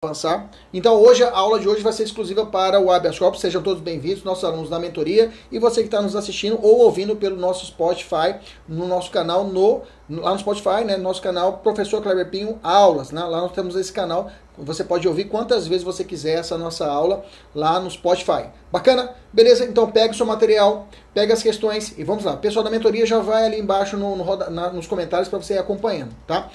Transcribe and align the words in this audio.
avançar. 0.00 0.48
Então 0.72 0.94
hoje 0.94 1.24
a 1.24 1.32
aula 1.36 1.58
de 1.58 1.68
hoje 1.68 1.82
vai 1.82 1.92
ser 1.92 2.04
exclusiva 2.04 2.46
para 2.46 2.78
o 2.78 2.88
habeas 2.88 3.18
corpus. 3.18 3.40
Sejam 3.40 3.60
todos 3.60 3.82
bem-vindos, 3.82 4.22
nossos 4.22 4.44
alunos 4.44 4.70
da 4.70 4.78
mentoria 4.78 5.32
e 5.50 5.58
você 5.58 5.80
que 5.80 5.88
está 5.88 6.00
nos 6.00 6.14
assistindo 6.14 6.56
ou 6.62 6.82
ouvindo 6.82 7.16
pelo 7.16 7.34
nosso 7.34 7.66
Spotify, 7.66 8.36
no 8.68 8.86
nosso 8.86 9.10
canal 9.10 9.42
no 9.42 9.82
lá 10.08 10.32
no 10.32 10.38
Spotify, 10.38 10.84
né, 10.86 10.96
nosso 10.96 11.20
canal 11.20 11.54
Professor 11.54 12.00
Kleber 12.00 12.30
Pinho 12.30 12.60
Aulas, 12.62 13.10
né? 13.10 13.24
Lá 13.24 13.40
nós 13.40 13.50
temos 13.50 13.74
esse 13.74 13.92
canal. 13.92 14.30
Você 14.56 14.84
pode 14.84 15.08
ouvir 15.08 15.24
quantas 15.24 15.66
vezes 15.66 15.82
você 15.82 16.04
quiser 16.04 16.38
essa 16.38 16.56
nossa 16.56 16.86
aula 16.86 17.24
lá 17.52 17.80
no 17.80 17.90
Spotify. 17.90 18.50
Bacana? 18.70 19.16
Beleza? 19.32 19.64
Então 19.64 19.90
pega 19.90 20.12
o 20.12 20.16
seu 20.16 20.24
material, 20.24 20.86
pega 21.12 21.34
as 21.34 21.42
questões 21.42 21.98
e 21.98 22.04
vamos 22.04 22.22
lá. 22.22 22.34
O 22.34 22.38
pessoal 22.38 22.64
da 22.64 22.70
mentoria 22.70 23.04
já 23.04 23.18
vai 23.18 23.46
ali 23.46 23.58
embaixo 23.58 23.96
no, 23.96 24.14
no 24.14 24.36
na, 24.48 24.70
nos 24.70 24.86
comentários 24.86 25.28
para 25.28 25.40
você 25.40 25.54
ir 25.54 25.58
acompanhando, 25.58 26.14
tá? 26.24 26.48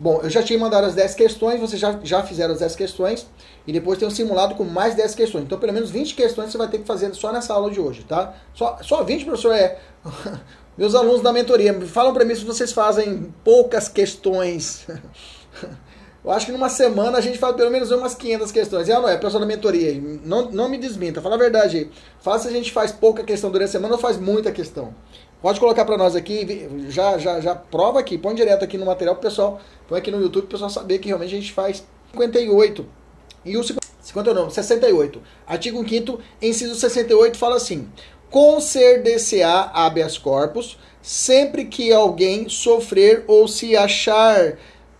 Bom, 0.00 0.20
eu 0.22 0.30
já 0.30 0.42
tinha 0.42 0.58
mandado 0.58 0.86
as 0.86 0.94
10 0.94 1.14
questões, 1.16 1.60
vocês 1.60 1.80
já, 1.80 1.98
já 2.04 2.22
fizeram 2.22 2.54
as 2.54 2.60
10 2.60 2.76
questões, 2.76 3.26
e 3.66 3.72
depois 3.72 3.98
tem 3.98 4.06
um 4.06 4.10
simulado 4.10 4.54
com 4.54 4.62
mais 4.62 4.94
10 4.94 5.14
questões. 5.14 5.44
Então, 5.44 5.58
pelo 5.58 5.72
menos 5.72 5.90
20 5.90 6.14
questões 6.14 6.52
você 6.52 6.58
vai 6.58 6.68
ter 6.68 6.78
que 6.78 6.84
fazer 6.84 7.12
só 7.14 7.32
nessa 7.32 7.52
aula 7.52 7.68
de 7.70 7.80
hoje, 7.80 8.04
tá? 8.04 8.32
Só, 8.54 8.78
só 8.80 9.02
20, 9.02 9.24
professor, 9.24 9.52
é. 9.52 9.78
Meus 10.78 10.94
alunos 10.94 11.20
da 11.20 11.32
mentoria, 11.32 11.74
falam 11.80 12.14
para 12.14 12.24
mim 12.24 12.36
se 12.36 12.44
vocês 12.44 12.70
fazem 12.72 13.34
poucas 13.42 13.88
questões. 13.88 14.86
Eu 16.24 16.32
acho 16.32 16.46
que 16.46 16.52
numa 16.52 16.68
semana 16.68 17.18
a 17.18 17.20
gente 17.20 17.38
faz 17.38 17.56
pelo 17.56 17.70
menos 17.70 17.90
umas 17.90 18.14
500 18.14 18.52
questões. 18.52 18.88
É 18.88 18.96
ou 18.96 19.02
não 19.02 19.08
é, 19.08 19.16
pessoal 19.16 19.40
da 19.40 19.46
mentoria? 19.46 20.00
Não, 20.24 20.50
não 20.50 20.68
me 20.68 20.76
desminta, 20.76 21.22
fala 21.22 21.36
a 21.36 21.38
verdade 21.38 21.78
aí. 21.78 21.90
Fala 22.20 22.38
se 22.38 22.48
a 22.48 22.50
gente 22.50 22.70
faz 22.70 22.92
pouca 22.92 23.24
questão 23.24 23.50
durante 23.50 23.68
a 23.68 23.72
semana 23.72 23.94
ou 23.94 24.00
faz 24.00 24.18
muita 24.18 24.52
questão. 24.52 24.94
Pode 25.40 25.60
colocar 25.60 25.84
para 25.84 25.96
nós 25.96 26.16
aqui, 26.16 26.68
já, 26.88 27.16
já, 27.16 27.40
já 27.40 27.54
prova 27.54 28.00
aqui, 28.00 28.18
põe 28.18 28.34
direto 28.34 28.64
aqui 28.64 28.76
no 28.76 28.84
material 28.84 29.14
pro 29.14 29.28
pessoal, 29.28 29.60
põe 29.86 29.98
aqui 29.98 30.10
no 30.10 30.20
YouTube 30.20 30.42
pro 30.42 30.52
pessoal 30.52 30.68
saber 30.68 30.98
que 30.98 31.06
realmente 31.08 31.34
a 31.34 31.40
gente 31.40 31.52
faz 31.52 31.84
58. 32.12 32.84
E 33.44 33.56
o 33.56 33.62
50 33.62 34.34
não, 34.34 34.50
68. 34.50 35.22
Artigo 35.46 35.88
5 35.88 36.20
inciso 36.42 36.74
68 36.74 37.38
fala 37.38 37.56
assim: 37.56 37.88
conceder-se-á 38.30 39.70
habeas 39.72 40.18
corpus 40.18 40.76
sempre 41.00 41.64
que 41.64 41.92
alguém 41.92 42.48
sofrer 42.48 43.24
ou 43.26 43.46
se 43.46 43.76
achar 43.76 44.58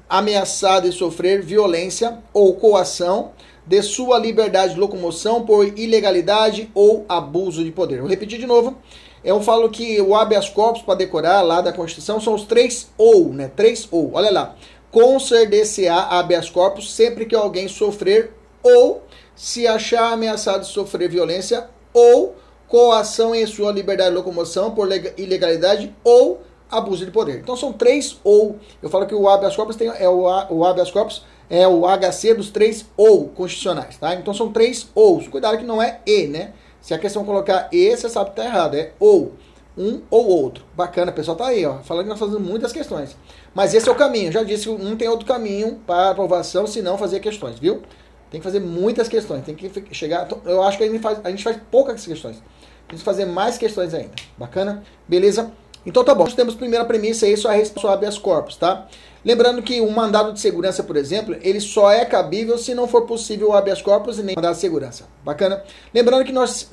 ameaçado 0.08 0.88
de 0.88 0.96
sofrer 0.96 1.42
violência 1.42 2.18
ou 2.32 2.54
coação 2.54 3.32
de 3.66 3.82
sua 3.82 4.18
liberdade 4.18 4.74
de 4.74 4.80
locomoção 4.80 5.44
por 5.44 5.66
ilegalidade 5.78 6.70
ou 6.74 7.04
abuso 7.08 7.62
de 7.62 7.70
poder. 7.70 8.00
Vou 8.00 8.08
repetir 8.08 8.38
de 8.38 8.46
novo. 8.46 8.78
Eu 9.24 9.40
falo 9.40 9.68
que 9.68 10.00
o 10.00 10.14
habeas 10.14 10.48
corpus 10.48 10.82
para 10.82 10.94
decorar 10.94 11.42
lá 11.42 11.60
da 11.60 11.72
Constituição 11.72 12.20
são 12.20 12.34
os 12.34 12.44
três 12.44 12.90
ou, 12.96 13.32
né? 13.32 13.50
Três 13.54 13.88
ou. 13.90 14.12
Olha 14.14 14.30
lá. 14.30 14.54
Conceder-se-á 14.90 16.18
habeas 16.18 16.48
corpus 16.48 16.92
sempre 16.94 17.26
que 17.26 17.34
alguém 17.34 17.68
sofrer 17.68 18.32
ou 18.62 19.02
se 19.36 19.66
achar 19.66 20.12
ameaçado 20.12 20.62
de 20.62 20.68
sofrer 20.68 21.10
violência 21.10 21.68
ou 21.92 22.36
coação 22.66 23.34
em 23.34 23.46
sua 23.46 23.72
liberdade 23.72 24.10
de 24.10 24.16
locomoção 24.16 24.70
por 24.70 24.88
ilegalidade 25.16 25.94
ou 26.02 26.42
abuso 26.70 27.04
de 27.04 27.10
poder. 27.10 27.38
Então 27.38 27.56
são 27.56 27.72
três 27.72 28.18
ou. 28.22 28.56
Eu 28.82 28.88
falo 28.88 29.06
que 29.06 29.14
o 29.14 29.28
habeas 29.28 29.56
corpus 29.56 29.76
tem, 29.76 29.88
é 29.88 30.08
o, 30.08 30.22
o 30.50 30.64
habeas 30.64 30.90
corpus 30.90 31.24
é 31.50 31.66
o 31.66 31.82
HC 31.86 32.34
dos 32.34 32.50
três 32.50 32.84
ou 32.96 33.28
constitucionais, 33.28 33.96
tá? 33.96 34.14
Então 34.14 34.34
são 34.34 34.52
três 34.52 34.88
ou. 34.94 35.22
Cuidado 35.30 35.56
que 35.58 35.64
não 35.64 35.82
é 35.82 36.00
e, 36.06 36.26
né? 36.26 36.52
Se 36.88 36.94
a 36.94 36.98
questão 36.98 37.22
colocar 37.22 37.68
e, 37.70 37.94
você 37.94 38.08
sabe 38.08 38.30
que 38.30 38.36
tá 38.36 38.46
errado. 38.46 38.74
É 38.74 38.92
ou. 38.98 39.34
Um 39.76 40.00
ou 40.10 40.26
outro. 40.26 40.64
Bacana, 40.74 41.12
pessoal 41.12 41.36
tá 41.36 41.48
aí, 41.48 41.66
ó. 41.66 41.80
Falando 41.80 42.04
que 42.04 42.08
nós 42.08 42.18
fazemos 42.18 42.40
muitas 42.40 42.72
questões. 42.72 43.14
Mas 43.54 43.74
esse 43.74 43.86
é 43.86 43.92
o 43.92 43.94
caminho. 43.94 44.32
Já 44.32 44.42
disse 44.42 44.70
que 44.70 44.82
não 44.82 44.96
tem 44.96 45.06
outro 45.06 45.26
caminho 45.26 45.78
para 45.86 46.08
aprovação 46.08 46.66
se 46.66 46.80
não 46.80 46.96
fazer 46.96 47.20
questões, 47.20 47.58
viu? 47.58 47.82
Tem 48.30 48.40
que 48.40 48.44
fazer 48.44 48.60
muitas 48.60 49.06
questões. 49.06 49.44
Tem 49.44 49.54
que 49.54 49.94
chegar. 49.94 50.26
Eu 50.46 50.62
acho 50.62 50.78
que 50.78 50.84
a 50.84 50.86
gente 50.86 51.02
faz, 51.02 51.20
a 51.22 51.28
gente 51.30 51.44
faz 51.44 51.58
poucas 51.70 52.06
questões. 52.06 52.42
Tem 52.88 52.96
que 52.96 53.04
fazer 53.04 53.26
mais 53.26 53.58
questões 53.58 53.92
ainda. 53.92 54.14
Bacana? 54.38 54.82
Beleza? 55.06 55.52
Então 55.84 56.02
tá 56.02 56.14
bom. 56.14 56.24
Nós 56.24 56.32
temos 56.32 56.54
a 56.54 56.56
primeira 56.56 56.86
premissa 56.86 57.26
aí, 57.26 57.36
só 57.36 57.50
a 57.50 57.52
resposta 57.52 57.92
habeas 57.92 58.16
corpus, 58.16 58.56
tá? 58.56 58.88
Lembrando 59.24 59.62
que 59.62 59.80
um 59.80 59.90
mandado 59.90 60.32
de 60.32 60.40
segurança, 60.40 60.82
por 60.82 60.96
exemplo, 60.96 61.36
ele 61.42 61.60
só 61.60 61.90
é 61.90 62.04
cabível 62.04 62.56
se 62.56 62.74
não 62.74 62.86
for 62.86 63.06
possível 63.06 63.48
o 63.48 63.52
habeas 63.52 63.82
corpus 63.82 64.18
e 64.18 64.22
nem 64.22 64.36
mandado 64.36 64.54
de 64.54 64.60
segurança. 64.60 65.04
Bacana? 65.24 65.62
Lembrando 65.92 66.24
que 66.24 66.32
nós, 66.32 66.70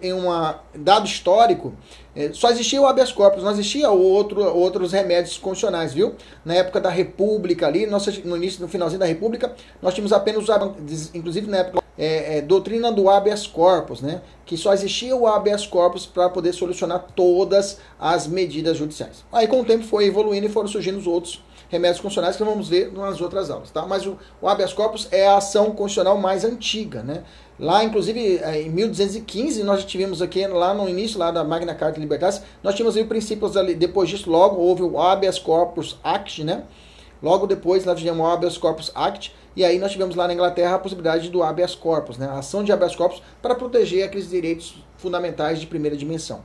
em, 0.00 0.12
um 0.12 0.24
dado 0.74 1.06
histórico, 1.06 1.74
só 2.32 2.50
existia 2.50 2.80
o 2.80 2.86
habeas 2.86 3.10
corpus, 3.10 3.42
não 3.42 3.52
existia 3.52 3.90
outro, 3.90 4.42
outros 4.42 4.92
remédios 4.92 5.38
constitucionais, 5.38 5.94
viu? 5.94 6.14
Na 6.44 6.54
época 6.54 6.80
da 6.80 6.90
República 6.90 7.66
ali, 7.66 7.86
no 7.86 8.36
início, 8.36 8.60
no 8.60 8.68
finalzinho 8.68 9.00
da 9.00 9.06
República, 9.06 9.54
nós 9.80 9.94
tínhamos 9.94 10.12
apenas, 10.12 10.44
inclusive 11.14 11.50
na 11.50 11.58
época, 11.58 11.82
é, 11.96 12.38
é, 12.38 12.40
doutrina 12.42 12.90
do 12.90 13.08
habeas 13.08 13.46
corpus, 13.46 14.00
né? 14.00 14.20
Que 14.44 14.56
só 14.56 14.72
existia 14.72 15.14
o 15.16 15.26
habeas 15.26 15.66
corpus 15.66 16.04
para 16.04 16.28
poder 16.28 16.52
solucionar 16.52 17.06
todas 17.14 17.78
as 17.98 18.26
medidas 18.26 18.76
judiciais. 18.76 19.24
Aí 19.32 19.46
com 19.46 19.60
o 19.60 19.64
tempo 19.64 19.84
foi 19.84 20.06
evoluindo 20.06 20.46
e 20.46 20.50
foram 20.50 20.68
surgindo 20.68 20.98
os 20.98 21.06
outros 21.06 21.42
remédios 21.72 22.02
constitucionais 22.02 22.36
que 22.36 22.44
vamos 22.44 22.68
ver 22.68 22.92
nas 22.92 23.18
outras 23.22 23.50
aulas, 23.50 23.70
tá? 23.70 23.86
Mas 23.86 24.06
o, 24.06 24.18
o 24.42 24.46
habeas 24.46 24.74
corpus 24.74 25.08
é 25.10 25.26
a 25.26 25.38
ação 25.38 25.70
constitucional 25.70 26.18
mais 26.18 26.44
antiga, 26.44 27.02
né? 27.02 27.24
Lá, 27.58 27.82
inclusive, 27.82 28.38
é, 28.42 28.60
em 28.60 28.68
1215, 28.68 29.62
nós 29.62 29.82
tivemos 29.82 30.20
aqui, 30.20 30.46
lá 30.46 30.74
no 30.74 30.86
início 30.86 31.18
lá 31.18 31.30
da 31.30 31.42
Magna 31.42 31.74
Carta 31.74 31.98
Libertas, 31.98 32.42
nós 32.62 32.74
tínhamos 32.74 32.94
aí 32.94 33.04
princípios 33.04 33.56
ali, 33.56 33.74
depois 33.74 34.10
disso, 34.10 34.30
logo 34.30 34.56
houve 34.56 34.82
o 34.82 35.00
Habeas 35.00 35.38
Corpus 35.38 35.98
Act, 36.04 36.44
né? 36.44 36.64
Logo 37.22 37.46
depois 37.46 37.86
nós 37.86 37.98
tivemos 37.98 38.20
o 38.20 38.28
Habeas 38.28 38.58
Corpus 38.58 38.92
Act, 38.94 39.34
e 39.56 39.64
aí 39.64 39.78
nós 39.78 39.92
tivemos 39.92 40.14
lá 40.14 40.26
na 40.26 40.34
Inglaterra 40.34 40.74
a 40.74 40.78
possibilidade 40.78 41.30
do 41.30 41.42
habeas 41.42 41.74
corpus, 41.74 42.16
né? 42.16 42.26
a 42.26 42.38
ação 42.38 42.64
de 42.64 42.72
habeas 42.72 42.96
corpus 42.96 43.22
para 43.40 43.54
proteger 43.54 44.04
aqueles 44.04 44.30
direitos 44.30 44.82
fundamentais 44.96 45.60
de 45.60 45.66
primeira 45.66 45.96
dimensão. 45.96 46.42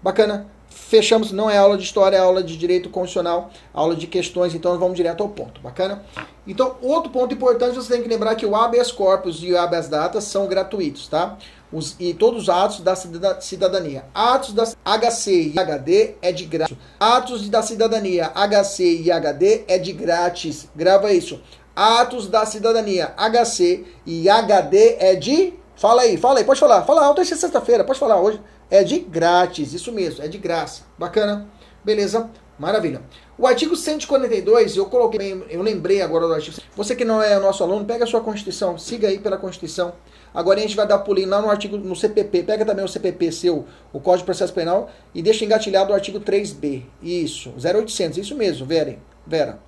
Bacana? 0.00 0.46
Fechamos, 0.74 1.30
não 1.30 1.48
é 1.48 1.56
aula 1.56 1.78
de 1.78 1.84
história, 1.84 2.16
é 2.16 2.20
aula 2.20 2.42
de 2.42 2.56
direito 2.56 2.90
constitucional, 2.90 3.50
aula 3.72 3.94
de 3.94 4.08
questões, 4.08 4.54
então 4.54 4.76
vamos 4.76 4.96
direto 4.96 5.22
ao 5.22 5.28
ponto. 5.28 5.60
Bacana? 5.60 6.04
Então, 6.46 6.76
outro 6.82 7.10
ponto 7.10 7.32
importante, 7.32 7.76
você 7.76 7.94
tem 7.94 8.02
que 8.02 8.08
lembrar 8.08 8.34
que 8.34 8.44
o 8.44 8.56
habeas 8.56 8.90
corpus 8.90 9.40
e 9.42 9.52
o 9.52 9.58
habeas 9.58 9.88
data 9.88 10.20
são 10.20 10.48
gratuitos, 10.48 11.06
tá? 11.06 11.38
Os, 11.72 11.94
e 11.98 12.12
todos 12.12 12.42
os 12.42 12.48
atos 12.48 12.80
da 12.80 12.94
cidadania. 13.40 14.04
Atos 14.12 14.52
da 14.52 14.64
HC 14.84 15.52
e 15.54 15.58
HD 15.58 16.16
é 16.20 16.32
de 16.32 16.44
grátis. 16.44 16.76
Atos 16.98 17.48
da 17.48 17.62
cidadania 17.62 18.32
HC 18.34 19.02
e 19.02 19.10
HD 19.12 19.64
é 19.68 19.78
de 19.78 19.92
grátis. 19.92 20.68
Grava 20.74 21.12
isso. 21.12 21.40
Atos 21.74 22.28
da 22.28 22.44
cidadania 22.46 23.14
HC 23.16 23.84
e 24.04 24.28
HD 24.28 24.96
é 24.98 25.14
de. 25.14 25.54
Fala 25.76 26.02
aí, 26.02 26.16
fala 26.16 26.38
aí, 26.38 26.44
pode 26.44 26.60
falar. 26.60 26.82
Fala 26.82 27.04
alto, 27.04 27.20
é 27.20 27.24
sexta-feira, 27.24 27.84
pode 27.84 27.98
falar 27.98 28.20
hoje. 28.20 28.40
É 28.74 28.82
de 28.82 28.98
grátis, 28.98 29.72
isso 29.72 29.92
mesmo, 29.92 30.24
é 30.24 30.26
de 30.26 30.36
graça. 30.36 30.82
Bacana? 30.98 31.46
Beleza? 31.84 32.28
Maravilha. 32.58 33.02
O 33.38 33.46
artigo 33.46 33.76
142, 33.76 34.76
eu 34.76 34.86
coloquei, 34.86 35.44
eu 35.48 35.62
lembrei 35.62 36.02
agora 36.02 36.26
do 36.26 36.34
artigo. 36.34 36.56
Você 36.74 36.96
que 36.96 37.04
não 37.04 37.22
é 37.22 37.38
nosso 37.38 37.62
aluno, 37.62 37.84
pega 37.84 38.02
a 38.02 38.06
sua 38.06 38.20
Constituição, 38.20 38.76
siga 38.76 39.06
aí 39.06 39.20
pela 39.20 39.38
Constituição. 39.38 39.92
Agora 40.34 40.58
a 40.58 40.62
gente 40.62 40.74
vai 40.74 40.88
dar 40.88 40.98
pulinho 40.98 41.28
lá 41.28 41.40
no 41.40 41.50
artigo, 41.50 41.76
no 41.76 41.94
CPP, 41.94 42.42
pega 42.42 42.64
também 42.64 42.84
o 42.84 42.88
CPP 42.88 43.30
seu, 43.30 43.64
o 43.92 44.00
Código 44.00 44.22
de 44.22 44.24
Processo 44.24 44.52
Penal, 44.52 44.90
e 45.14 45.22
deixa 45.22 45.44
engatilhado 45.44 45.92
o 45.92 45.94
artigo 45.94 46.18
3B. 46.18 46.82
Isso, 47.00 47.54
0800, 47.56 48.18
isso 48.18 48.34
mesmo, 48.34 48.66
Vera. 48.66 48.98
Vera. 49.24 49.60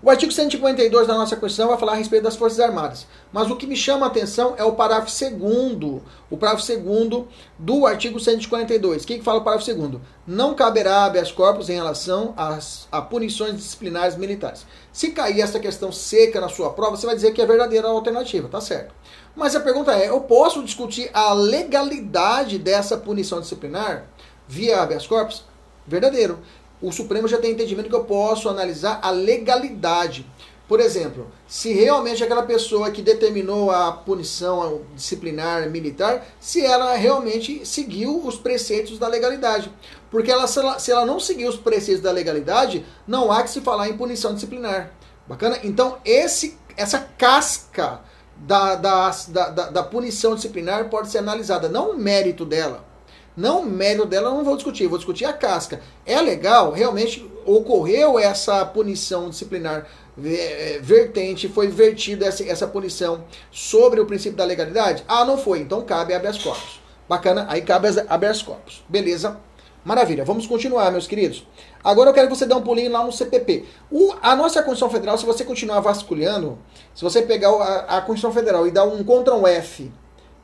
O 0.00 0.08
artigo 0.08 0.30
152 0.30 1.08
da 1.08 1.14
nossa 1.14 1.34
Constituição 1.34 1.68
vai 1.68 1.76
falar 1.76 1.92
a 1.92 1.96
respeito 1.96 2.22
das 2.22 2.36
Forças 2.36 2.60
Armadas. 2.60 3.04
Mas 3.32 3.50
o 3.50 3.56
que 3.56 3.66
me 3.66 3.74
chama 3.74 4.06
a 4.06 4.08
atenção 4.08 4.54
é 4.56 4.62
o 4.62 4.72
parágrafo 4.72 5.10
2 5.10 6.02
o 6.30 6.36
parágrafo 6.36 6.66
2 6.66 7.24
do 7.58 7.84
artigo 7.84 8.20
142. 8.20 9.02
O 9.02 9.06
que, 9.06 9.18
que 9.18 9.24
fala 9.24 9.40
o 9.40 9.44
parágrafo 9.44 9.74
2 9.74 10.00
Não 10.24 10.54
caberá 10.54 11.04
habeas 11.04 11.32
corpus 11.32 11.68
em 11.68 11.74
relação 11.74 12.32
às, 12.36 12.86
a 12.92 13.02
punições 13.02 13.56
disciplinares 13.56 14.16
militares. 14.16 14.64
Se 14.92 15.10
cair 15.10 15.40
essa 15.40 15.58
questão 15.58 15.90
seca 15.90 16.40
na 16.40 16.48
sua 16.48 16.70
prova, 16.70 16.96
você 16.96 17.04
vai 17.04 17.16
dizer 17.16 17.32
que 17.32 17.42
é 17.42 17.46
verdadeira 17.46 17.88
a 17.88 17.90
alternativa, 17.90 18.46
tá 18.46 18.60
certo. 18.60 18.94
Mas 19.34 19.56
a 19.56 19.60
pergunta 19.60 19.92
é, 19.92 20.08
eu 20.08 20.20
posso 20.20 20.62
discutir 20.62 21.10
a 21.12 21.32
legalidade 21.32 22.56
dessa 22.56 22.96
punição 22.96 23.40
disciplinar 23.40 24.04
via 24.46 24.80
habeas 24.80 25.08
corpus? 25.08 25.44
Verdadeiro 25.86 26.38
o 26.80 26.92
Supremo 26.92 27.28
já 27.28 27.38
tem 27.38 27.52
entendimento 27.52 27.88
que 27.88 27.94
eu 27.94 28.04
posso 28.04 28.48
analisar 28.48 29.00
a 29.02 29.10
legalidade. 29.10 30.26
Por 30.68 30.80
exemplo, 30.80 31.26
se 31.46 31.72
realmente 31.72 32.22
aquela 32.22 32.42
pessoa 32.42 32.90
que 32.90 33.00
determinou 33.00 33.70
a 33.70 33.90
punição 33.90 34.82
disciplinar 34.94 35.70
militar, 35.70 36.26
se 36.38 36.62
ela 36.62 36.94
realmente 36.94 37.64
seguiu 37.64 38.22
os 38.24 38.36
preceitos 38.36 38.98
da 38.98 39.08
legalidade. 39.08 39.72
Porque 40.10 40.30
ela, 40.30 40.46
se, 40.46 40.58
ela, 40.58 40.78
se 40.78 40.92
ela 40.92 41.06
não 41.06 41.18
seguiu 41.18 41.48
os 41.48 41.56
preceitos 41.56 42.02
da 42.02 42.12
legalidade, 42.12 42.84
não 43.06 43.32
há 43.32 43.42
que 43.42 43.50
se 43.50 43.62
falar 43.62 43.88
em 43.88 43.96
punição 43.96 44.34
disciplinar. 44.34 44.92
Bacana? 45.26 45.58
Então, 45.64 45.98
esse, 46.04 46.58
essa 46.76 46.98
casca 46.98 48.00
da, 48.36 48.74
da, 48.74 49.10
da, 49.28 49.70
da, 49.70 49.82
punição 49.82 50.34
disciplinar 50.34 50.88
pode 50.88 51.10
ser 51.10 51.18
analisada, 51.18 51.68
não 51.68 51.92
o 51.92 51.98
mérito 51.98 52.44
dela. 52.44 52.84
Não 53.38 53.60
o 53.60 53.64
mérito 53.64 54.04
dela, 54.04 54.30
eu 54.30 54.34
não 54.34 54.42
vou 54.42 54.56
discutir, 54.56 54.88
vou 54.88 54.98
discutir 54.98 55.24
a 55.24 55.32
casca. 55.32 55.80
É 56.04 56.20
legal, 56.20 56.72
realmente 56.72 57.24
ocorreu 57.46 58.18
essa 58.18 58.66
punição 58.66 59.30
disciplinar 59.30 59.86
é, 60.20 60.80
vertente, 60.82 61.48
foi 61.48 61.68
vertida 61.68 62.26
essa, 62.26 62.42
essa 62.42 62.66
punição 62.66 63.22
sobre 63.52 64.00
o 64.00 64.06
princípio 64.06 64.36
da 64.36 64.44
legalidade? 64.44 65.04
Ah, 65.06 65.24
não 65.24 65.38
foi. 65.38 65.60
Então 65.60 65.82
cabe 65.82 66.14
habeas 66.14 66.36
corpus. 66.36 66.80
Bacana? 67.08 67.46
Aí 67.48 67.62
cabe 67.62 67.86
habeas 68.08 68.42
corpus. 68.42 68.82
Beleza? 68.88 69.38
Maravilha. 69.84 70.24
Vamos 70.24 70.44
continuar, 70.44 70.90
meus 70.90 71.06
queridos. 71.06 71.46
Agora 71.84 72.10
eu 72.10 72.14
quero 72.14 72.26
que 72.26 72.34
você 72.34 72.44
dê 72.44 72.54
um 72.54 72.60
pulinho 72.60 72.90
lá 72.90 73.04
no 73.04 73.12
CPP. 73.12 73.66
O, 73.88 74.14
a 74.20 74.34
nossa 74.34 74.64
Constituição 74.64 74.90
Federal, 74.90 75.16
se 75.16 75.24
você 75.24 75.44
continuar 75.44 75.78
vasculhando, 75.78 76.58
se 76.92 77.04
você 77.04 77.22
pegar 77.22 77.50
a, 77.50 77.98
a 77.98 78.00
Constituição 78.00 78.32
Federal 78.32 78.66
e 78.66 78.72
dar 78.72 78.82
um 78.82 79.04
Ctrl 79.04 79.46
F, 79.46 79.92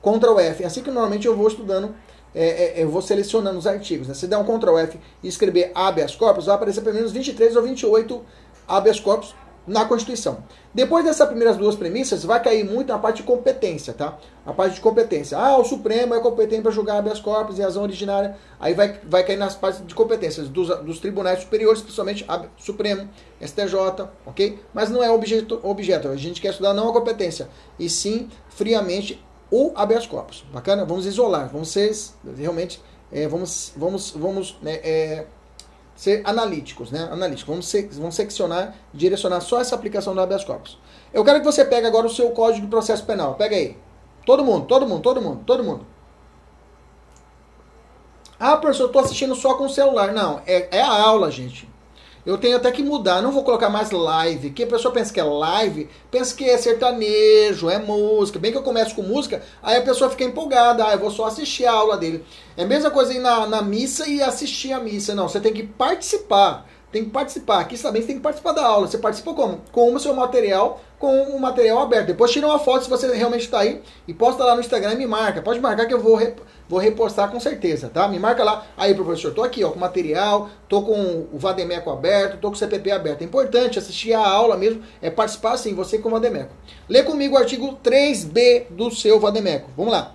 Ctrl 0.01 0.39
F, 0.39 0.65
assim 0.65 0.81
que 0.81 0.93
normalmente 0.93 1.27
eu 1.27 1.37
vou 1.37 1.49
estudando, 1.49 1.93
é, 2.35 2.81
é, 2.81 2.83
eu 2.83 2.91
vou 2.91 3.01
selecionando 3.01 3.59
os 3.59 3.67
artigos. 3.67 4.09
Né? 4.09 4.15
Se 4.15 4.27
der 4.27 4.37
um 4.37 4.45
Ctrl 4.45 4.79
F 4.79 4.99
e 5.23 5.29
escrever 5.29 5.71
habeas 5.75 6.15
corpus, 6.15 6.47
vai 6.47 6.55
aparecer 6.55 6.81
pelo 6.83 6.97
menos 6.97 7.13
23 7.13 7.57
ou 7.57 7.63
28 7.63 8.23
habeas 8.67 8.99
corpus 8.99 9.35
na 9.67 9.85
Constituição. 9.87 10.45
Depois 10.75 11.05
dessas 11.05 11.27
primeiras 11.27 11.57
duas 11.57 11.75
premissas, 11.75 12.25
vai 12.25 12.43
cair 12.43 12.65
muito 12.65 12.89
na 12.89 12.99
parte 12.99 13.19
de 13.19 13.23
competência, 13.23 13.95
tá? 13.95 14.19
A 14.45 14.53
parte 14.53 14.75
de 14.75 14.81
competência. 14.81 15.39
Ah, 15.39 15.57
o 15.57 15.65
Supremo 15.65 16.15
é 16.15 16.21
competente 16.21 16.63
para 16.63 16.71
julgar 16.71 16.99
habeas 16.99 17.21
corpus 17.21 17.59
e 17.59 17.63
razão 17.63 17.83
originária. 17.83 18.37
Aí 18.61 18.75
vai, 18.75 19.01
vai 19.05 19.25
cair 19.25 19.37
nas 19.37 19.55
partes 19.55 19.87
de 19.87 19.95
competências 19.95 20.49
dos, 20.49 20.69
dos 20.81 20.99
tribunais 20.99 21.41
superiores, 21.41 21.81
principalmente 21.81 22.27
Supremo, 22.59 23.09
STJ, 23.41 24.09
ok? 24.27 24.59
Mas 24.75 24.91
não 24.91 25.03
é 25.03 25.11
objeto, 25.11 25.61
objeto. 25.63 26.09
A 26.09 26.17
gente 26.17 26.43
quer 26.43 26.51
estudar 26.51 26.75
não 26.75 26.89
a 26.89 26.93
competência, 26.93 27.49
e 27.79 27.89
sim, 27.89 28.29
friamente, 28.51 29.25
o 29.55 29.73
habeas 29.77 30.05
corpus. 30.05 30.45
Bacana? 30.53 30.85
Vamos 30.85 31.07
isolar, 31.07 31.49
vamos 31.49 31.69
ser 31.69 31.95
realmente, 32.37 32.83
é, 33.13 33.29
vamos, 33.29 33.73
vamos, 33.77 34.11
vamos 34.11 34.59
né, 34.61 34.81
é, 34.83 35.27
ser 35.95 36.23
analíticos, 36.25 36.91
né? 36.91 37.09
Analíticos. 37.13 37.49
Vamos, 37.49 37.69
se, 37.69 37.83
vamos 37.93 38.17
seccionar, 38.17 38.75
direcionar 38.93 39.41
só 39.41 39.61
essa 39.61 39.77
aplicação 39.77 40.13
do 40.13 40.21
habeas 40.21 40.43
corpus. 40.43 40.77
Eu 41.13 41.25
quero 41.25 41.39
que 41.39 41.45
você 41.45 41.65
pegue 41.65 41.87
agora 41.87 42.05
o 42.05 42.11
seu 42.11 42.31
código 42.31 42.63
de 42.63 42.71
processo 42.71 43.05
penal. 43.07 43.37
Pega 43.37 43.55
aí. 43.55 43.79
Todo 44.27 44.45
mundo, 44.45 44.67
todo 44.67 44.89
mundo, 44.89 45.03
todo 45.03 45.23
mundo, 45.23 45.45
todo 45.47 45.63
mundo. 45.63 45.87
Ah, 48.41 48.57
professor, 48.57 48.85
eu 48.85 48.87
estou 48.89 49.03
assistindo 49.03 49.37
só 49.37 49.55
com 49.55 49.67
o 49.67 49.71
celular. 49.71 50.13
Não, 50.13 50.43
é, 50.45 50.79
é 50.79 50.83
a 50.83 51.01
aula, 51.01 51.31
gente. 51.31 51.69
Eu 52.27 52.39
tenho 52.39 52.57
até 52.57 52.73
que 52.73 52.83
mudar, 52.83 53.21
não 53.21 53.31
vou 53.31 53.45
colocar 53.45 53.69
mais 53.69 53.91
live, 53.91 54.51
que 54.51 54.65
a 54.65 54.67
pessoa 54.67 54.95
pensa 54.95 55.13
que 55.13 55.21
é 55.21 55.25
live, 55.25 55.91
pensa 56.11 56.35
que 56.35 56.49
é 56.49 56.57
sertanejo, 56.57 57.69
é 57.69 57.79
música. 57.79 58.39
Bem 58.39 58.51
que 58.51 58.57
eu 58.57 58.63
começo 58.63 58.95
com 58.95 59.03
música, 59.03 59.43
aí 59.63 59.77
a 59.77 59.83
pessoa 59.83 60.09
fica 60.09 60.25
empolgada, 60.25 60.87
ah, 60.87 60.93
eu 60.93 60.99
vou 60.99 61.11
só 61.11 61.27
assistir 61.27 61.67
a 61.67 61.73
aula 61.73 61.99
dele. 61.99 62.25
É 62.57 62.63
a 62.63 62.67
mesma 62.67 62.91
coisa 62.91 63.13
ir 63.13 63.19
na, 63.19 63.47
na 63.47 63.61
missa 63.61 64.09
e 64.09 64.23
assistir 64.23 64.73
a 64.73 64.81
missa. 64.81 65.15
Não, 65.15 65.29
você 65.29 65.39
tem 65.39 65.53
que 65.53 65.65
participar 65.65 66.67
tem 66.95 67.05
que 67.05 67.11
participar. 67.11 67.59
Aqui 67.59 67.77
também 67.77 68.01
você 68.01 68.07
tem 68.07 68.17
que 68.17 68.23
participar 68.23 68.53
da 68.53 68.65
aula. 68.65 68.87
Você 68.87 68.99
participa 68.99 69.35
como? 69.35 69.61
Com 69.73 69.93
o 69.93 69.99
seu 69.99 70.15
material, 70.15 70.81
com 71.05 71.37
o 71.37 71.39
material 71.39 71.81
aberto. 71.81 72.07
Depois 72.07 72.31
tira 72.31 72.47
uma 72.47 72.59
foto 72.59 72.85
se 72.85 72.91
você 72.91 73.13
realmente 73.15 73.43
está 73.43 73.61
aí 73.61 73.83
e 74.09 74.15
posta 74.15 74.43
lá 74.43 74.55
no 74.55 74.61
Instagram 74.61 74.95
e 74.95 74.97
me 74.97 75.07
marca. 75.07 75.43
Pode 75.43 75.61
marcar 75.61 75.85
que 75.85 75.93
eu 75.93 76.01
vou, 76.01 76.15
rep 76.17 76.41
vou 76.67 76.79
repostar 76.79 77.31
com 77.31 77.39
certeza, 77.39 77.91
tá? 77.93 78.09
Me 78.09 78.19
marca 78.19 78.43
lá. 78.43 78.67
Aí, 78.75 78.95
professor, 78.95 79.35
tô 79.35 79.43
aqui, 79.43 79.63
ó, 79.63 79.71
com 79.71 79.79
material, 79.79 80.49
tô 80.67 80.81
com 80.81 81.27
o 81.31 81.39
Vademeco 81.39 81.91
aberto, 81.91 82.39
tô 82.39 82.49
com 82.49 82.55
o 82.55 82.59
CPP 82.59 82.91
aberto. 82.91 83.21
É 83.21 83.25
importante 83.27 83.79
assistir 83.79 84.15
a 84.15 84.27
aula 84.27 84.57
mesmo, 84.57 84.83
é 85.03 85.11
participar 85.11 85.59
sim, 85.59 85.75
você 85.75 85.99
com 85.99 86.09
o 86.09 86.13
Vademeco. 86.13 86.55
Lê 86.89 87.03
comigo 87.03 87.35
o 87.35 87.39
artigo 87.39 87.79
3B 87.85 88.69
do 88.71 88.91
seu 88.91 89.21
Vademeco. 89.21 89.69
Vamos 89.77 89.93
lá. 89.93 90.15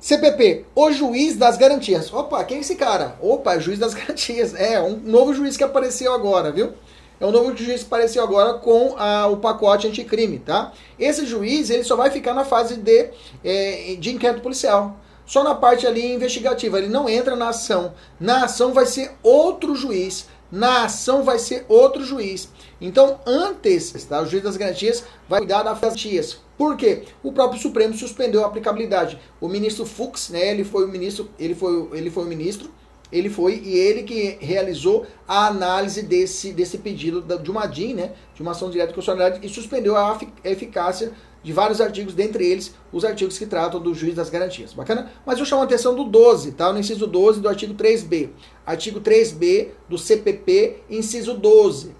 CPP, 0.00 0.66
o 0.74 0.90
juiz 0.90 1.36
das 1.36 1.56
garantias. 1.56 2.12
Opa, 2.12 2.42
quem 2.44 2.58
é 2.58 2.60
esse 2.60 2.74
cara? 2.74 3.16
Opa, 3.20 3.58
juiz 3.58 3.78
das 3.78 3.94
garantias. 3.94 4.54
É, 4.54 4.80
um 4.80 4.96
novo 4.96 5.32
juiz 5.32 5.56
que 5.56 5.64
apareceu 5.64 6.12
agora, 6.12 6.50
viu? 6.50 6.74
É 7.18 7.24
um 7.26 7.30
novo 7.30 7.56
juiz 7.56 7.80
que 7.80 7.86
apareceu 7.86 8.22
agora 8.22 8.54
com 8.54 8.94
a, 8.98 9.26
o 9.26 9.38
pacote 9.38 9.86
anticrime, 9.86 10.38
tá? 10.38 10.72
Esse 10.98 11.24
juiz, 11.24 11.70
ele 11.70 11.82
só 11.82 11.96
vai 11.96 12.10
ficar 12.10 12.34
na 12.34 12.44
fase 12.44 12.76
de, 12.76 13.10
é, 13.42 13.96
de 13.98 14.14
inquérito 14.14 14.42
policial. 14.42 14.96
Só 15.24 15.42
na 15.42 15.54
parte 15.54 15.86
ali 15.86 16.14
investigativa, 16.14 16.78
ele 16.78 16.88
não 16.88 17.08
entra 17.08 17.34
na 17.34 17.48
ação. 17.48 17.94
Na 18.20 18.44
ação 18.44 18.72
vai 18.72 18.86
ser 18.86 19.12
outro 19.22 19.74
juiz. 19.74 20.28
Na 20.52 20.84
ação 20.84 21.24
vai 21.24 21.38
ser 21.38 21.64
outro 21.68 22.04
juiz. 22.04 22.48
Então, 22.80 23.18
antes, 23.26 23.92
tá, 24.04 24.20
o 24.20 24.26
juiz 24.26 24.44
das 24.44 24.56
garantias 24.56 25.02
vai 25.28 25.40
cuidar 25.40 25.64
das 25.64 25.80
garantias. 25.80 26.38
Por 26.56 26.76
quê? 26.76 27.02
O 27.22 27.32
próprio 27.32 27.60
Supremo 27.60 27.94
suspendeu 27.94 28.44
a 28.44 28.46
aplicabilidade. 28.46 29.18
O 29.40 29.48
ministro 29.48 29.84
Fux, 29.84 30.30
né, 30.30 30.50
ele 30.52 30.64
foi 30.64 30.84
o 30.84 30.88
ministro, 30.88 31.28
ele 31.38 31.54
foi, 31.54 31.88
ele 31.92 32.10
foi 32.10 32.24
o 32.24 32.28
ministro, 32.28 32.70
ele 33.10 33.30
foi 33.30 33.60
e 33.64 33.78
ele 33.78 34.02
que 34.02 34.38
realizou 34.40 35.06
a 35.26 35.46
análise 35.46 36.02
desse, 36.02 36.52
desse 36.52 36.78
pedido 36.78 37.22
de 37.38 37.50
uma 37.50 37.66
DIN, 37.66 37.94
né, 37.94 38.12
de 38.34 38.42
uma 38.42 38.50
ação 38.50 38.70
direta 38.70 38.88
de 38.88 38.94
constitucionalidade, 38.94 39.46
e 39.46 39.48
suspendeu 39.48 39.96
a 39.96 40.18
eficácia 40.44 41.12
de 41.46 41.52
vários 41.52 41.80
artigos, 41.80 42.12
dentre 42.12 42.44
eles 42.44 42.74
os 42.92 43.04
artigos 43.04 43.38
que 43.38 43.46
tratam 43.46 43.80
do 43.80 43.94
juiz 43.94 44.16
das 44.16 44.28
garantias. 44.28 44.72
Bacana? 44.72 45.12
Mas 45.24 45.38
eu 45.38 45.44
chamo 45.44 45.62
a 45.62 45.64
atenção 45.64 45.94
do 45.94 46.02
12, 46.02 46.52
tá? 46.52 46.72
No 46.72 46.80
inciso 46.80 47.06
12 47.06 47.40
do 47.40 47.48
artigo 47.48 47.72
3B. 47.72 48.30
Artigo 48.66 49.00
3B 49.00 49.68
do 49.88 49.96
CPP, 49.96 50.78
inciso 50.90 51.34
12. 51.34 51.94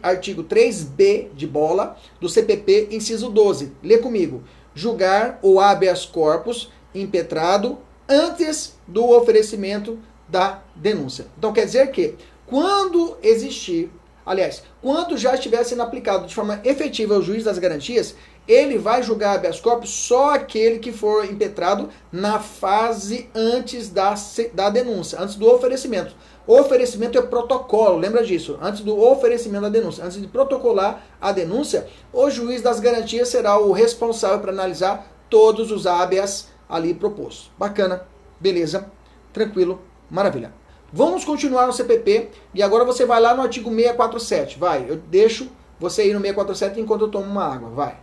Artigo 0.00 0.44
3B 0.44 1.30
de 1.34 1.44
bola 1.44 1.96
do 2.20 2.28
CPP, 2.28 2.88
inciso 2.92 3.30
12. 3.30 3.72
Lê 3.82 3.98
comigo. 3.98 4.44
Julgar 4.76 5.40
o 5.42 5.58
habeas 5.58 6.06
corpus 6.06 6.70
impetrado 6.94 7.78
antes 8.08 8.78
do 8.86 9.10
oferecimento 9.10 9.98
da 10.28 10.62
denúncia. 10.74 11.26
Então 11.38 11.52
quer 11.52 11.64
dizer 11.64 11.90
que 11.90 12.16
quando 12.46 13.16
existir, 13.22 13.90
aliás, 14.24 14.62
quando 14.82 15.16
já 15.16 15.34
estiver 15.34 15.64
sendo 15.64 15.82
aplicado 15.82 16.26
de 16.26 16.34
forma 16.34 16.60
efetiva 16.64 17.18
o 17.18 17.22
juiz 17.22 17.44
das 17.44 17.58
garantias, 17.58 18.14
ele 18.46 18.76
vai 18.76 19.02
julgar 19.02 19.36
habeas 19.36 19.58
corpus 19.58 19.90
só 19.90 20.34
aquele 20.34 20.78
que 20.78 20.92
for 20.92 21.24
impetrado 21.24 21.88
na 22.12 22.38
fase 22.38 23.30
antes 23.34 23.88
da, 23.88 24.14
da 24.52 24.68
denúncia, 24.68 25.18
antes 25.20 25.34
do 25.36 25.50
oferecimento. 25.50 26.14
Oferecimento 26.46 27.16
é 27.16 27.22
protocolo, 27.22 27.96
lembra 27.96 28.22
disso? 28.22 28.58
Antes 28.60 28.82
do 28.82 29.00
oferecimento 29.00 29.62
da 29.62 29.70
denúncia, 29.70 30.04
antes 30.04 30.20
de 30.20 30.26
protocolar 30.26 31.02
a 31.18 31.32
denúncia, 31.32 31.86
o 32.12 32.28
juiz 32.28 32.60
das 32.60 32.80
garantias 32.80 33.28
será 33.28 33.58
o 33.58 33.72
responsável 33.72 34.40
para 34.40 34.52
analisar 34.52 35.10
todos 35.30 35.70
os 35.70 35.86
habeas 35.86 36.48
ali 36.68 36.92
propostos. 36.92 37.50
Bacana, 37.58 38.06
beleza, 38.38 38.90
tranquilo, 39.32 39.80
maravilha. 40.10 40.52
Vamos 40.92 41.24
continuar 41.24 41.66
no 41.66 41.72
CPP 41.72 42.30
e 42.54 42.62
agora 42.62 42.84
você 42.84 43.04
vai 43.04 43.20
lá 43.20 43.34
no 43.34 43.42
artigo 43.42 43.68
647. 43.68 44.58
Vai, 44.58 44.86
eu 44.88 44.96
deixo 44.96 45.50
você 45.78 46.08
ir 46.08 46.14
no 46.14 46.20
647 46.20 46.80
enquanto 46.80 47.02
eu 47.02 47.10
tomo 47.10 47.26
uma 47.26 47.44
água. 47.44 47.70
Vai. 47.70 47.96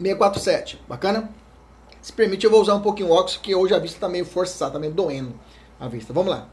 647, 0.00 0.80
bacana? 0.88 1.30
Se 2.00 2.12
permite, 2.12 2.44
eu 2.44 2.50
vou 2.50 2.62
usar 2.62 2.74
um 2.74 2.80
pouquinho 2.80 3.10
o 3.10 3.12
óculos, 3.12 3.36
que 3.36 3.54
hoje 3.54 3.74
a 3.74 3.78
vista 3.78 3.96
está 3.98 4.08
meio 4.08 4.24
forçada, 4.24 4.70
está 4.70 4.78
meio 4.78 4.92
doendo 4.92 5.34
a 5.78 5.88
vista. 5.88 6.12
Vamos 6.12 6.30
lá. 6.30 6.48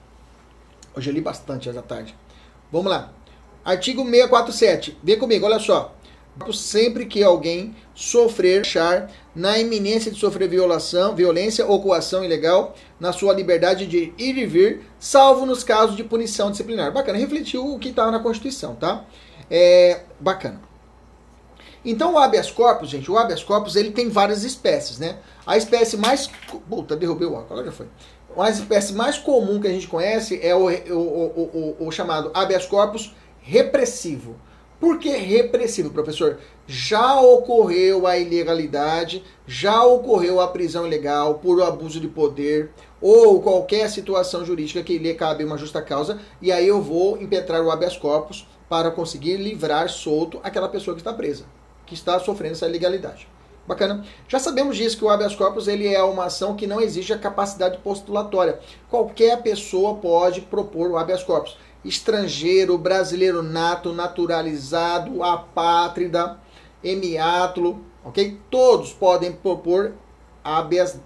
Hoje 0.96 1.10
eu 1.10 1.14
li 1.14 1.22
bastante 1.22 1.70
essa 1.70 1.82
tarde. 1.82 2.14
Vamos 2.72 2.92
lá. 2.92 3.14
Artigo 3.64 4.04
647. 4.04 4.98
Vem 5.02 5.18
comigo, 5.18 5.46
olha 5.46 5.60
só. 5.60 5.94
Sempre 6.54 7.06
que 7.06 7.24
alguém 7.24 7.76
sofrer, 7.96 8.62
achar 8.62 9.10
na 9.38 9.60
iminência 9.60 10.12
de 10.12 10.20
sofrer 10.20 10.50
violação, 10.50 11.16
violência 11.16 11.64
ou 11.64 11.80
coação 11.80 12.26
ilegal 12.26 12.74
na 13.00 13.14
sua 13.14 13.34
liberdade 13.34 13.86
de 13.86 14.12
ir 14.18 14.36
e 14.36 14.48
vir, 14.48 14.82
salvo 15.00 15.46
nos 15.46 15.64
casos 15.64 15.96
de 15.96 16.04
punição 16.04 16.50
disciplinar. 16.50 16.92
Bacana, 16.92 17.20
refletiu 17.20 17.64
o 17.64 17.78
que 17.78 17.90
estava 17.90 18.10
na 18.10 18.20
Constituição, 18.20 18.74
tá? 18.74 19.06
É, 19.50 20.02
bacana. 20.20 20.60
Então 21.86 22.16
o 22.16 22.18
habeas 22.18 22.50
corpus, 22.50 22.90
gente, 22.90 23.12
o 23.12 23.18
habeas 23.18 23.44
corpus 23.44 23.76
ele 23.76 23.92
tem 23.92 24.10
várias 24.10 24.44
espécies, 24.44 24.98
né? 24.98 25.18
A 25.46 25.56
espécie 25.56 25.98
mais... 25.98 26.28
Puta, 26.68 26.96
derrubei 26.96 27.28
o 27.28 27.34
óculos, 27.34 27.52
agora 27.52 27.66
já 27.68 27.72
foi. 27.72 27.88
A 28.36 28.50
espécie 28.50 28.94
mais 28.94 29.20
comum 29.20 29.62
que 29.62 29.68
a 29.68 29.72
gente 29.72 29.88
conhece 29.88 30.40
é 30.42 30.56
o, 30.56 30.68
o, 30.68 31.76
o, 31.80 31.88
o 31.88 31.92
chamado 31.92 32.32
habeas 32.34 32.66
corpus 32.66 33.16
repressivo. 33.40 34.36
Por 34.80 35.00
que 35.00 35.10
repressivo, 35.10 35.90
professor? 35.90 36.38
Já 36.68 37.20
ocorreu 37.20 38.06
a 38.06 38.18
ilegalidade, 38.18 39.24
já 39.46 39.84
ocorreu 39.84 40.40
a 40.40 40.48
prisão 40.48 40.86
ilegal 40.86 41.36
por 41.36 41.62
abuso 41.62 42.00
de 42.00 42.08
poder 42.08 42.72
ou 43.02 43.42
qualquer 43.42 43.90
situação 43.90 44.46
jurídica 44.46 44.84
que 44.84 44.98
lhe 44.98 45.14
cabe 45.14 45.44
uma 45.44 45.58
justa 45.58 45.82
causa, 45.82 46.20
e 46.42 46.52
aí 46.52 46.68
eu 46.68 46.82
vou 46.82 47.22
impetrar 47.22 47.62
o 47.64 47.72
habeas 47.72 47.98
corpus 47.98 48.48
para 48.70 48.92
conseguir 48.92 49.38
livrar 49.38 49.90
solto 49.90 50.40
aquela 50.44 50.68
pessoa 50.68 50.96
que 50.96 51.02
está 51.02 51.14
presa 51.14 51.46
que 51.88 51.96
está 51.96 52.20
sofrendo 52.20 52.54
essa 52.54 52.68
ilegalidade. 52.68 53.28
Bacana. 53.66 54.06
Já 54.30 54.40
sabemos 54.40 54.78
disso 54.78 54.98
que 54.98 55.04
o 55.04 55.10
habeas 55.10 55.36
corpus 55.36 55.68
ele 55.68 55.94
é 55.94 56.02
uma 56.02 56.26
ação 56.26 56.56
que 56.56 56.68
não 56.68 56.80
exige 56.80 57.12
a 57.12 57.18
capacidade 57.18 57.78
postulatória. 57.80 58.60
Qualquer 58.90 59.42
pessoa 59.42 59.96
pode 59.96 60.40
propor 60.42 60.90
o 60.90 60.98
habeas 60.98 61.24
corpus. 61.24 61.58
Estrangeiro, 61.88 62.78
brasileiro 62.78 63.42
nato, 63.42 63.94
naturalizado, 63.94 65.24
apátrida, 65.24 66.38
emiátulo, 66.84 67.82
ok? 68.04 68.38
Todos 68.50 68.92
podem 68.92 69.32
propor 69.32 69.94
habeas, 70.48 70.98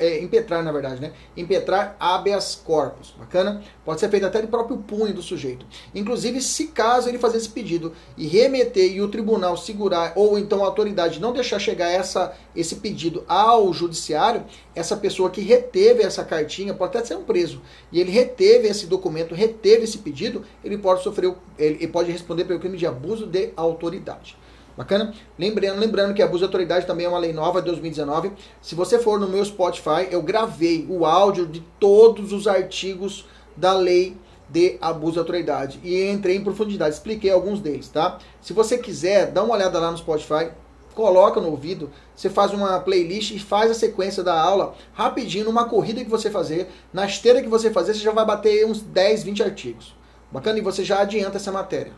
é, 0.00 0.20
impetrar 0.20 0.64
na 0.64 0.72
verdade, 0.72 1.00
né? 1.00 1.12
Impetrar 1.36 1.96
habeas 2.00 2.56
corpus, 2.56 3.14
bacana? 3.16 3.62
Pode 3.84 4.00
ser 4.00 4.08
feito 4.08 4.26
até 4.26 4.40
de 4.40 4.48
próprio 4.48 4.78
punho 4.78 5.14
do 5.14 5.22
sujeito. 5.22 5.64
Inclusive, 5.94 6.40
se 6.40 6.68
caso 6.68 7.08
ele 7.08 7.16
fazer 7.16 7.38
esse 7.38 7.48
pedido 7.48 7.92
e 8.16 8.26
remeter 8.26 8.90
e 8.90 9.00
o 9.00 9.06
tribunal 9.06 9.56
segurar, 9.56 10.12
ou 10.16 10.36
então 10.36 10.64
a 10.64 10.66
autoridade 10.66 11.20
não 11.20 11.32
deixar 11.32 11.60
chegar 11.60 11.88
essa, 11.88 12.34
esse 12.56 12.76
pedido 12.76 13.24
ao 13.28 13.72
judiciário, 13.72 14.44
essa 14.74 14.96
pessoa 14.96 15.30
que 15.30 15.42
reteve 15.42 16.02
essa 16.02 16.24
cartinha, 16.24 16.74
pode 16.74 16.96
até 16.96 17.06
ser 17.06 17.16
um 17.16 17.22
preso, 17.22 17.62
e 17.92 18.00
ele 18.00 18.10
reteve 18.10 18.66
esse 18.66 18.86
documento, 18.86 19.32
reteve 19.32 19.84
esse 19.84 19.98
pedido, 19.98 20.44
ele 20.64 20.76
pode 20.76 21.04
sofrer, 21.04 21.32
ele 21.56 21.86
pode 21.86 22.10
responder 22.10 22.44
pelo 22.46 22.58
crime 22.58 22.76
de 22.76 22.86
abuso 22.86 23.26
de 23.26 23.52
autoridade. 23.54 24.36
Bacana? 24.78 25.12
Lembrando, 25.36 25.80
lembrando 25.80 26.14
que 26.14 26.22
abuso 26.22 26.38
de 26.38 26.44
autoridade 26.44 26.86
também 26.86 27.04
é 27.04 27.08
uma 27.08 27.18
lei 27.18 27.32
nova 27.32 27.60
de 27.60 27.66
2019. 27.66 28.30
Se 28.62 28.76
você 28.76 28.96
for 28.96 29.18
no 29.18 29.26
meu 29.26 29.44
Spotify, 29.44 30.06
eu 30.08 30.22
gravei 30.22 30.86
o 30.88 31.04
áudio 31.04 31.48
de 31.48 31.58
todos 31.80 32.32
os 32.32 32.46
artigos 32.46 33.26
da 33.56 33.72
lei 33.72 34.16
de 34.48 34.78
abuso 34.80 35.14
de 35.14 35.18
autoridade 35.18 35.80
e 35.82 36.08
entrei 36.08 36.36
em 36.36 36.44
profundidade, 36.44 36.94
expliquei 36.94 37.28
alguns 37.28 37.60
deles, 37.60 37.88
tá? 37.88 38.18
Se 38.40 38.52
você 38.52 38.78
quiser, 38.78 39.32
dá 39.32 39.42
uma 39.42 39.54
olhada 39.54 39.80
lá 39.80 39.90
no 39.90 39.98
Spotify, 39.98 40.50
coloca 40.94 41.40
no 41.40 41.50
ouvido, 41.50 41.90
você 42.14 42.30
faz 42.30 42.52
uma 42.52 42.78
playlist 42.78 43.32
e 43.32 43.38
faz 43.40 43.72
a 43.72 43.74
sequência 43.74 44.22
da 44.22 44.40
aula 44.40 44.76
rapidinho, 44.94 45.46
numa 45.46 45.68
corrida 45.68 46.04
que 46.04 46.08
você 46.08 46.30
fazer, 46.30 46.68
na 46.92 47.04
esteira 47.04 47.42
que 47.42 47.48
você 47.48 47.72
fazer, 47.72 47.94
você 47.94 48.00
já 48.00 48.12
vai 48.12 48.24
bater 48.24 48.64
uns 48.64 48.80
10, 48.80 49.24
20 49.24 49.42
artigos. 49.42 49.96
Bacana? 50.30 50.56
E 50.56 50.62
você 50.62 50.84
já 50.84 51.00
adianta 51.00 51.36
essa 51.36 51.50
matéria. 51.50 51.92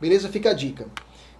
Beleza? 0.00 0.28
Fica 0.28 0.50
a 0.50 0.54
dica. 0.54 0.86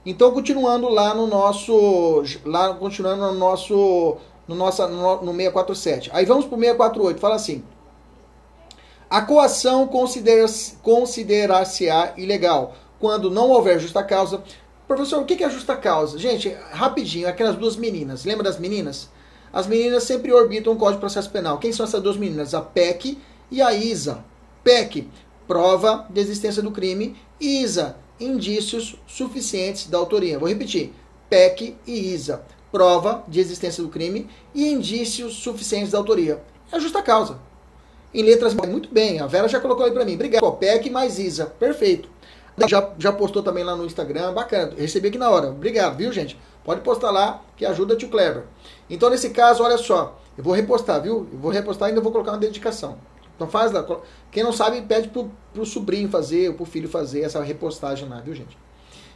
Então, 0.04 0.32
continuando 0.32 0.88
lá 0.88 1.14
no 1.14 1.26
nosso. 1.26 2.22
Lá, 2.44 2.74
continuando 2.74 3.26
no 3.26 3.34
nosso. 3.34 4.16
No, 4.48 4.54
nossa, 4.54 4.86
no, 4.86 5.22
no 5.22 5.32
647. 5.32 6.10
Aí 6.12 6.24
vamos 6.24 6.46
para 6.46 6.56
o 6.56 6.60
648. 6.60 7.20
Fala 7.20 7.34
assim. 7.34 7.62
A 9.08 9.22
coação 9.22 9.88
considerar-se-á 10.82 12.14
ilegal 12.16 12.74
quando 13.00 13.30
não 13.30 13.48
houver 13.50 13.80
justa 13.80 14.04
causa. 14.04 14.42
Professor, 14.86 15.20
o 15.20 15.24
que 15.24 15.42
é 15.42 15.50
justa 15.50 15.76
causa? 15.76 16.18
Gente, 16.18 16.48
rapidinho, 16.70 17.28
aquelas 17.28 17.56
duas 17.56 17.76
meninas. 17.76 18.24
Lembra 18.24 18.44
das 18.44 18.58
meninas? 18.58 19.10
As 19.52 19.66
meninas 19.66 20.04
sempre 20.04 20.32
orbitam 20.32 20.72
o 20.72 20.76
Código 20.76 20.98
de 20.98 21.00
Processo 21.00 21.30
Penal. 21.30 21.58
Quem 21.58 21.72
são 21.72 21.84
essas 21.84 22.02
duas 22.02 22.16
meninas? 22.16 22.54
A 22.54 22.60
PEC 22.60 23.18
e 23.50 23.60
a 23.60 23.74
ISA. 23.74 24.24
PEC, 24.62 25.08
prova 25.48 26.06
de 26.08 26.20
existência 26.20 26.62
do 26.62 26.70
crime. 26.70 27.16
ISA, 27.40 27.96
indícios 28.20 28.96
suficientes 29.06 29.86
da 29.88 29.98
autoria. 29.98 30.38
Vou 30.38 30.48
repetir: 30.48 30.92
PEC 31.28 31.76
e 31.86 32.12
ISA, 32.12 32.44
prova 32.70 33.24
de 33.26 33.40
existência 33.40 33.82
do 33.82 33.88
crime 33.88 34.28
e 34.54 34.68
indícios 34.68 35.34
suficientes 35.34 35.90
da 35.90 35.98
autoria. 35.98 36.42
É 36.70 36.78
justa 36.78 37.02
causa. 37.02 37.38
Em 38.12 38.22
letras 38.22 38.54
muito 38.54 38.92
bem, 38.92 39.20
a 39.20 39.26
Vera 39.26 39.48
já 39.48 39.60
colocou 39.60 39.84
aí 39.84 39.92
para 39.92 40.04
mim. 40.04 40.14
Obrigado. 40.14 40.52
PEC 40.52 40.90
mais 40.90 41.18
ISA, 41.18 41.46
perfeito. 41.46 42.08
Já, 42.68 42.90
já 42.98 43.12
postou 43.12 43.42
também 43.42 43.64
lá 43.64 43.74
no 43.74 43.86
Instagram, 43.86 44.32
bacana. 44.34 44.74
Recebi 44.76 45.08
aqui 45.08 45.18
na 45.18 45.30
hora. 45.30 45.48
Obrigado, 45.48 45.96
viu, 45.96 46.12
gente? 46.12 46.38
Pode 46.64 46.82
postar 46.82 47.10
lá, 47.10 47.42
que 47.56 47.64
ajuda 47.64 47.96
tio 47.96 48.10
Clever. 48.10 48.44
Então, 48.88 49.08
nesse 49.08 49.30
caso, 49.30 49.62
olha 49.62 49.78
só. 49.78 50.20
Eu 50.36 50.44
vou 50.44 50.52
repostar, 50.52 51.00
viu? 51.00 51.28
Eu 51.32 51.38
vou 51.38 51.50
repostar 51.50 51.88
e 51.88 51.90
ainda 51.90 52.00
vou 52.00 52.12
colocar 52.12 52.32
uma 52.32 52.38
dedicação. 52.38 52.98
Então 53.40 53.48
faz 53.48 53.72
lá. 53.72 53.82
Quem 54.30 54.44
não 54.44 54.52
sabe, 54.52 54.82
pede 54.82 55.08
pro, 55.08 55.30
pro 55.54 55.64
sobrinho 55.64 56.10
fazer, 56.10 56.50
ou 56.50 56.54
pro 56.54 56.66
filho 56.66 56.90
fazer 56.90 57.22
essa 57.22 57.42
repostagem 57.42 58.06
lá, 58.06 58.20
viu, 58.20 58.34
gente? 58.34 58.56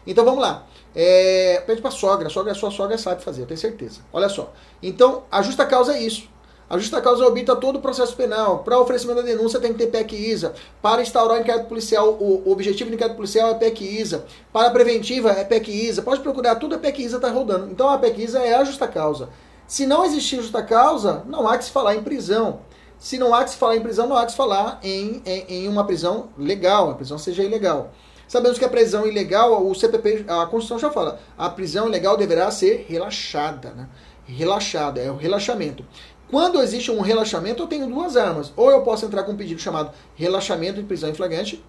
Então 0.07 0.25
vamos 0.25 0.40
lá. 0.40 0.64
É, 0.95 1.62
pede 1.66 1.83
pra 1.83 1.90
sogra. 1.90 2.28
A 2.28 2.31
sogra, 2.31 2.54
sua 2.54 2.71
sogra 2.71 2.97
sabe 2.97 3.23
fazer, 3.23 3.43
eu 3.43 3.47
tenho 3.47 3.61
certeza. 3.61 4.00
Olha 4.11 4.31
só. 4.31 4.50
Então, 4.83 5.25
a 5.31 5.43
justa 5.43 5.66
causa 5.66 5.95
é 5.95 6.02
isso. 6.02 6.26
A 6.71 6.78
justa 6.78 7.02
causa 7.02 7.26
obita 7.26 7.54
todo 7.54 7.76
o 7.76 7.83
processo 7.83 8.16
penal. 8.16 8.61
Para 8.61 8.81
oferecimento 8.81 9.21
da 9.21 9.26
denúncia 9.26 9.61
tem 9.61 9.75
que 9.75 9.78
ter 9.78 9.88
PEC 9.88 10.14
ISA. 10.16 10.54
Para 10.81 11.02
instaurar 11.02 11.37
o 11.37 11.40
inquérito 11.43 11.69
policial, 11.69 12.09
o, 12.14 12.50
objetivo 12.50 12.88
do 12.88 12.95
inquérito 12.95 13.16
policial 13.16 13.50
é 13.50 13.54
PEC 13.54 14.00
ISA. 14.00 14.25
Para 14.50 14.69
a 14.69 14.71
preventiva 14.71 15.33
é 15.33 15.45
PEC 15.45 15.71
ISA. 15.71 16.00
Pode 16.00 16.23
procurar, 16.23 16.54
tudo 16.54 16.76
é 16.76 16.78
PEC 16.78 17.02
ISA 17.02 17.21
tá 17.21 17.28
rodando. 17.28 17.71
Então 17.71 17.90
a 17.90 17.99
PEC 17.99 18.23
ISA 18.23 18.38
é 18.38 18.54
a 18.54 18.64
justa 18.64 18.88
causa. 18.88 19.28
Se 19.66 19.85
não 19.85 20.02
existir 20.02 20.37
justa 20.37 20.62
causa, 20.62 21.23
não 21.26 21.47
há 21.47 21.59
que 21.59 21.66
se 21.66 21.71
falar 21.71 21.95
em 21.95 22.02
prisão. 22.02 22.61
Se 23.04 23.18
não 23.18 23.34
há 23.34 23.44
que 23.44 23.50
se 23.50 23.58
falar 23.58 23.76
em 23.76 23.82
prisão, 23.82 24.08
não 24.08 24.16
há 24.16 24.25
que 24.25 24.30
se 24.30 24.37
falar 24.38 24.80
em, 24.82 25.20
em, 25.26 25.44
em 25.46 25.68
uma 25.68 25.84
prisão 25.84 26.30
legal, 26.38 26.88
a 26.88 26.94
prisão 26.94 27.18
seja 27.18 27.42
ilegal. 27.42 27.90
Sabemos 28.26 28.58
que 28.58 28.64
a 28.64 28.68
prisão 28.68 29.06
ilegal, 29.06 29.62
o 29.62 29.75
CPP, 29.75 30.25
a 30.26 30.46
Constituição 30.46 30.78
já 30.78 30.90
fala, 30.90 31.20
a 31.37 31.50
prisão 31.50 31.87
ilegal 31.87 32.16
deverá 32.16 32.50
ser 32.50 32.87
relaxada, 32.88 33.73
né? 33.73 33.90
Relaxada, 34.25 35.02
é 35.02 35.11
o 35.11 35.16
relaxamento. 35.16 35.84
Quando 36.30 36.62
existe 36.62 36.90
um 36.90 37.02
relaxamento, 37.02 37.62
eu 37.62 37.66
tenho 37.66 37.87
duas 37.87 38.16
armas. 38.16 38.50
Ou 38.56 38.70
eu 38.70 38.80
posso 38.80 39.04
entrar 39.04 39.25
com 39.25 39.32
um 39.32 39.37
pedido 39.37 39.61
chamado 39.61 39.92
relaxamento 40.14 40.80
de 40.80 40.84
prisão 40.84 41.11
em 41.11 41.14
flagrante, 41.14 41.62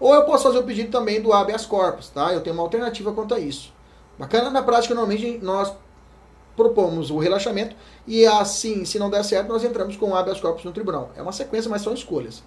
ou 0.00 0.14
eu 0.14 0.24
posso 0.24 0.44
fazer 0.44 0.58
o 0.58 0.62
pedido 0.62 0.90
também 0.90 1.20
do 1.20 1.34
habeas 1.34 1.66
corpus, 1.66 2.08
tá? 2.08 2.32
Eu 2.32 2.40
tenho 2.40 2.56
uma 2.56 2.62
alternativa 2.62 3.12
quanto 3.12 3.34
a 3.34 3.38
isso. 3.38 3.74
Bacana? 4.18 4.48
Na 4.48 4.62
prática, 4.62 4.94
normalmente, 4.94 5.38
nós 5.42 5.70
propomos 6.56 7.10
o 7.10 7.18
relaxamento 7.18 7.74
e 8.06 8.26
assim, 8.26 8.84
se 8.84 8.98
não 8.98 9.10
der 9.10 9.24
certo, 9.24 9.48
nós 9.48 9.64
entramos 9.64 9.96
com 9.96 10.10
o 10.10 10.14
habeas 10.14 10.40
corpus 10.40 10.64
no 10.64 10.72
tribunal. 10.72 11.10
É 11.16 11.22
uma 11.22 11.32
sequência, 11.32 11.70
mas 11.70 11.82
são 11.82 11.94
escolhas. 11.94 12.42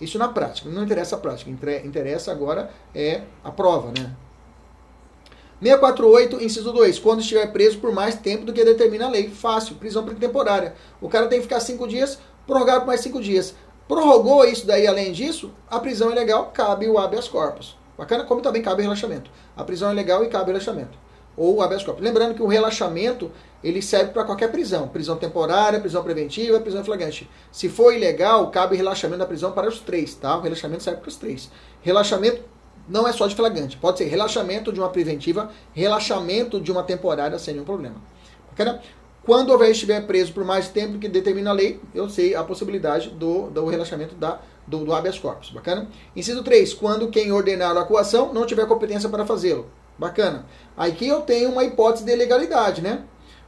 Isso 0.00 0.18
na 0.18 0.28
prática, 0.28 0.68
não 0.68 0.82
interessa 0.82 1.16
a 1.16 1.18
prática, 1.18 1.50
interessa 1.84 2.30
agora 2.30 2.70
é 2.94 3.22
a 3.42 3.50
prova, 3.50 3.92
né? 3.98 4.14
648, 5.62 6.44
inciso 6.44 6.70
2. 6.70 6.98
Quando 6.98 7.20
estiver 7.20 7.50
preso 7.50 7.78
por 7.78 7.90
mais 7.90 8.14
tempo 8.14 8.44
do 8.44 8.52
que 8.52 8.62
determina 8.62 9.06
a 9.06 9.08
lei. 9.08 9.30
Fácil, 9.30 9.76
prisão 9.76 10.04
temporária. 10.04 10.74
O 11.00 11.08
cara 11.08 11.28
tem 11.28 11.38
que 11.38 11.44
ficar 11.44 11.60
cinco 11.60 11.88
dias, 11.88 12.18
prorrogar 12.46 12.80
por 12.80 12.88
mais 12.88 13.00
cinco 13.00 13.22
dias. 13.22 13.54
Prorrogou 13.88 14.44
isso 14.44 14.66
daí, 14.66 14.86
além 14.86 15.12
disso, 15.12 15.50
a 15.70 15.80
prisão 15.80 16.10
é 16.10 16.14
legal, 16.14 16.50
cabe 16.52 16.86
o 16.88 16.98
habeas 16.98 17.26
corpus. 17.26 17.74
Bacana? 17.96 18.24
Como 18.24 18.42
também 18.42 18.60
cabe 18.60 18.82
relaxamento. 18.82 19.30
A 19.56 19.64
prisão 19.64 19.90
é 19.90 19.94
legal 19.94 20.22
e 20.22 20.28
cabe 20.28 20.50
o 20.50 20.52
relaxamento 20.52 21.05
ou 21.36 21.62
habeas 21.62 21.84
corpus. 21.84 22.02
Lembrando 22.02 22.34
que 22.34 22.42
o 22.42 22.46
relaxamento 22.46 23.30
ele 23.62 23.82
serve 23.82 24.12
para 24.12 24.24
qualquer 24.24 24.50
prisão, 24.50 24.88
prisão 24.88 25.16
temporária, 25.16 25.80
prisão 25.80 26.02
preventiva, 26.02 26.60
prisão 26.60 26.84
flagrante. 26.84 27.28
Se 27.52 27.68
for 27.68 27.92
ilegal, 27.92 28.50
cabe 28.50 28.76
relaxamento 28.76 29.18
da 29.18 29.26
prisão 29.26 29.52
para 29.52 29.68
os 29.68 29.80
três, 29.80 30.14
tá? 30.14 30.36
O 30.36 30.40
relaxamento 30.40 30.82
serve 30.82 31.00
para 31.00 31.08
os 31.08 31.16
três. 31.16 31.50
Relaxamento 31.82 32.42
não 32.88 33.06
é 33.06 33.12
só 33.12 33.26
de 33.26 33.34
flagrante, 33.34 33.76
pode 33.76 33.98
ser 33.98 34.04
relaxamento 34.04 34.72
de 34.72 34.78
uma 34.78 34.88
preventiva, 34.88 35.50
relaxamento 35.74 36.60
de 36.60 36.70
uma 36.70 36.82
temporária 36.82 37.38
sem 37.38 37.54
nenhum 37.54 37.66
problema. 37.66 37.96
Bacana? 38.50 38.80
Quando 39.24 39.50
houver 39.50 39.72
estiver 39.72 40.06
preso 40.06 40.32
por 40.32 40.44
mais 40.44 40.68
tempo 40.68 41.00
que 41.00 41.08
determina 41.08 41.50
a 41.50 41.52
lei, 41.52 41.80
eu 41.92 42.08
sei 42.08 42.36
a 42.36 42.44
possibilidade 42.44 43.10
do, 43.10 43.50
do 43.50 43.66
relaxamento 43.66 44.14
da, 44.14 44.40
do, 44.64 44.84
do 44.84 44.94
habeas 44.94 45.18
corpus. 45.18 45.50
Bacana? 45.50 45.88
Inciso 46.14 46.44
3. 46.44 46.72
Quando 46.74 47.08
quem 47.08 47.32
ordenar 47.32 47.76
a 47.76 47.84
coação 47.84 48.32
não 48.32 48.46
tiver 48.46 48.66
competência 48.68 49.08
para 49.08 49.26
fazê-lo. 49.26 49.66
Bacana. 49.98 50.46
Aqui 50.76 51.06
eu 51.08 51.22
tenho 51.22 51.50
uma 51.50 51.64
hipótese 51.64 52.04
de 52.04 52.14
legalidade, 52.14 52.82
né? 52.82 53.02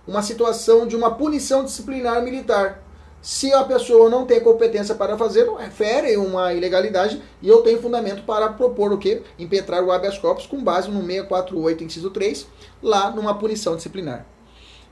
Uma 0.06 0.22
situação 0.22 0.86
de 0.86 0.96
uma 0.96 1.14
punição 1.14 1.64
disciplinar 1.64 2.22
militar. 2.22 2.82
Se 3.20 3.52
a 3.52 3.64
pessoa 3.64 4.08
não 4.08 4.24
tem 4.24 4.40
competência 4.40 4.94
para 4.94 5.18
fazer, 5.18 5.50
refere 5.58 6.16
uma 6.16 6.54
ilegalidade 6.54 7.20
e 7.42 7.48
eu 7.48 7.62
tenho 7.62 7.82
fundamento 7.82 8.22
para 8.22 8.48
propor 8.50 8.92
o 8.92 8.98
quê? 8.98 9.22
Impetrar 9.38 9.82
o 9.82 9.90
habeas 9.90 10.16
corpus 10.16 10.46
com 10.46 10.62
base 10.62 10.88
no 10.88 11.04
648, 11.04 11.84
inciso 11.84 12.10
3, 12.10 12.46
lá 12.82 13.10
numa 13.10 13.36
punição 13.36 13.74
disciplinar. 13.74 14.24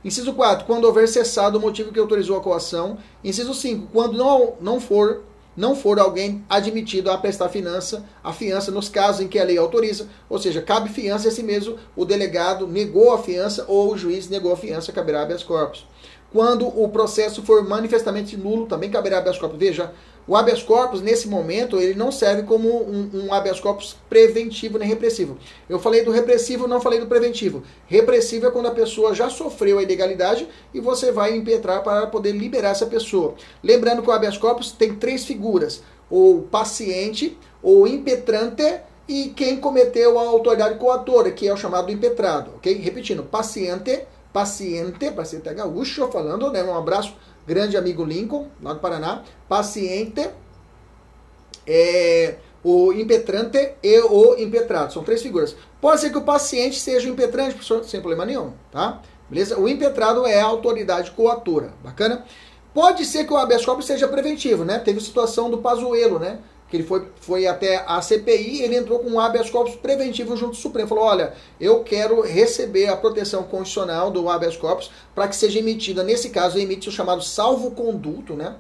Inciso 0.05 0.35
4, 0.35 0.67
quando 0.67 0.85
houver 0.85 1.09
cessado 1.09 1.59
o 1.59 1.61
motivo 1.61 1.93
que 1.93 2.01
autorizou 2.01 2.37
a 2.37 2.43
coação. 2.43 2.99
Inciso 3.25 3.55
5, 3.55 3.89
quando 3.93 4.19
não, 4.19 4.55
não 4.61 4.81
for 4.81 5.23
não 5.57 5.75
for 5.75 5.99
alguém 5.99 6.45
admitido 6.49 7.11
a 7.11 7.17
prestar 7.17 7.49
fiança, 7.49 8.05
a 8.23 8.33
fiança 8.33 8.71
nos 8.71 8.89
casos 8.89 9.23
em 9.23 9.29
que 9.29 9.39
a 9.39 9.45
lei 9.45 9.57
autoriza, 9.57 10.09
ou 10.29 10.39
seja, 10.39 10.61
cabe 10.61 10.91
fiança 10.91 11.27
e 11.27 11.29
assim 11.29 11.43
mesmo 11.43 11.77
o 11.97 12.05
delegado 12.05 12.67
negou 12.67 13.13
a 13.13 13.19
fiança 13.19 13.65
ou 13.67 13.93
o 13.93 13.97
juiz 13.97 14.29
negou 14.29 14.53
a 14.53 14.57
fiança, 14.57 14.93
caberá 14.93 15.23
habeas 15.23 15.43
corpus. 15.43 15.87
Quando 16.33 16.67
o 16.67 16.89
processo 16.89 17.43
for 17.43 17.67
manifestamente 17.67 18.37
nulo, 18.37 18.67
também 18.67 18.91
caberá 18.91 19.19
habeas 19.19 19.39
corpus. 19.39 19.59
Veja, 19.59 19.93
o 20.27 20.35
habeas 20.35 20.63
corpus, 20.63 21.01
nesse 21.01 21.29
momento, 21.29 21.81
ele 21.81 21.95
não 21.95 22.11
serve 22.11 22.43
como 22.43 22.69
um, 22.69 23.11
um, 23.15 23.33
habeas 23.33 23.61
corpus 23.61 23.97
preventivo 24.09 24.77
nem 24.77 24.89
repressivo. 24.89 25.39
Eu 25.69 25.79
falei 25.79 26.05
do 26.05 26.11
repressivo, 26.11 26.67
não 26.67 26.81
falei 26.81 26.99
do 26.99 27.07
preventivo. 27.07 27.63
Repressivo 27.87 28.47
é 28.47 28.51
quando 28.51 28.67
a 28.67 28.73
pessoa 28.73 29.15
já 29.15 29.31
sofreu 29.31 29.79
a 29.79 29.83
ilegalidade 29.83 30.49
e 30.75 30.81
você 30.81 31.13
vai 31.13 31.37
impetrar 31.37 31.83
para 31.85 32.09
poder 32.09 32.33
liberar 32.33 32.71
essa 32.71 32.87
pessoa. 32.87 33.35
Lembrando 33.63 34.03
que 34.03 34.09
o 34.09 34.13
habeas 34.13 34.37
corpus 34.37 34.73
tem 34.73 34.97
três 34.97 35.25
figuras: 35.25 35.83
o 36.11 36.43
paciente, 36.51 37.39
o 37.63 37.87
impetrante 37.87 38.81
e 39.09 39.29
quem 39.29 39.59
cometeu 39.59 40.19
a 40.19 40.23
autoridade 40.23 40.77
coatora, 40.77 41.31
que 41.31 41.47
é 41.47 41.55
o 41.55 41.57
chamado 41.57 41.93
impetrado. 41.93 42.51
Ok? 42.57 42.75
Repetindo: 42.75 43.23
paciente, 43.23 44.03
paciente, 44.33 45.09
paciente 45.13 45.49
é 45.49 45.55
gaúcho, 45.55 46.09
falando, 46.09 46.51
né? 46.51 46.65
Um 46.65 46.77
abraço 46.77 47.15
grande 47.47 47.77
amigo 47.77 48.05
Lincoln, 48.05 48.49
lá 48.63 48.73
do 48.73 48.81
Paraná, 48.81 49.23
paciente, 49.49 50.29
é, 51.67 52.37
o 52.63 52.93
impetrante 52.93 53.75
e 53.83 54.01
o 54.01 54.37
impetrado. 54.37 54.93
São 54.93 55.05
três 55.05 55.23
figuras. 55.23 55.57
Pode 55.81 56.01
ser 56.01 56.11
que 56.11 56.19
o 56.19 56.23
paciente 56.23 56.81
seja 56.81 57.09
o 57.09 57.13
impetrante, 57.13 57.55
professor, 57.55 57.85
sem 57.85 58.01
problema 58.01 58.25
nenhum, 58.25 58.53
tá? 58.73 59.01
Beleza? 59.29 59.59
O 59.59 59.69
impetrado 59.69 60.27
é 60.27 60.41
a 60.41 60.45
autoridade 60.45 61.11
coatora. 61.13 61.73
Bacana? 61.83 62.25
Pode 62.75 63.05
ser 63.05 63.25
que 63.25 63.33
o 63.33 63.37
habeas 63.37 63.65
corpus 63.65 63.87
seja 63.87 64.07
preventivo, 64.07 64.65
né? 64.65 64.79
Teve 64.79 64.99
a 64.99 65.03
situação 65.03 65.51
do 65.51 65.59
Pazuello, 65.59 66.19
né? 66.19 66.41
Que 66.69 66.77
ele 66.77 66.85
foi, 66.85 67.07
foi 67.21 67.47
até 67.47 67.85
a 67.87 68.01
CPI, 68.03 68.63
ele 68.63 68.77
entrou 68.77 68.99
com 68.99 69.11
um 69.11 69.21
habeas 69.21 69.49
corpus 69.49 69.77
preventivo 69.77 70.37
junto 70.37 70.51
ao 70.51 70.55
Supremo. 70.55 70.89
Falou: 70.89 71.05
olha, 71.05 71.35
eu 71.61 71.85
quero 71.85 72.21
receber 72.21 72.89
a 72.89 72.97
proteção 72.97 73.45
constitucional 73.45 74.11
do 74.11 74.29
habeas 74.29 74.57
corpus 74.57 74.91
para 75.15 75.29
que 75.29 75.37
seja 75.37 75.59
emitida, 75.59 76.03
nesse 76.03 76.31
caso, 76.31 76.59
emite 76.59 76.89
o 76.89 76.93
chamado 76.93 77.23
salvo-conduto, 77.23 78.35
né? 78.35 78.57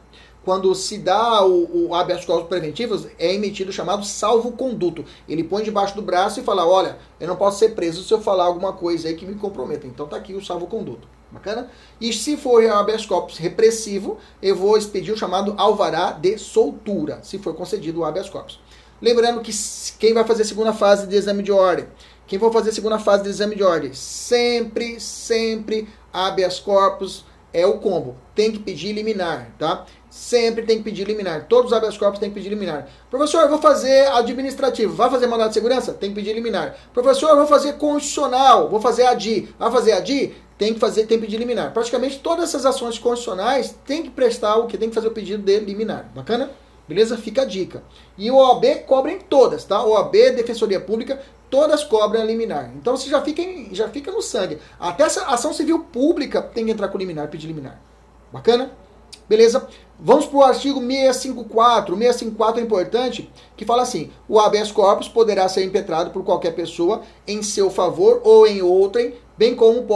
quando 0.46 0.72
se 0.76 0.96
dá 0.96 1.44
o, 1.44 1.88
o 1.88 1.94
habeas 1.96 2.24
corpus 2.24 2.48
preventivos, 2.48 3.08
é 3.18 3.34
emitido 3.34 3.70
o 3.70 3.72
chamado 3.72 4.06
salvo-conduto. 4.06 5.04
Ele 5.28 5.42
põe 5.42 5.64
debaixo 5.64 5.96
do 5.96 6.02
braço 6.02 6.38
e 6.38 6.44
fala, 6.44 6.64
olha, 6.64 6.98
eu 7.18 7.26
não 7.26 7.34
posso 7.34 7.58
ser 7.58 7.70
preso 7.70 8.04
se 8.04 8.14
eu 8.14 8.20
falar 8.20 8.44
alguma 8.44 8.72
coisa 8.72 9.08
aí 9.08 9.16
que 9.16 9.26
me 9.26 9.34
comprometa. 9.34 9.88
Então 9.88 10.06
tá 10.06 10.16
aqui 10.16 10.34
o 10.34 10.44
salvo-conduto. 10.44 11.15
Bacana? 11.30 11.70
E 12.00 12.12
se 12.12 12.36
for 12.36 12.64
habeas 12.64 13.04
corpus 13.04 13.36
repressivo, 13.38 14.18
eu 14.40 14.54
vou 14.54 14.78
expedir 14.78 15.12
o 15.12 15.18
chamado 15.18 15.54
alvará 15.56 16.12
de 16.12 16.38
soltura, 16.38 17.20
se 17.22 17.38
for 17.38 17.54
concedido 17.54 18.00
o 18.00 18.04
habeas 18.04 18.30
corpus. 18.30 18.60
Lembrando 19.02 19.40
que 19.40 19.52
quem 19.98 20.14
vai 20.14 20.24
fazer 20.24 20.42
a 20.42 20.46
segunda 20.46 20.72
fase 20.72 21.06
de 21.06 21.16
exame 21.16 21.42
de 21.42 21.52
ordem, 21.52 21.86
quem 22.26 22.38
for 22.38 22.52
fazer 22.52 22.70
a 22.70 22.72
segunda 22.72 22.98
fase 22.98 23.24
de 23.24 23.28
exame 23.28 23.54
de 23.54 23.62
ordem, 23.62 23.92
sempre, 23.92 24.98
sempre 25.00 25.88
habeas 26.12 26.58
corpus 26.58 27.24
é 27.52 27.66
o 27.66 27.78
combo. 27.78 28.16
Tem 28.34 28.52
que 28.52 28.58
pedir 28.58 28.92
liminar, 28.92 29.50
tá? 29.58 29.86
Sempre 30.10 30.64
tem 30.64 30.78
que 30.78 30.84
pedir 30.84 31.06
liminar. 31.06 31.46
Todos 31.46 31.72
os 31.72 31.76
habeas 31.76 31.96
corpus 31.96 32.18
têm 32.18 32.28
que 32.28 32.34
pedir 32.34 32.48
liminar. 32.48 32.88
Professor, 33.10 33.42
eu 33.42 33.48
vou 33.48 33.60
fazer 33.60 34.08
administrativo. 34.08 34.94
Vai 34.94 35.10
fazer 35.10 35.26
mandado 35.26 35.48
de 35.48 35.54
segurança? 35.54 35.92
Tem 35.92 36.10
que 36.10 36.16
pedir 36.16 36.32
liminar. 36.32 36.74
Professor, 36.92 37.30
eu 37.30 37.36
vou 37.36 37.46
fazer 37.46 37.74
constitucional. 37.74 38.68
Vou 38.68 38.80
fazer 38.80 39.06
ADI. 39.06 39.54
Vai 39.58 39.70
fazer 39.70 39.92
ADI? 39.92 40.34
Tem 40.58 40.72
que 40.72 40.80
fazer, 40.80 41.06
tem 41.06 41.18
que 41.18 41.26
pedir 41.26 41.36
liminar. 41.36 41.72
Praticamente 41.72 42.18
todas 42.18 42.48
essas 42.48 42.64
ações 42.64 42.98
constitucionais 42.98 43.76
tem 43.86 44.02
que 44.02 44.10
prestar 44.10 44.56
o 44.56 44.66
que 44.66 44.78
tem 44.78 44.88
que 44.88 44.94
fazer 44.94 45.08
o 45.08 45.12
pedido 45.12 45.42
de 45.42 45.58
liminar. 45.60 46.10
Bacana? 46.14 46.50
Beleza? 46.88 47.18
Fica 47.18 47.42
a 47.42 47.44
dica. 47.44 47.82
E 48.16 48.30
o 48.30 48.36
OAB 48.36 48.64
cobra 48.86 49.12
em 49.12 49.18
todas, 49.18 49.64
tá? 49.64 49.84
OAB, 49.84 50.12
Defensoria 50.34 50.80
Pública, 50.80 51.20
todas 51.50 51.84
cobram 51.84 52.22
a 52.22 52.24
liminar. 52.24 52.70
Então 52.76 52.96
você 52.96 53.10
já 53.10 53.20
fica, 53.22 53.42
em, 53.42 53.74
já 53.74 53.88
fica 53.88 54.10
no 54.12 54.22
sangue. 54.22 54.58
Até 54.78 55.04
essa 55.04 55.26
ação 55.26 55.52
civil 55.52 55.80
pública 55.80 56.40
tem 56.40 56.64
que 56.64 56.70
entrar 56.70 56.88
com 56.88 56.98
liminar, 56.98 57.28
pedir 57.28 57.48
liminar. 57.48 57.80
Bacana? 58.32 58.70
Beleza? 59.28 59.66
Vamos 59.98 60.26
para 60.26 60.38
o 60.38 60.42
artigo 60.42 60.80
654. 60.80 61.94
O 61.94 61.98
654 61.98 62.60
é 62.60 62.64
importante, 62.64 63.32
que 63.56 63.64
fala 63.64 63.82
assim: 63.82 64.10
o 64.28 64.38
habeas 64.38 64.70
corpus 64.70 65.08
poderá 65.08 65.48
ser 65.48 65.64
impetrado 65.64 66.10
por 66.10 66.24
qualquer 66.24 66.54
pessoa 66.54 67.02
em 67.26 67.42
seu 67.42 67.70
favor 67.70 68.20
ou 68.22 68.46
em 68.46 68.62
outrem, 68.62 69.14
bem 69.36 69.54
como, 69.54 69.86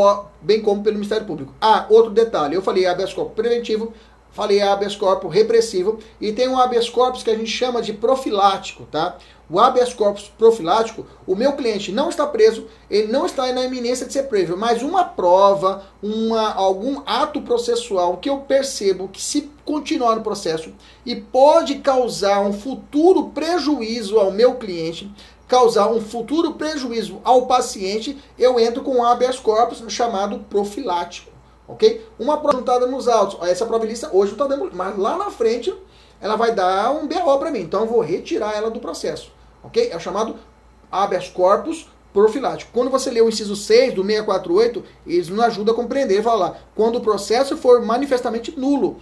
bem 0.40 0.60
como 0.60 0.82
pelo 0.82 0.96
Ministério 0.96 1.26
Público. 1.26 1.54
Ah, 1.60 1.86
outro 1.88 2.10
detalhe: 2.10 2.54
eu 2.54 2.62
falei 2.62 2.86
habeas 2.86 3.12
corpus 3.12 3.34
preventivo, 3.34 3.92
falei 4.30 4.60
habeas 4.60 4.96
corpus 4.96 5.32
repressivo 5.32 5.98
e 6.20 6.32
tem 6.32 6.48
um 6.48 6.58
habeas 6.58 6.88
corpus 6.88 7.22
que 7.22 7.30
a 7.30 7.36
gente 7.36 7.50
chama 7.50 7.82
de 7.82 7.92
profilático, 7.92 8.84
tá? 8.90 9.16
O 9.48 9.58
habeas 9.58 9.92
corpus 9.92 10.30
profilático, 10.38 11.04
o 11.26 11.34
meu 11.34 11.54
cliente 11.54 11.90
não 11.90 12.08
está 12.08 12.24
preso, 12.24 12.68
ele 12.88 13.10
não 13.10 13.26
está 13.26 13.52
na 13.52 13.64
iminência 13.64 14.06
de 14.06 14.12
ser 14.12 14.24
preso, 14.24 14.56
mas 14.56 14.80
uma 14.80 15.02
prova, 15.02 15.82
uma, 16.00 16.54
algum 16.54 17.02
ato 17.04 17.42
processual 17.42 18.18
que 18.18 18.30
eu 18.30 18.38
percebo 18.38 19.08
que 19.08 19.20
se 19.20 19.50
continuar 19.64 20.14
no 20.14 20.22
processo 20.22 20.72
e 21.04 21.16
pode 21.16 21.76
causar 21.80 22.40
um 22.42 22.52
futuro 22.52 23.30
prejuízo 23.30 24.20
ao 24.20 24.30
meu 24.30 24.54
cliente, 24.54 25.10
causar 25.50 25.88
um 25.88 26.00
futuro 26.00 26.54
prejuízo 26.54 27.20
ao 27.22 27.46
paciente, 27.46 28.16
eu 28.38 28.58
entro 28.58 28.82
com 28.82 28.96
um 28.96 29.04
habeas 29.04 29.38
corpus 29.38 29.82
chamado 29.92 30.38
profilático, 30.48 31.30
ok? 31.68 32.06
Uma 32.18 32.38
prova 32.38 32.86
nos 32.86 33.06
autos, 33.06 33.46
essa 33.46 33.66
prova 33.66 33.84
lista 33.84 34.08
hoje 34.10 34.34
não 34.34 34.46
está 34.46 34.56
dando, 34.56 34.74
mas 34.74 34.96
lá 34.96 35.18
na 35.18 35.30
frente 35.30 35.74
ela 36.22 36.36
vai 36.36 36.54
dar 36.54 36.92
um 36.92 37.06
BO 37.06 37.38
para 37.38 37.50
mim, 37.50 37.60
então 37.60 37.80
eu 37.80 37.86
vou 37.86 38.00
retirar 38.00 38.56
ela 38.56 38.70
do 38.70 38.80
processo 38.80 39.32
ok? 39.62 39.90
É 39.90 39.96
o 39.96 40.00
chamado 40.00 40.36
habeas 40.90 41.28
corpus 41.28 41.88
profilático. 42.12 42.72
Quando 42.72 42.90
você 42.90 43.10
lê 43.10 43.20
o 43.20 43.28
inciso 43.28 43.54
6 43.54 43.94
do 43.94 44.04
648, 44.04 44.82
eles 45.06 45.28
nos 45.28 45.40
ajudam 45.40 45.72
a 45.72 45.76
compreender. 45.76 46.22
Fala 46.22 46.48
lá, 46.48 46.56
quando 46.74 46.96
o 46.96 47.00
processo 47.00 47.56
for 47.56 47.80
manifestamente 47.82 48.58
nulo. 48.58 48.98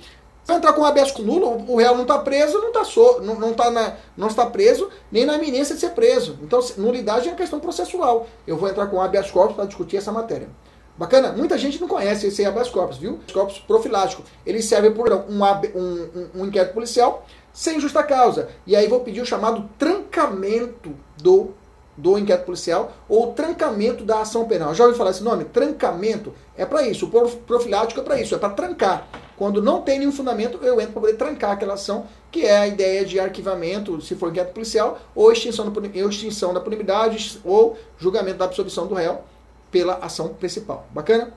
Se 0.48 0.54
entrar 0.54 0.72
com 0.72 0.82
habeas 0.82 1.14
nulo, 1.18 1.62
o 1.70 1.76
réu 1.76 1.94
não 1.94 2.04
está 2.04 2.18
preso, 2.20 2.58
não 2.58 2.68
está 2.68 2.82
so, 2.82 3.20
não, 3.20 3.34
não, 3.34 3.52
tá 3.52 3.70
na, 3.70 3.96
não 4.16 4.28
está 4.28 4.46
preso, 4.46 4.88
nem 5.12 5.26
na 5.26 5.36
iminência 5.36 5.74
de 5.74 5.80
ser 5.82 5.90
preso. 5.90 6.38
Então, 6.42 6.58
nulidade 6.78 7.28
é 7.28 7.32
uma 7.32 7.36
questão 7.36 7.60
processual. 7.60 8.26
Eu 8.46 8.56
vou 8.56 8.66
entrar 8.66 8.86
com 8.86 8.98
habeas 8.98 9.30
corpus 9.30 9.54
para 9.54 9.66
discutir 9.66 9.98
essa 9.98 10.10
matéria. 10.10 10.48
Bacana? 10.96 11.32
Muita 11.32 11.58
gente 11.58 11.78
não 11.78 11.86
conhece 11.86 12.28
esse 12.28 12.46
habeas 12.46 12.70
corpus, 12.70 12.96
viu? 12.96 13.20
Corpus 13.30 13.58
profilático. 13.58 14.22
Ele 14.46 14.62
serve 14.62 14.90
por 14.90 15.12
um, 15.12 15.16
um, 15.18 15.44
um, 15.74 16.28
um 16.36 16.46
inquérito 16.46 16.72
policial 16.72 17.26
sem 17.52 17.78
justa 17.78 18.02
causa. 18.02 18.48
E 18.66 18.74
aí 18.74 18.88
vou 18.88 19.00
pedir 19.00 19.20
o 19.20 19.26
chamado 19.26 19.68
trancamento 19.78 20.94
do, 21.18 21.50
do 21.94 22.16
inquérito 22.16 22.46
policial 22.46 22.92
ou 23.06 23.34
trancamento 23.34 24.02
da 24.02 24.22
ação 24.22 24.48
penal. 24.48 24.74
Já 24.74 24.84
ouviu 24.84 24.96
falar 24.96 25.10
esse 25.10 25.22
nome? 25.22 25.44
Trancamento 25.44 26.32
é 26.56 26.64
para 26.64 26.88
isso. 26.88 27.04
O 27.04 27.10
profilático 27.40 28.00
é 28.00 28.02
para 28.02 28.18
isso, 28.18 28.34
é 28.34 28.38
para 28.38 28.54
trancar. 28.54 29.06
Quando 29.38 29.62
não 29.62 29.80
tem 29.82 30.00
nenhum 30.00 30.12
fundamento, 30.12 30.58
eu 30.62 30.80
entro 30.80 30.92
para 30.92 31.02
poder 31.02 31.16
trancar 31.16 31.52
aquela 31.52 31.74
ação, 31.74 32.06
que 32.30 32.44
é 32.44 32.58
a 32.58 32.66
ideia 32.66 33.04
de 33.04 33.20
arquivamento, 33.20 34.00
se 34.02 34.16
for 34.16 34.30
inquérito 34.30 34.52
policial, 34.52 34.98
ou 35.14 35.32
extinção, 35.32 35.70
do, 35.70 35.86
extinção 36.10 36.52
da 36.52 36.60
punibilidade, 36.60 37.40
ou 37.44 37.78
julgamento 37.98 38.38
da 38.38 38.44
absolvição 38.44 38.86
do 38.86 38.94
réu 38.94 39.22
pela 39.70 39.94
ação 39.94 40.28
principal. 40.28 40.86
Bacana? 40.90 41.32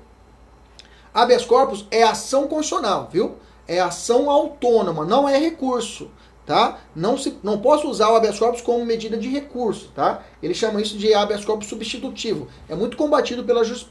Habeas 1.14 1.46
corpus 1.46 1.86
é 1.92 2.04
ação 2.04 2.48
constitucional, 2.48 3.08
viu? 3.12 3.38
é 3.72 3.80
ação 3.80 4.30
autônoma, 4.30 5.06
não 5.06 5.30
é 5.30 5.38
recurso, 5.38 6.12
tá? 6.52 6.80
Não, 6.94 7.18
se, 7.18 7.38
não 7.42 7.60
posso 7.60 7.88
usar 7.88 8.10
o 8.12 8.16
habeas 8.18 8.38
corpus 8.38 8.60
como 8.60 8.84
medida 8.84 9.16
de 9.16 9.30
recurso, 9.30 9.90
tá? 9.96 10.22
Eles 10.44 10.58
chamam 10.58 10.82
isso 10.82 10.98
de 10.98 11.14
habeas 11.14 11.46
corpus 11.46 11.70
substitutivo. 11.70 12.50
É 12.68 12.76
muito 12.76 12.98
combatido 12.98 13.42
pela, 13.46 13.64
just, 13.64 13.88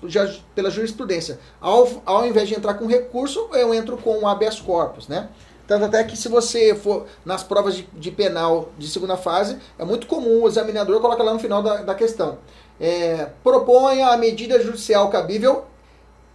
pela 0.55 0.71
jurisprudência. 0.71 1.39
Ao, 1.59 1.89
ao 2.05 2.27
invés 2.27 2.51
de 2.51 2.55
entrar 2.55 2.75
com 2.75 2.87
recurso, 2.87 3.49
eu 3.55 3.73
entro 3.73 3.97
com 3.97 4.19
o 4.19 4.29
habeas 4.29 4.61
corpus, 4.61 5.09
né? 5.09 5.31
Tanto 5.67 5.87
até 5.87 6.05
que 6.05 6.19
se 6.19 6.29
você 6.29 6.75
for 6.75 7.07
nas 7.25 7.43
provas 7.43 7.77
de, 7.77 7.89
de 7.95 8.11
penal 8.11 8.69
de 8.77 8.89
segunda 8.89 9.17
fase, 9.17 9.57
é 9.79 9.85
muito 9.85 10.07
comum 10.07 10.43
o 10.43 10.47
examinador 10.47 11.01
colocar 11.01 11.23
lá 11.23 11.33
no 11.33 11.39
final 11.39 11.63
da, 11.63 11.77
da 11.77 11.95
questão. 11.95 12.37
É, 12.79 13.29
proponha 13.43 14.09
a 14.09 14.19
medida 14.19 14.63
judicial 14.63 15.09
cabível 15.09 15.65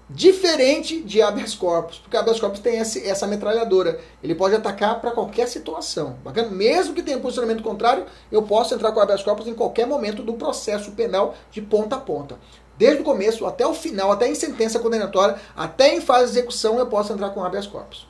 Diferente 0.08 1.02
de 1.02 1.20
habeas 1.20 1.56
corpus, 1.56 1.98
porque 1.98 2.16
habeas 2.16 2.40
corpus 2.40 2.60
tem 2.60 2.78
esse, 2.78 3.08
essa 3.08 3.26
metralhadora. 3.26 4.00
Ele 4.22 4.36
pode 4.36 4.54
atacar 4.54 5.02
para 5.02 5.10
qualquer 5.10 5.48
situação. 5.48 6.18
Bacana? 6.24 6.50
Mesmo 6.50 6.94
que 6.94 7.02
tenha 7.02 7.20
posicionamento 7.20 7.64
contrário, 7.64 8.06
eu 8.32 8.44
posso 8.44 8.76
entrar 8.76 8.92
com 8.92 9.00
habeas 9.00 9.24
corpus 9.24 9.48
em 9.48 9.56
qualquer 9.56 9.88
momento 9.88 10.22
do 10.22 10.34
processo 10.34 10.92
penal 10.92 11.34
de 11.50 11.60
ponta 11.60 11.96
a 11.96 12.00
ponta. 12.00 12.38
Desde 12.78 13.02
o 13.02 13.06
começo 13.06 13.48
até 13.48 13.66
o 13.66 13.74
final, 13.74 14.12
até 14.12 14.28
em 14.28 14.36
sentença 14.36 14.78
condenatória, 14.78 15.38
até 15.56 15.96
em 15.96 16.02
fase 16.02 16.32
de 16.32 16.38
execução, 16.38 16.78
eu 16.78 16.86
posso 16.86 17.12
entrar 17.12 17.32
com 17.32 17.44
habeas 17.44 17.66
corpus. 17.66 18.08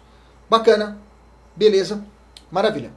Bacana? 0.50 1.00
Beleza? 1.56 2.04
Maravilha. 2.52 2.92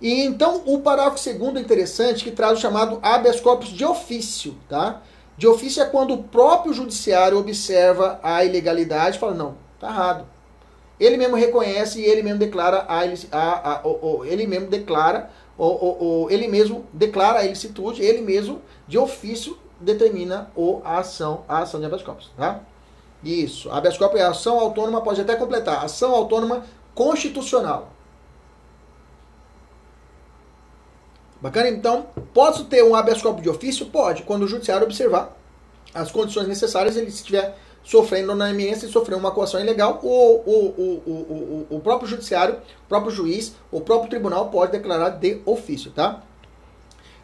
E 0.00 0.22
então 0.22 0.62
o 0.66 0.80
parágrafo 0.80 1.18
segundo 1.18 1.58
é 1.58 1.62
interessante 1.62 2.22
que 2.22 2.30
traz 2.30 2.58
o 2.58 2.60
chamado 2.60 3.00
habeas 3.02 3.40
corpus 3.40 3.70
de 3.70 3.84
ofício, 3.84 4.54
tá? 4.68 5.02
De 5.36 5.46
ofício 5.46 5.82
é 5.82 5.86
quando 5.86 6.14
o 6.14 6.22
próprio 6.22 6.72
judiciário 6.72 7.38
observa 7.38 8.18
a 8.22 8.44
ilegalidade 8.44 9.16
e 9.16 9.20
fala, 9.20 9.34
não, 9.34 9.56
tá 9.78 9.88
errado. 9.88 10.26
Ele 10.98 11.16
mesmo 11.18 11.36
reconhece 11.36 12.00
e 12.00 12.04
ele 12.04 12.22
mesmo 12.22 12.38
declara 12.38 12.86
a, 12.88 13.00
a, 13.00 13.72
a, 13.72 13.80
a 13.80 14.26
ele 14.26 14.46
mesmo 14.46 14.68
declara 14.68 15.30
ou, 15.58 16.30
ele 16.30 16.48
mesmo 16.48 16.84
declara 16.92 17.40
a 17.40 17.44
ilicitude, 17.44 18.02
ele 18.02 18.20
mesmo 18.20 18.60
de 18.86 18.98
ofício 18.98 19.58
determina 19.80 20.50
o, 20.54 20.80
a 20.84 20.98
ação, 20.98 21.44
a 21.48 21.58
ação 21.58 21.80
de 21.80 21.86
habeas 21.86 22.02
corpus, 22.02 22.30
tá? 22.36 22.60
Isso. 23.24 23.70
Habeas 23.70 23.96
corpus 23.96 24.20
é 24.20 24.24
ação 24.24 24.58
autônoma, 24.58 25.00
pode 25.00 25.20
até 25.20 25.34
completar, 25.34 25.84
ação 25.84 26.14
autônoma 26.14 26.64
constitucional. 26.94 27.90
Bacana? 31.46 31.68
Então, 31.68 32.06
posso 32.34 32.64
ter 32.64 32.82
um 32.82 32.96
habeas 32.96 33.22
corpus 33.22 33.40
de 33.40 33.48
ofício? 33.48 33.86
Pode, 33.86 34.24
quando 34.24 34.42
o 34.42 34.48
judiciário 34.48 34.84
observar 34.84 35.36
as 35.94 36.10
condições 36.10 36.48
necessárias, 36.48 36.96
ele 36.96 37.06
estiver 37.06 37.56
sofrendo 37.84 38.34
na 38.34 38.50
eminência 38.50 38.86
e 38.86 38.90
sofrer 38.90 39.14
uma 39.14 39.30
coação 39.30 39.60
ilegal, 39.60 40.00
o, 40.02 40.08
o, 40.08 40.66
o, 40.76 41.66
o, 41.70 41.76
o 41.76 41.80
próprio 41.80 42.08
judiciário, 42.08 42.56
o 42.56 42.88
próprio 42.88 43.12
juiz, 43.12 43.54
o 43.70 43.80
próprio 43.80 44.10
tribunal 44.10 44.48
pode 44.48 44.72
declarar 44.72 45.10
de 45.10 45.40
ofício, 45.46 45.92
tá? 45.92 46.20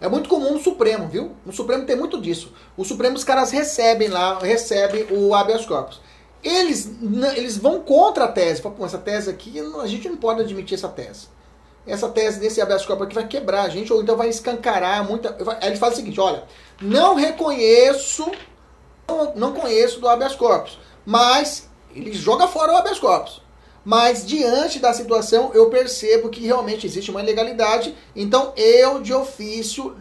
É 0.00 0.08
muito 0.08 0.28
comum 0.28 0.52
no 0.52 0.60
Supremo, 0.60 1.08
viu? 1.08 1.32
No 1.44 1.52
Supremo 1.52 1.84
tem 1.84 1.96
muito 1.96 2.20
disso. 2.20 2.52
O 2.76 2.84
Supremo, 2.84 3.16
os 3.16 3.24
caras 3.24 3.50
recebem 3.50 4.06
lá, 4.06 4.38
recebem 4.38 5.04
o 5.10 5.34
habeas 5.34 5.66
corpus. 5.66 6.00
Eles, 6.44 6.92
eles 7.36 7.56
vão 7.56 7.80
contra 7.80 8.26
a 8.26 8.28
tese. 8.28 8.62
Falam, 8.62 8.84
essa 8.84 8.98
tese 8.98 9.28
aqui, 9.28 9.54
a 9.58 9.86
gente 9.88 10.08
não 10.08 10.16
pode 10.16 10.42
admitir 10.42 10.76
essa 10.76 10.88
tese 10.88 11.26
essa 11.86 12.08
tese 12.08 12.38
desse 12.38 12.60
habeas 12.60 12.86
corpus 12.86 13.06
aqui 13.06 13.14
vai 13.14 13.26
quebrar 13.26 13.62
a 13.62 13.68
gente, 13.68 13.92
ou 13.92 14.02
então 14.02 14.16
vai 14.16 14.28
escancarar 14.28 15.04
muita. 15.06 15.36
Aí 15.60 15.68
ele 15.68 15.76
fala 15.76 15.92
o 15.92 15.96
seguinte: 15.96 16.20
olha, 16.20 16.44
não 16.80 17.14
reconheço, 17.14 18.30
não, 19.08 19.34
não 19.34 19.52
conheço 19.52 20.00
do 20.00 20.08
habeas 20.08 20.34
corpus, 20.34 20.78
Mas 21.04 21.68
ele 21.94 22.12
joga 22.12 22.46
fora 22.46 22.72
o 22.72 22.76
habeas 22.76 22.98
corpus. 22.98 23.42
Mas 23.84 24.24
diante 24.24 24.78
da 24.78 24.92
situação, 24.92 25.50
eu 25.54 25.68
percebo 25.68 26.28
que 26.28 26.46
realmente 26.46 26.86
existe 26.86 27.10
uma 27.10 27.20
ilegalidade, 27.20 27.94
então 28.14 28.52
eu 28.56 29.00
de 29.02 29.12
ofício 29.12 29.96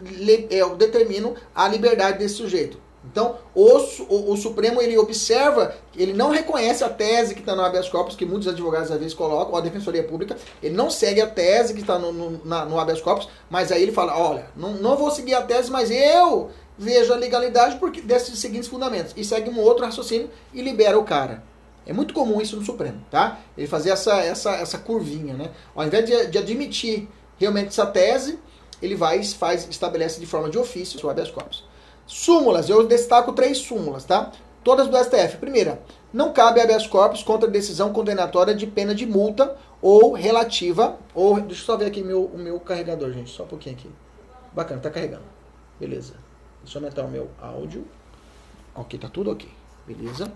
eu 0.50 0.76
determino 0.76 1.34
a 1.52 1.66
liberdade 1.66 2.18
desse 2.18 2.36
sujeito. 2.36 2.78
Então, 3.04 3.36
o, 3.54 3.66
o, 3.68 4.32
o, 4.32 4.36
Supremo 4.36 4.80
ele 4.80 4.96
observa, 4.96 5.74
ele 5.96 6.12
não 6.12 6.30
reconhece 6.30 6.84
a 6.84 6.88
tese 6.88 7.34
que 7.34 7.40
está 7.40 7.54
no 7.56 7.62
habeas 7.62 7.88
corpus, 7.88 8.14
que 8.14 8.24
muitos 8.24 8.46
advogados 8.46 8.92
às 8.92 8.98
vezes 8.98 9.12
colocam, 9.12 9.52
ou 9.52 9.58
a 9.58 9.60
Defensoria 9.60 10.04
Pública, 10.04 10.36
ele 10.62 10.74
não 10.74 10.88
segue 10.88 11.20
a 11.20 11.26
tese 11.26 11.74
que 11.74 11.80
está 11.80 11.98
no, 11.98 12.12
no, 12.12 12.30
no 12.44 12.78
habeas 12.78 13.00
corpus, 13.00 13.28
mas 13.50 13.72
aí 13.72 13.82
ele 13.82 13.92
fala, 13.92 14.16
olha, 14.16 14.46
não, 14.54 14.74
não 14.74 14.96
vou 14.96 15.10
seguir 15.10 15.34
a 15.34 15.42
tese, 15.42 15.70
mas 15.70 15.90
eu 15.90 16.50
vejo 16.78 17.12
a 17.12 17.16
legalidade 17.16 17.76
porque 17.76 18.00
desses 18.00 18.38
seguintes 18.38 18.68
fundamentos. 18.68 19.12
E 19.16 19.24
segue 19.24 19.50
um 19.50 19.58
outro 19.58 19.84
raciocínio 19.84 20.30
e 20.54 20.62
libera 20.62 20.98
o 20.98 21.04
cara. 21.04 21.42
É 21.84 21.92
muito 21.92 22.14
comum 22.14 22.40
isso 22.40 22.56
no 22.56 22.64
Supremo, 22.64 23.04
tá? 23.10 23.40
Ele 23.58 23.66
fazer 23.66 23.90
essa, 23.90 24.20
essa, 24.20 24.52
essa 24.52 24.78
curvinha, 24.78 25.34
né? 25.34 25.50
Ao 25.74 25.84
invés 25.84 26.04
de, 26.04 26.26
de 26.28 26.38
admitir 26.38 27.08
realmente 27.36 27.68
essa 27.68 27.86
tese, 27.86 28.38
ele 28.80 28.94
vai 28.94 29.22
faz 29.24 29.66
estabelece 29.68 30.20
de 30.20 30.26
forma 30.26 30.48
de 30.48 30.58
ofício 30.58 31.04
o 31.04 31.10
habeas 31.10 31.30
corpus. 31.30 31.64
Súmulas, 32.06 32.68
eu 32.68 32.86
destaco 32.86 33.32
três 33.32 33.58
súmulas, 33.58 34.04
tá? 34.04 34.32
Todas 34.62 34.88
do 34.88 34.96
STF. 34.96 35.38
Primeira, 35.38 35.82
não 36.12 36.32
cabe 36.32 36.60
habeas 36.60 36.86
corpus 36.86 37.22
contra 37.22 37.48
decisão 37.48 37.92
condenatória 37.92 38.54
de 38.54 38.66
pena 38.66 38.94
de 38.94 39.06
multa 39.06 39.56
ou 39.80 40.12
relativa, 40.12 40.96
ou 41.14 41.40
deixa 41.40 41.62
eu 41.62 41.66
só 41.66 41.76
ver 41.76 41.86
aqui 41.86 42.02
meu, 42.02 42.24
o 42.24 42.38
meu 42.38 42.60
carregador, 42.60 43.10
gente, 43.12 43.30
só 43.30 43.42
um 43.42 43.48
pouquinho 43.48 43.74
aqui. 43.74 43.90
Bacana, 44.52 44.80
tá 44.80 44.90
carregando. 44.90 45.24
Beleza. 45.80 46.14
Deixa 46.62 46.78
eu 46.78 46.82
aumentar 46.82 47.04
o 47.04 47.08
meu 47.08 47.28
áudio. 47.40 47.84
Ok, 48.74 48.98
tá 48.98 49.08
tudo 49.08 49.30
ok. 49.30 49.48
Beleza. 49.86 50.30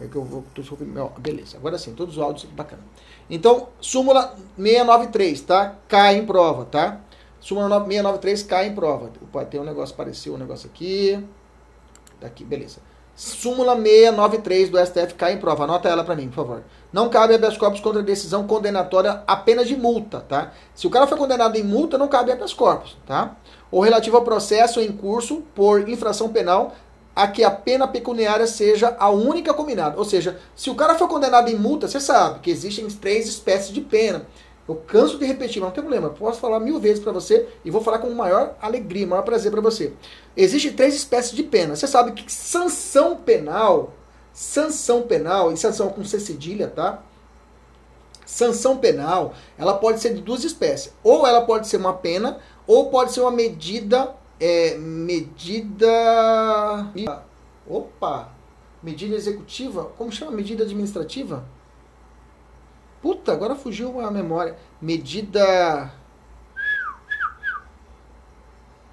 É 0.00 0.06
que 0.06 0.16
eu 0.16 0.24
vou. 0.24 0.44
Beleza, 1.18 1.56
agora 1.56 1.78
sim, 1.78 1.94
todos 1.94 2.16
os 2.16 2.22
áudios 2.22 2.50
bacana. 2.52 2.82
Então, 3.30 3.68
súmula 3.80 4.34
693, 4.56 5.40
tá? 5.42 5.76
Cai 5.88 6.16
em 6.16 6.26
prova, 6.26 6.64
tá? 6.64 7.00
Súmula 7.42 7.68
693 7.80 8.42
cai 8.44 8.68
em 8.68 8.74
prova. 8.74 9.10
Opa, 9.20 9.44
tem 9.44 9.60
um 9.60 9.64
negócio, 9.64 9.92
apareceu 9.92 10.34
um 10.34 10.38
negócio 10.38 10.70
aqui. 10.72 11.22
Daqui, 12.20 12.44
beleza. 12.44 12.78
Súmula 13.16 13.74
693 13.74 14.70
do 14.70 14.78
STF 14.78 15.14
cai 15.14 15.32
em 15.32 15.38
prova. 15.38 15.64
Anota 15.64 15.88
ela 15.88 16.04
para 16.04 16.14
mim, 16.14 16.28
por 16.28 16.36
favor. 16.36 16.62
Não 16.92 17.08
cabe 17.08 17.34
habeas 17.34 17.56
corpus 17.56 17.80
contra 17.80 18.00
decisão 18.00 18.46
condenatória 18.46 19.24
apenas 19.26 19.66
de 19.66 19.76
multa, 19.76 20.20
tá? 20.20 20.52
Se 20.72 20.86
o 20.86 20.90
cara 20.90 21.08
foi 21.08 21.18
condenado 21.18 21.56
em 21.56 21.64
multa, 21.64 21.98
não 21.98 22.06
cabe 22.06 22.30
habeas 22.30 22.54
corpus, 22.54 22.96
tá? 23.04 23.36
Ou 23.72 23.80
relativo 23.82 24.16
ao 24.16 24.22
processo 24.22 24.80
em 24.80 24.92
curso 24.92 25.42
por 25.52 25.88
infração 25.88 26.28
penal 26.28 26.72
a 27.14 27.26
que 27.26 27.42
a 27.42 27.50
pena 27.50 27.88
pecuniária 27.88 28.46
seja 28.46 28.96
a 29.00 29.10
única 29.10 29.52
combinada. 29.52 29.98
Ou 29.98 30.04
seja, 30.04 30.38
se 30.54 30.70
o 30.70 30.76
cara 30.76 30.94
for 30.94 31.08
condenado 31.08 31.48
em 31.50 31.56
multa, 31.56 31.88
você 31.88 31.98
sabe 31.98 32.38
que 32.38 32.52
existem 32.52 32.86
três 32.86 33.26
espécies 33.26 33.74
de 33.74 33.80
pena. 33.80 34.26
Eu 34.68 34.76
canso 34.76 35.18
de 35.18 35.24
repetir, 35.24 35.60
mas 35.60 35.68
não 35.68 35.74
tem 35.74 35.82
problema. 35.82 36.08
Eu 36.08 36.12
posso 36.12 36.40
falar 36.40 36.60
mil 36.60 36.78
vezes 36.78 37.02
para 37.02 37.12
você 37.12 37.48
e 37.64 37.70
vou 37.70 37.82
falar 37.82 37.98
com 37.98 38.10
maior 38.10 38.56
alegria, 38.60 39.06
maior 39.06 39.22
prazer 39.22 39.50
para 39.50 39.60
você. 39.60 39.92
Existem 40.36 40.72
três 40.72 40.94
espécies 40.94 41.32
de 41.32 41.42
pena. 41.42 41.74
Você 41.74 41.86
sabe 41.86 42.12
que 42.12 42.32
sanção 42.32 43.16
penal, 43.16 43.92
sanção 44.32 45.02
penal, 45.02 45.52
e 45.52 45.56
sanção 45.56 45.88
com 45.90 46.04
C 46.04 46.20
cedilha, 46.20 46.68
tá? 46.68 47.02
Sanção 48.24 48.78
penal, 48.78 49.34
ela 49.58 49.74
pode 49.74 50.00
ser 50.00 50.14
de 50.14 50.22
duas 50.22 50.44
espécies. 50.44 50.92
Ou 51.02 51.26
ela 51.26 51.42
pode 51.42 51.66
ser 51.66 51.76
uma 51.78 51.94
pena, 51.94 52.38
ou 52.66 52.88
pode 52.88 53.12
ser 53.12 53.20
uma 53.20 53.32
medida 53.32 54.14
é, 54.42 54.76
medida. 54.76 55.88
Opa! 57.66 58.30
Medida 58.82 59.14
executiva? 59.14 59.84
Como 59.96 60.10
chama? 60.10 60.32
Medida 60.32 60.64
administrativa? 60.64 61.44
Puta, 63.02 63.32
agora 63.32 63.56
fugiu 63.56 64.00
a 64.00 64.10
memória. 64.10 64.56
Medida. 64.80 65.92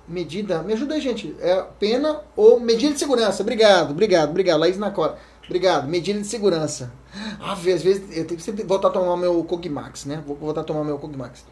Medida. 0.07 0.63
Me 0.63 0.73
ajuda 0.73 0.95
aí, 0.95 1.01
gente. 1.01 1.35
É 1.39 1.63
pena 1.79 2.21
ou 2.35 2.59
medida 2.59 2.91
de 2.91 2.99
segurança? 2.99 3.43
Obrigado, 3.43 3.91
obrigado, 3.91 4.31
obrigado. 4.31 4.59
Laís 4.59 4.79
Nacora. 4.79 5.17
Obrigado. 5.45 5.87
Medida 5.87 6.19
de 6.19 6.25
segurança. 6.25 6.91
Ah, 7.39 7.53
às 7.53 7.59
vezes 7.59 8.17
eu 8.17 8.25
tenho 8.25 8.39
que 8.39 8.63
voltar 8.63 8.87
a 8.87 8.91
tomar 8.91 9.15
meu 9.15 9.43
Cogmax, 9.43 10.05
né? 10.05 10.23
Vou 10.25 10.35
voltar 10.35 10.61
a 10.61 10.63
tomar 10.63 10.83
meu 10.83 10.97
Cogmax. 10.97 11.45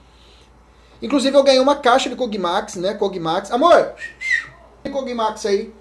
Inclusive 1.00 1.38
eu 1.38 1.44
ganhei 1.44 1.60
uma 1.60 1.76
caixa 1.76 2.10
de 2.10 2.16
Cogmax, 2.16 2.76
né? 2.76 2.96
Cogmax. 2.96 3.52
Amor! 3.52 3.94
Cogmax 4.92 5.46
aí. 5.46 5.72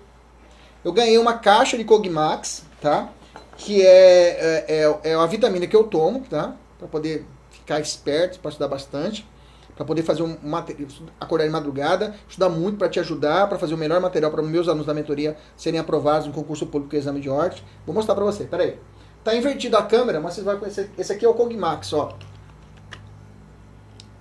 Eu 0.85 0.93
ganhei 0.93 1.17
uma 1.17 1.35
caixa 1.39 1.79
de 1.79 1.85
Cogmax, 1.85 2.65
tá? 2.83 3.09
Que 3.57 3.81
é, 3.81 3.87
é, 3.89 4.65
é, 4.69 5.11
é 5.13 5.17
uma 5.17 5.27
vitamina 5.27 5.67
que 5.67 5.75
eu 5.75 5.85
tomo, 5.85 6.21
tá? 6.29 6.55
Pra 6.79 6.89
poder 6.89 7.27
ficar 7.51 7.81
esperto, 7.81 8.41
pra 8.41 8.51
estudar 8.51 8.69
bastante. 8.69 9.27
Pra 9.75 9.85
poder 9.85 10.03
fazer 10.03 10.23
um 10.23 10.39
material, 10.43 10.89
acordar 11.21 11.45
de 11.45 11.51
madrugada, 11.51 12.15
estudar 12.27 12.49
muito 12.49 12.79
para 12.79 12.89
te 12.89 12.99
ajudar, 12.99 13.47
para 13.47 13.59
fazer 13.59 13.75
o 13.75 13.77
melhor 13.77 14.01
material 14.01 14.31
para 14.31 14.43
meus 14.43 14.69
alunos 14.69 14.87
da 14.87 14.95
mentoria 14.95 15.37
serem 15.55 15.79
aprovados 15.79 16.27
no 16.27 16.33
concurso 16.33 16.67
público 16.67 16.95
e 16.95 16.99
exame 16.99 17.21
de 17.21 17.29
ordem. 17.29 17.63
Vou 17.85 17.95
mostrar 17.95 18.15
para 18.15 18.25
você, 18.25 18.45
peraí. 18.45 18.79
Tá 19.23 19.35
invertido 19.35 19.77
a 19.77 19.83
câmera, 19.83 20.19
mas 20.19 20.35
vocês 20.35 20.47
vão 20.47 20.59
conhecer. 20.59 20.91
Esse 20.97 21.13
aqui 21.13 21.27
é 21.27 21.29
o 21.29 21.35
Cogmax, 21.35 21.93
ó. 21.93 22.17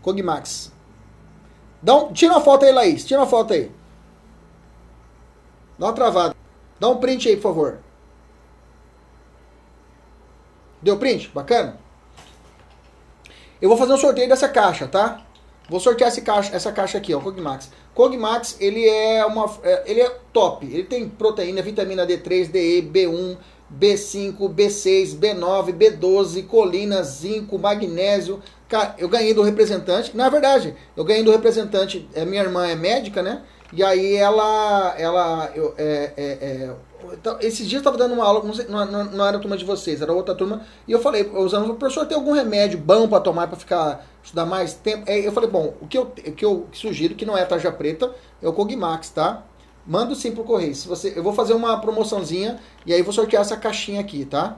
Cogmax. 0.01 0.73
Dá 1.81 1.95
um, 1.95 2.11
tira 2.11 2.33
uma 2.33 2.41
foto 2.41 2.65
aí, 2.65 2.73
Laís. 2.73 3.05
Tira 3.05 3.21
uma 3.21 3.27
foto 3.27 3.53
aí. 3.53 3.71
Dá 5.79 5.85
uma 5.85 5.93
travada. 5.93 6.35
Dá 6.79 6.89
um 6.89 6.97
print 6.97 7.29
aí, 7.29 7.35
por 7.35 7.43
favor. 7.43 7.79
Deu 10.81 10.97
print? 10.97 11.29
Bacana? 11.29 11.84
Eu 13.61 13.69
vou 13.69 13.77
fazer 13.77 13.93
um 13.93 13.97
sorteio 13.97 14.29
dessa 14.29 14.49
caixa, 14.49 14.87
tá? 14.87 15.21
Vou 15.69 15.79
sortear 15.79 16.09
essa 16.09 16.21
caixa, 16.21 16.55
essa 16.55 16.71
caixa 16.71 16.97
aqui, 16.97 17.13
ó, 17.13 17.19
Cogmax. 17.19 17.71
Cogmax, 17.93 18.57
ele 18.59 18.87
é 18.87 19.25
uma 19.25 19.51
é, 19.63 19.83
ele 19.85 20.01
é 20.01 20.09
top. 20.31 20.65
Ele 20.65 20.83
tem 20.83 21.09
proteína, 21.09 21.61
vitamina 21.61 22.05
D3, 22.05 22.51
DE, 22.51 22.81
B1, 22.83 23.37
B5, 23.73 24.37
B6, 24.53 25.17
B9, 25.17 25.73
B12, 25.73 26.45
colina, 26.45 27.01
zinco, 27.03 27.57
magnésio, 27.57 28.41
eu 28.97 29.07
ganhei 29.07 29.33
do 29.33 29.41
representante. 29.41 30.15
Na 30.15 30.29
verdade, 30.29 30.75
eu 30.95 31.03
ganhei 31.03 31.23
do 31.23 31.31
representante. 31.31 32.07
É, 32.13 32.25
minha 32.25 32.41
irmã 32.41 32.67
é 32.67 32.75
médica, 32.75 33.21
né? 33.21 33.41
E 33.71 33.83
aí 33.83 34.15
ela. 34.15 34.95
ela 34.97 35.51
eu, 35.55 35.73
é, 35.77 36.11
é, 36.15 36.23
é, 36.23 36.75
então, 37.13 37.37
esses 37.39 37.67
dias 37.67 37.73
eu 37.73 37.77
estava 37.79 37.97
dando 37.97 38.13
uma 38.13 38.25
aula, 38.25 38.43
não, 38.43 38.53
sei, 38.53 38.65
não, 38.67 38.85
não, 38.85 39.25
era 39.25 39.37
a 39.37 39.39
turma 39.39 39.57
de 39.57 39.65
vocês, 39.65 40.01
era 40.01 40.11
outra 40.11 40.35
turma, 40.35 40.61
e 40.87 40.91
eu 40.91 40.99
falei, 40.99 41.29
usando, 41.33 41.73
professor, 41.75 42.05
tem 42.05 42.17
algum 42.17 42.31
remédio 42.31 42.77
bom 42.77 43.07
para 43.07 43.19
tomar 43.19 43.47
para 43.47 43.57
ficar 43.57 44.05
estudar 44.23 44.45
mais 44.45 44.73
tempo? 44.73 45.09
Aí 45.09 45.25
eu 45.25 45.31
falei, 45.31 45.49
bom, 45.49 45.73
o 45.81 45.87
que 45.87 45.97
eu, 45.97 46.03
o 46.03 46.31
que 46.31 46.45
eu 46.45 46.67
sugiro, 46.73 47.15
que 47.15 47.25
não 47.25 47.37
é 47.37 47.45
tarja 47.45 47.71
preta, 47.71 48.11
é 48.41 48.47
o 48.47 48.53
Cogmax, 48.53 49.09
tá? 49.09 49.43
Manda 49.85 50.15
sim 50.15 50.31
pro 50.31 50.43
correio. 50.43 50.73
Se 50.73 50.87
você, 50.87 51.13
eu 51.15 51.23
vou 51.23 51.33
fazer 51.33 51.53
uma 51.53 51.79
promoçãozinha 51.79 52.59
e 52.85 52.93
aí 52.93 53.01
vou 53.01 53.13
sortear 53.13 53.41
essa 53.41 53.55
caixinha 53.55 54.01
aqui, 54.01 54.25
tá? 54.25 54.57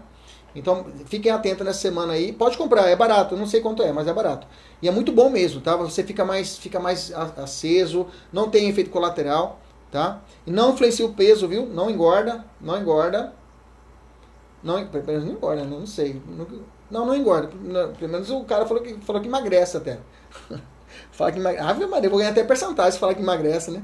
Então, 0.55 0.87
fiquem 1.05 1.31
atentos 1.31 1.65
nessa 1.65 1.79
semana 1.79 2.13
aí. 2.13 2.31
Pode 2.31 2.57
comprar, 2.57 2.87
é 2.89 2.95
barato, 2.95 3.35
não 3.35 3.45
sei 3.45 3.61
quanto 3.61 3.83
é, 3.83 3.91
mas 3.91 4.07
é 4.07 4.13
barato. 4.13 4.47
E 4.81 4.87
é 4.87 4.91
muito 4.91 5.11
bom 5.11 5.29
mesmo, 5.29 5.61
tá? 5.61 5.75
Você 5.75 6.03
fica 6.03 6.25
mais, 6.25 6.57
fica 6.57 6.79
mais 6.79 7.13
aceso, 7.13 8.07
não 8.31 8.49
tem 8.49 8.67
efeito 8.69 8.89
colateral, 8.89 9.59
tá? 9.91 10.21
E 10.45 10.51
não 10.51 10.71
influencia 10.73 11.05
o 11.05 11.13
peso, 11.13 11.47
viu? 11.47 11.65
Não 11.65 11.89
engorda, 11.89 12.45
não 12.59 12.79
engorda. 12.79 13.33
Não, 14.63 14.85
pelo 14.87 15.05
menos 15.05 15.23
não 15.25 15.33
engorda, 15.33 15.63
né? 15.63 15.77
não 15.79 15.87
sei. 15.87 16.21
Não, 16.89 17.05
não 17.05 17.15
engorda. 17.15 17.49
Pelo 17.97 18.11
menos 18.11 18.29
o 18.29 18.43
cara 18.43 18.65
falou 18.65 18.83
que, 18.83 18.95
falou 19.01 19.21
que 19.21 19.27
emagrece 19.27 19.77
até. 19.77 19.99
Fala 21.11 21.31
que 21.31 21.39
emagrece. 21.39 21.67
Ave 21.67 21.85
Maria, 21.85 22.09
vou 22.09 22.19
ganhar 22.19 22.31
até 22.31 22.43
percentagem 22.43 22.91
se 22.93 22.99
falar 22.99 23.13
que 23.13 23.21
emagrece, 23.21 23.71
né? 23.71 23.83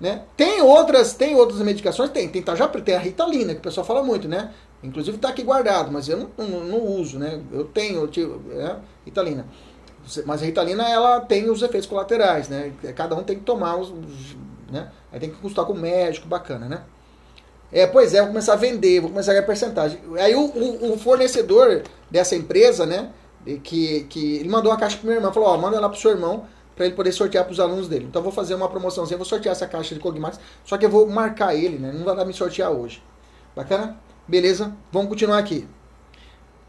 né? 0.00 0.24
Tem 0.36 0.60
outras, 0.60 1.14
tem 1.14 1.36
outras 1.36 1.60
medicações, 1.60 2.10
tem, 2.10 2.28
tem, 2.28 2.44
já, 2.56 2.66
tem 2.66 2.96
a 2.96 2.98
Ritalina, 2.98 3.54
que 3.54 3.60
o 3.60 3.62
pessoal 3.62 3.86
fala 3.86 4.02
muito, 4.02 4.28
né? 4.28 4.52
Inclusive 4.82 5.16
está 5.16 5.28
aqui 5.28 5.44
guardado, 5.44 5.92
mas 5.92 6.08
eu 6.08 6.16
não, 6.16 6.46
não, 6.46 6.64
não, 6.64 6.84
uso, 6.84 7.18
né? 7.20 7.40
Eu 7.52 7.64
tenho 7.66 8.00
eu 8.00 8.08
tive, 8.08 8.32
é, 8.52 8.76
Ritalina. 9.04 9.46
Mas 10.26 10.42
a 10.42 10.44
Ritalina, 10.44 10.88
ela 10.88 11.20
tem 11.20 11.48
os 11.48 11.62
efeitos 11.62 11.88
colaterais, 11.88 12.48
né? 12.48 12.72
Cada 12.96 13.14
um 13.14 13.22
tem 13.22 13.38
que 13.38 13.44
tomar 13.44 13.76
os, 13.76 13.92
né? 14.72 14.90
Aí 15.12 15.20
tem 15.20 15.30
que 15.30 15.36
consultar 15.36 15.64
com 15.64 15.74
o 15.74 15.78
médico, 15.78 16.26
bacana, 16.26 16.68
né? 16.68 16.82
É, 17.70 17.86
pois 17.86 18.12
é, 18.12 18.18
vou 18.18 18.28
começar 18.28 18.54
a 18.54 18.56
vender, 18.56 19.00
vou 19.00 19.10
começar 19.10 19.30
a 19.30 19.34
ganhar 19.34 19.46
porcentagem. 19.46 20.00
Aí 20.18 20.34
o, 20.34 20.44
o, 20.44 20.92
o, 20.92 20.98
fornecedor 20.98 21.82
dessa 22.10 22.34
empresa, 22.36 22.84
né? 22.84 23.10
Que, 23.62 24.04
que 24.04 24.36
ele 24.36 24.48
mandou 24.48 24.70
uma 24.70 24.78
caixa 24.78 24.96
pro 24.96 25.06
meu 25.06 25.16
irmão, 25.16 25.32
falou, 25.32 25.48
ó, 25.48 25.56
manda 25.56 25.80
lá 25.80 25.88
pro 25.88 25.98
seu 25.98 26.10
irmão 26.10 26.46
para 26.76 26.86
ele 26.86 26.94
poder 26.94 27.12
sortear 27.12 27.44
para 27.44 27.52
os 27.52 27.60
alunos 27.60 27.88
dele. 27.88 28.06
Então 28.08 28.20
eu 28.20 28.24
vou 28.24 28.32
fazer 28.32 28.54
uma 28.54 28.68
promoçãozinha, 28.68 29.16
vou 29.16 29.26
sortear 29.26 29.52
essa 29.52 29.66
caixa 29.66 29.94
de 29.94 30.00
Cogmax, 30.00 30.38
só 30.64 30.76
que 30.76 30.84
eu 30.84 30.90
vou 30.90 31.08
marcar 31.08 31.54
ele, 31.54 31.78
né? 31.78 31.92
Não 31.92 32.04
vai 32.04 32.14
dar 32.14 32.24
me 32.24 32.32
sortear 32.32 32.70
hoje. 32.70 33.02
Bacana? 33.56 33.98
Beleza? 34.28 34.72
Vamos 34.90 35.08
continuar 35.08 35.38
aqui. 35.38 35.68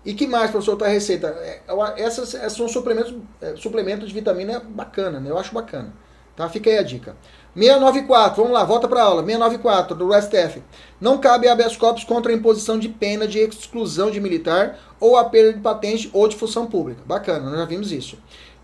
E 0.05 0.13
que 0.13 0.27
mais, 0.27 0.51
professor, 0.51 0.75
tá 0.75 0.85
a 0.85 0.89
receita? 0.89 1.27
É, 1.27 1.61
essas, 1.97 2.33
essas 2.33 2.53
são 2.53 2.67
suplementos, 2.67 3.15
é, 3.41 3.55
suplementos 3.55 4.09
de 4.09 4.13
vitamina 4.13 4.59
bacana, 4.59 5.19
né? 5.19 5.29
Eu 5.29 5.37
acho 5.37 5.53
bacana. 5.53 5.93
Tá? 6.35 6.49
Fica 6.49 6.69
aí 6.69 6.77
a 6.77 6.83
dica. 6.83 7.15
694, 7.55 8.41
vamos 8.41 8.51
lá, 8.51 8.63
volta 8.63 8.87
para 8.87 9.01
a 9.01 9.03
aula. 9.03 9.23
694 9.23 9.95
do 9.95 10.13
STF. 10.13 10.63
Não 10.99 11.17
cabe 11.19 11.47
habeas 11.47 11.77
corpus 11.77 12.03
contra 12.03 12.31
a 12.31 12.35
imposição 12.35 12.79
de 12.79 12.89
pena 12.89 13.27
de 13.27 13.39
exclusão 13.39 14.09
de 14.09 14.19
militar 14.19 14.79
ou 14.99 15.17
a 15.17 15.25
perda 15.25 15.53
de 15.53 15.59
patente 15.59 16.09
ou 16.13 16.27
de 16.27 16.35
função 16.35 16.65
pública. 16.65 17.01
Bacana, 17.05 17.49
nós 17.49 17.59
já 17.59 17.65
vimos 17.65 17.91
isso. 17.91 18.17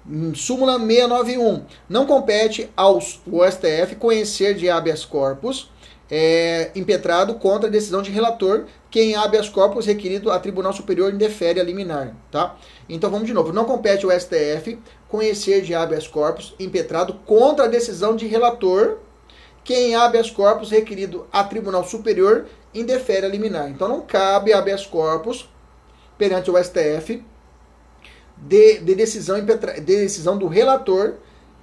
Hum, 0.10 0.34
súmula 0.34 0.80
691. 0.80 1.63
Não 1.88 2.06
compete 2.06 2.69
ao 2.75 2.99
STF 2.99 3.95
conhecer 3.99 4.56
de 4.56 4.69
habeas 4.69 5.06
corpus 5.06 5.69
é, 6.10 6.71
impetrado 6.75 7.36
contra 7.36 7.67
a 7.67 7.71
decisão 7.71 8.02
de 8.02 8.10
relator 8.10 8.65
que 8.89 8.99
em 8.99 9.15
habeas 9.15 9.47
corpus 9.47 9.86
requerido 9.86 10.32
a 10.32 10.39
Tribunal 10.39 10.73
Superior 10.73 11.13
indefere 11.13 11.60
a 11.60 11.63
liminar, 11.63 12.15
tá? 12.32 12.56
Então 12.88 13.12
vamos 13.12 13.28
de 13.28 13.34
novo. 13.34 13.54
Não 13.54 13.65
compete 13.65 14.06
ao 14.06 14.12
STF 14.12 14.80
conhecer 15.10 15.62
de 15.62 15.74
habeas 15.74 16.08
corpus 16.08 16.56
impetrado 16.60 17.15
contra 17.26 17.65
a 17.65 17.67
decisão 17.67 18.15
de 18.15 18.28
relator 18.28 19.00
que 19.63 19.74
em 19.74 19.95
habeas 19.95 20.30
corpus 20.30 20.72
requerido 20.72 21.28
a 21.32 21.43
Tribunal 21.43 21.84
Superior 21.84 22.45
indefere 22.74 23.26
a 23.26 23.30
liminar. 23.30 23.69
Então 23.69 23.88
não 23.88 24.02
cabe 24.02 24.54
habeas 24.54 24.86
corpus 24.86 25.50
perante 26.17 26.50
o 26.50 26.63
STF 26.63 27.24
de, 28.38 28.80
de 28.80 28.95
decisão, 28.95 29.43
de 29.43 29.82
decisão 29.82 30.38
do 30.38 30.48
relator 30.48 31.15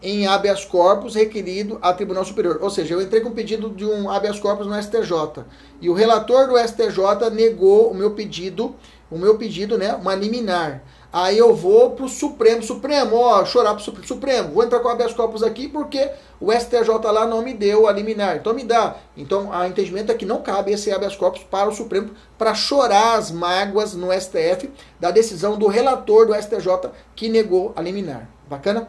em 0.02 0.26
habeas 0.26 0.64
corpus 0.64 1.14
requerido 1.14 1.78
a 1.80 1.92
Tribunal 1.92 2.24
Superior. 2.24 2.58
Ou 2.60 2.68
seja, 2.68 2.94
eu 2.94 3.00
entrei 3.00 3.20
com 3.20 3.30
um 3.30 3.34
pedido 3.34 3.70
de 3.70 3.84
um 3.84 4.10
habeas 4.10 4.38
corpus 4.38 4.66
no 4.66 4.80
STJ 4.80 5.44
e 5.80 5.88
o 5.88 5.94
relator 5.94 6.48
do 6.48 6.58
STJ 6.58 7.30
negou 7.32 7.90
o 7.90 7.94
meu 7.94 8.10
pedido, 8.10 8.74
o 9.10 9.16
meu 9.16 9.38
pedido, 9.38 9.78
né, 9.78 9.94
uma 9.94 10.14
liminar. 10.14 10.82
Aí 11.18 11.38
eu 11.38 11.54
vou 11.54 11.92
pro 11.92 12.10
Supremo, 12.10 12.62
Supremo, 12.62 13.16
ó, 13.16 13.42
chorar 13.46 13.74
pro 13.74 14.06
Supremo, 14.06 14.52
vou 14.52 14.62
entrar 14.62 14.80
com 14.80 14.88
habeas 14.88 15.14
corpus 15.14 15.42
aqui 15.42 15.66
porque 15.66 16.10
o 16.38 16.52
STJ 16.52 16.90
lá 17.10 17.26
não 17.26 17.40
me 17.40 17.54
deu 17.54 17.88
a 17.88 17.92
liminar, 17.92 18.36
então 18.36 18.52
me 18.52 18.62
dá. 18.62 18.96
Então, 19.16 19.48
o 19.48 19.64
entendimento 19.64 20.12
é 20.12 20.14
que 20.14 20.26
não 20.26 20.42
cabe 20.42 20.72
esse 20.72 20.92
habeas 20.92 21.16
corpus 21.16 21.42
para 21.42 21.70
o 21.70 21.74
Supremo 21.74 22.10
para 22.36 22.52
chorar 22.54 23.16
as 23.16 23.30
mágoas 23.30 23.94
no 23.94 24.12
STF 24.12 24.70
da 25.00 25.10
decisão 25.10 25.56
do 25.56 25.68
relator 25.68 26.26
do 26.26 26.34
STJ 26.34 26.90
que 27.14 27.30
negou 27.30 27.72
a 27.74 27.80
liminar. 27.80 28.28
Bacana? 28.46 28.86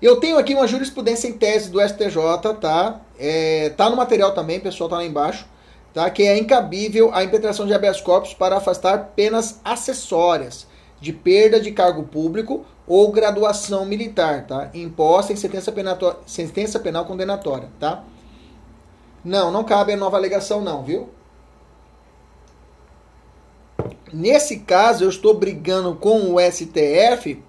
Eu 0.00 0.18
tenho 0.18 0.38
aqui 0.38 0.54
uma 0.54 0.66
jurisprudência 0.66 1.28
em 1.28 1.34
tese 1.34 1.68
do 1.68 1.78
STJ, 1.78 2.54
tá? 2.58 3.02
É, 3.18 3.68
tá 3.76 3.90
no 3.90 3.96
material 3.96 4.32
também, 4.32 4.58
pessoal, 4.58 4.88
tá 4.88 4.96
lá 4.96 5.04
embaixo, 5.04 5.44
tá? 5.92 6.08
Que 6.08 6.22
é 6.22 6.38
incabível 6.38 7.10
a 7.12 7.22
impetração 7.22 7.66
de 7.66 7.74
habeas 7.74 8.00
corpus 8.00 8.32
para 8.32 8.56
afastar 8.56 9.10
penas 9.14 9.60
acessórias 9.62 10.69
de 11.00 11.12
perda 11.12 11.60
de 11.60 11.72
cargo 11.72 12.02
público 12.04 12.64
ou 12.86 13.10
graduação 13.10 13.84
militar, 13.84 14.46
tá? 14.46 14.70
Imposta 14.74 15.32
em 15.32 15.36
sentença, 15.36 15.72
sentença 16.26 16.80
penal 16.80 17.04
condenatória, 17.06 17.68
tá? 17.78 18.04
Não, 19.24 19.50
não 19.50 19.64
cabe 19.64 19.92
a 19.92 19.96
nova 19.96 20.16
alegação 20.16 20.60
não, 20.60 20.82
viu? 20.82 21.08
Nesse 24.12 24.60
caso, 24.60 25.04
eu 25.04 25.08
estou 25.08 25.34
brigando 25.34 25.94
com 25.94 26.34
o 26.34 26.40
STF 26.40 27.42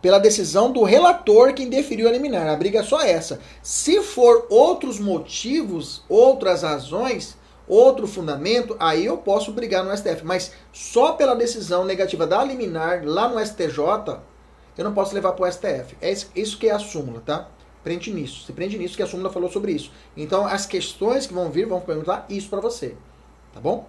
pela 0.00 0.18
decisão 0.18 0.72
do 0.72 0.82
relator 0.82 1.52
que 1.52 1.62
indeferiu 1.62 2.08
a 2.08 2.12
liminar. 2.12 2.48
A 2.48 2.56
briga 2.56 2.80
é 2.80 2.82
só 2.82 3.00
essa. 3.00 3.40
Se 3.62 4.02
for 4.02 4.46
outros 4.50 4.98
motivos, 4.98 6.02
outras 6.08 6.62
razões, 6.62 7.36
outro 7.66 8.06
fundamento, 8.06 8.76
aí 8.78 9.04
eu 9.04 9.18
posso 9.18 9.52
brigar 9.52 9.84
no 9.84 9.96
STF. 9.96 10.24
Mas 10.24 10.52
só 10.72 11.12
pela 11.12 11.34
decisão 11.34 11.84
negativa 11.84 12.26
da 12.26 12.42
liminar 12.44 13.02
lá 13.04 13.28
no 13.28 13.44
STJ, 13.44 14.18
eu 14.76 14.84
não 14.84 14.92
posso 14.92 15.14
levar 15.14 15.32
para 15.32 15.46
o 15.46 15.52
STF. 15.52 15.96
É 16.00 16.12
isso 16.34 16.58
que 16.58 16.68
é 16.68 16.72
a 16.72 16.78
súmula, 16.78 17.22
tá? 17.24 17.48
Prende 17.82 18.12
nisso. 18.12 18.44
Se 18.44 18.52
prende 18.52 18.78
nisso 18.78 18.96
que 18.96 19.02
a 19.02 19.06
súmula 19.06 19.30
falou 19.30 19.50
sobre 19.50 19.72
isso. 19.72 19.90
Então 20.16 20.46
as 20.46 20.66
questões 20.66 21.26
que 21.26 21.34
vão 21.34 21.50
vir 21.50 21.66
vão 21.66 21.80
perguntar 21.80 22.26
isso 22.28 22.48
para 22.48 22.60
você. 22.60 22.94
Tá 23.52 23.60
bom? 23.60 23.86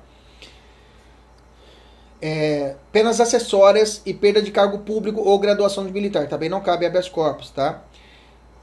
é, 2.25 2.77
penas 2.89 3.19
acessórias 3.19 4.01
e 4.05 4.13
perda 4.13 4.41
de 4.41 4.49
cargo 4.49 4.79
público 4.79 5.19
ou 5.19 5.37
graduação 5.37 5.85
de 5.85 5.91
militar. 5.91 6.25
Também 6.29 6.47
não 6.47 6.61
cabe 6.61 6.85
habeas 6.85 7.09
corpus, 7.09 7.49
tá? 7.49 7.83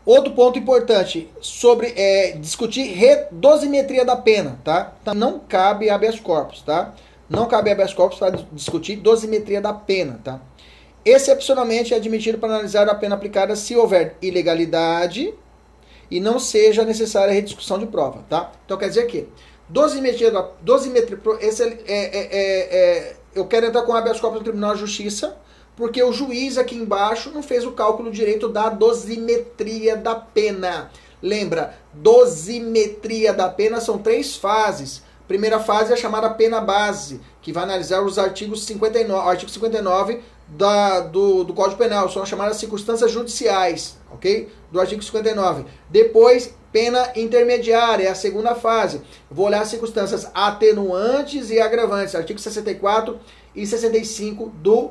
Outro 0.05 0.33
ponto 0.33 0.59
importante 0.59 1.31
sobre 1.41 1.93
é, 1.97 2.33
discutir 2.33 2.97
dosimetria 3.31 4.05
da 4.05 4.17
pena, 4.17 4.59
tá? 4.65 4.95
Então, 5.03 5.15
não 5.15 5.39
cabe 5.39 5.91
habeas 5.91 6.19
corpus, 6.19 6.63
tá? 6.63 6.95
Não 7.29 7.47
cabe 7.47 7.71
habeas 7.71 7.93
corpus 7.93 8.19
para 8.19 8.31
discutir 8.53 8.97
dosimetria 8.97 9.61
da 9.61 9.73
pena, 9.73 10.19
tá? 10.25 10.41
Excepcionalmente 11.05 11.95
é 11.95 11.97
admitido 11.97 12.39
para 12.39 12.49
analisar 12.49 12.89
a 12.89 12.95
pena 12.95 13.15
aplicada 13.15 13.55
se 13.57 13.77
houver 13.77 14.17
ilegalidade 14.21 15.33
e 16.11 16.19
não 16.19 16.39
seja 16.39 16.85
necessária 16.85 17.31
a 17.31 17.35
rediscussão 17.35 17.79
de 17.79 17.87
prova, 17.87 18.25
tá? 18.29 18.53
Então 18.65 18.77
quer 18.77 18.89
dizer 18.89 19.07
que 19.07 19.29
dosimetria, 19.69 20.31
dosimetria 20.61 21.19
esse 21.41 21.63
é, 21.63 21.77
é, 21.87 22.29
é, 22.33 22.77
é 22.77 23.17
eu 23.35 23.47
quero 23.47 23.67
entrar 23.67 23.83
com 23.83 23.95
habeas 23.95 24.19
corpus 24.19 24.41
no 24.41 24.45
Tribunal 24.45 24.75
de 24.75 24.81
Justiça, 24.81 25.37
porque 25.76 26.02
o 26.02 26.12
juiz 26.12 26.59
aqui 26.59 26.74
embaixo 26.74 27.30
não 27.30 27.42
fez 27.42 27.64
o 27.64 27.72
cálculo 27.72 28.11
direito 28.11 28.48
da 28.48 28.68
dosimetria 28.68 29.96
da 29.96 30.14
pena. 30.14 30.90
Lembra, 31.22 31.74
dosimetria 31.92 33.33
da 33.33 33.48
pena 33.48 33.80
são 33.80 33.98
três 33.98 34.37
fases. 34.37 35.02
Primeira 35.28 35.61
fase 35.61 35.92
é 35.92 35.94
a 35.94 35.96
chamada 35.96 36.28
pena 36.30 36.61
base, 36.61 37.20
que 37.40 37.52
vai 37.52 37.62
analisar 37.62 38.02
os 38.02 38.18
artigos 38.18 38.64
59, 38.64 39.28
artigo 39.28 39.50
59 39.50 40.20
da, 40.48 41.00
do, 41.00 41.44
do 41.44 41.54
Código 41.54 41.78
Penal, 41.78 42.11
são 42.11 42.22
as 42.22 42.28
chamadas 42.28 42.56
circunstâncias 42.56 43.12
judiciais, 43.12 43.96
ok? 44.11 44.48
Do 44.72 44.80
artigo 44.80 45.02
59. 45.02 45.66
Depois, 45.88 46.52
pena 46.72 47.12
intermediária, 47.14 48.09
é 48.09 48.11
a 48.11 48.14
segunda 48.14 48.54
fase. 48.54 49.02
Vou 49.30 49.46
olhar 49.46 49.62
as 49.62 49.68
circunstâncias 49.68 50.28
atenuantes 50.35 51.50
e 51.50 51.61
agravantes, 51.61 52.14
artigo 52.14 52.40
64 52.40 53.18
e 53.54 53.64
65 53.66 54.46
do 54.56 54.90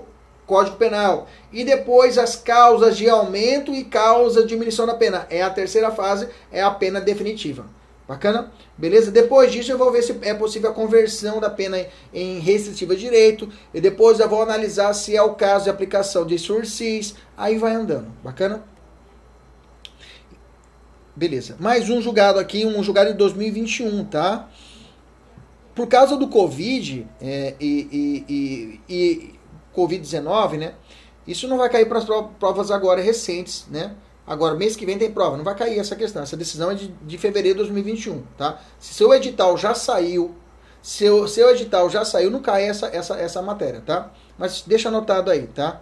Código 0.50 0.78
Penal. 0.78 1.28
E 1.54 1.64
depois 1.64 2.18
as 2.18 2.36
causas 2.36 2.98
de 2.98 3.08
aumento 3.08 3.74
e 3.74 3.84
causa 3.84 4.42
de 4.42 4.48
diminuição 4.48 4.88
da 4.88 4.96
pena. 4.96 5.28
É 5.30 5.44
a 5.44 5.50
terceira 5.52 5.92
fase, 5.92 6.28
é 6.52 6.64
a 6.64 6.72
pena 6.72 7.00
definitiva. 7.00 7.68
Bacana? 8.08 8.52
Beleza? 8.76 9.12
Depois 9.12 9.52
disso 9.52 9.72
eu 9.72 9.78
vou 9.78 9.92
ver 9.92 10.02
se 10.02 10.18
é 10.24 10.34
possível 10.34 10.72
a 10.72 10.74
conversão 10.74 11.40
da 11.40 11.52
pena 11.52 11.86
em 12.12 12.40
restritiva 12.40 12.96
de 12.96 13.02
direito. 13.02 13.48
E 13.72 13.80
depois 13.80 14.20
eu 14.20 14.28
vou 14.28 14.42
analisar 14.42 14.92
se 14.94 15.16
é 15.16 15.22
o 15.22 15.36
caso 15.36 15.66
de 15.66 15.70
aplicação 15.70 16.26
de 16.26 16.40
sursis. 16.40 17.14
Aí 17.38 17.60
vai 17.60 17.76
andando. 17.76 18.08
Bacana? 18.24 18.64
Beleza. 21.16 21.56
Mais 21.60 21.88
um 21.92 22.02
julgado 22.02 22.40
aqui, 22.40 22.66
um 22.66 22.82
julgado 22.82 23.12
de 23.12 23.18
2021, 23.18 24.06
tá? 24.06 24.50
Por 25.76 25.88
causa 25.88 26.18
do 26.18 26.28
Covid 26.28 27.06
é, 27.22 27.54
e, 27.60 27.88
e, 27.92 28.26
e, 28.28 28.80
e 28.90 29.39
Covid-19, 29.80 30.58
né? 30.58 30.74
Isso 31.28 31.48
não 31.48 31.58
vai 31.58 31.70
cair 31.70 31.88
para 31.88 32.00
as 32.00 32.06
provas 32.06 32.72
agora 32.72 33.02
recentes, 33.02 33.66
né? 33.70 33.96
Agora, 34.26 34.54
mês 34.56 34.76
que 34.76 34.86
vem 34.86 34.98
tem 34.98 35.12
prova, 35.12 35.38
não 35.38 35.44
vai 35.44 35.56
cair 35.56 35.80
essa 35.80 35.96
questão. 35.96 36.22
Essa 36.22 36.38
decisão 36.38 36.70
é 36.70 36.76
de, 36.76 36.88
de 36.88 37.18
fevereiro 37.18 37.58
de 37.58 37.64
2021, 37.66 38.24
tá? 38.38 38.60
Se 38.80 38.94
seu 38.94 39.12
edital 39.14 39.58
já 39.58 39.74
saiu, 39.74 40.36
seu, 40.82 41.28
seu 41.28 41.50
edital 41.50 41.90
já 41.90 42.06
saiu, 42.06 42.30
não 42.30 42.40
cai 42.42 42.64
essa, 42.64 42.88
essa, 42.88 43.16
essa 43.16 43.42
matéria, 43.42 43.82
tá? 43.82 44.12
Mas 44.38 44.64
deixa 44.66 44.90
anotado 44.90 45.32
aí, 45.32 45.48
tá? 45.48 45.82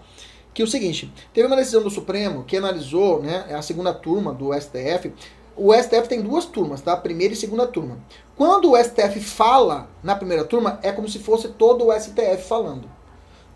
Que 0.53 0.61
é 0.61 0.65
o 0.65 0.67
seguinte, 0.67 1.13
teve 1.33 1.45
uma 1.45 1.55
decisão 1.55 1.83
do 1.83 1.89
Supremo 1.89 2.43
que 2.45 2.57
analisou, 2.57 3.21
né, 3.21 3.45
a 3.53 3.61
segunda 3.61 3.93
turma 3.93 4.33
do 4.33 4.53
STF. 4.53 5.13
O 5.55 5.73
STF 5.73 6.07
tem 6.07 6.21
duas 6.21 6.45
turmas, 6.45 6.81
tá? 6.81 6.95
Primeira 6.95 7.33
e 7.33 7.37
segunda 7.37 7.67
turma. 7.67 7.97
Quando 8.35 8.71
o 8.71 8.77
STF 8.77 9.19
fala 9.19 9.89
na 10.01 10.15
primeira 10.15 10.43
turma, 10.43 10.79
é 10.81 10.91
como 10.91 11.09
se 11.09 11.19
fosse 11.19 11.49
todo 11.49 11.87
o 11.87 11.91
STF 11.91 12.43
falando. 12.47 12.89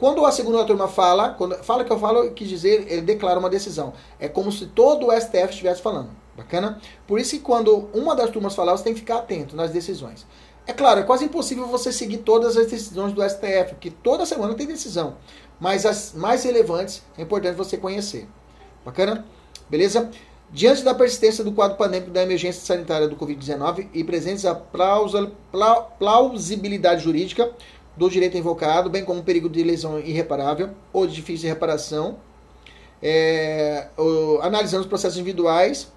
Quando 0.02 0.26
a 0.26 0.32
segunda 0.32 0.66
turma 0.66 0.88
fala, 0.88 1.36
quando 1.36 1.64
fala 1.64 1.84
que 1.84 1.92
eu 1.92 2.00
falo, 2.00 2.32
quis 2.32 2.50
dizer, 2.50 2.92
ele 2.92 3.04
declara 3.04 3.38
uma 3.38 3.52
decisão. 3.52 3.94
É 4.20 4.28
como 4.28 4.52
se 4.52 4.66
todo 4.66 5.06
o 5.06 5.12
STF 5.12 5.52
estivesse 5.52 5.80
falando. 5.80 6.10
Bacana? 6.36 6.82
Por 7.06 7.20
isso 7.20 7.36
que 7.36 7.40
quando 7.40 7.88
uma 7.94 8.16
das 8.16 8.32
turmas 8.32 8.56
falar, 8.56 8.76
você 8.76 8.84
tem 8.84 8.96
que 8.96 9.02
ficar 9.02 9.18
atento 9.18 9.56
nas 9.56 9.70
decisões. 9.70 10.26
É 10.66 10.74
claro, 10.74 11.02
é 11.02 11.04
quase 11.04 11.26
impossível 11.26 11.68
você 11.68 11.94
seguir 11.94 12.18
todas 12.18 12.58
as 12.58 12.66
decisões 12.66 13.14
do 13.14 13.22
STF, 13.22 13.76
porque 13.76 13.92
toda 13.92 14.26
semana 14.26 14.56
tem 14.56 14.66
decisão. 14.66 15.18
Mas 15.60 15.86
as 15.86 16.14
mais 16.16 16.44
relevantes 16.44 17.04
é 17.16 17.22
importante 17.22 17.54
você 17.54 17.78
conhecer. 17.78 18.28
Bacana? 18.84 19.24
Beleza? 19.70 20.10
Diante 20.50 20.82
da 20.82 20.96
persistência 20.96 21.44
do 21.44 21.52
quadro 21.52 21.78
pandêmico 21.78 22.10
da 22.10 22.24
emergência 22.24 22.66
sanitária 22.66 23.08
do 23.08 23.16
Covid-19 23.16 23.88
e 23.94 24.04
presentes 24.04 24.46
a 24.46 24.56
plausibilidade 26.00 27.04
jurídica, 27.04 27.54
do 28.02 28.10
direito 28.10 28.36
invocado, 28.36 28.90
bem 28.90 29.06
como 29.06 29.20
o 29.20 29.24
perigo 29.24 29.48
de 29.48 29.62
lesão 29.62 30.00
irreparável 30.00 30.72
ou 30.92 31.06
de 31.06 31.14
difícil 31.14 31.48
reparação, 31.48 32.18
é, 33.00 33.90
o, 33.96 34.40
analisando 34.42 34.82
os 34.82 34.88
processos 34.88 35.20
individuais, 35.20 35.88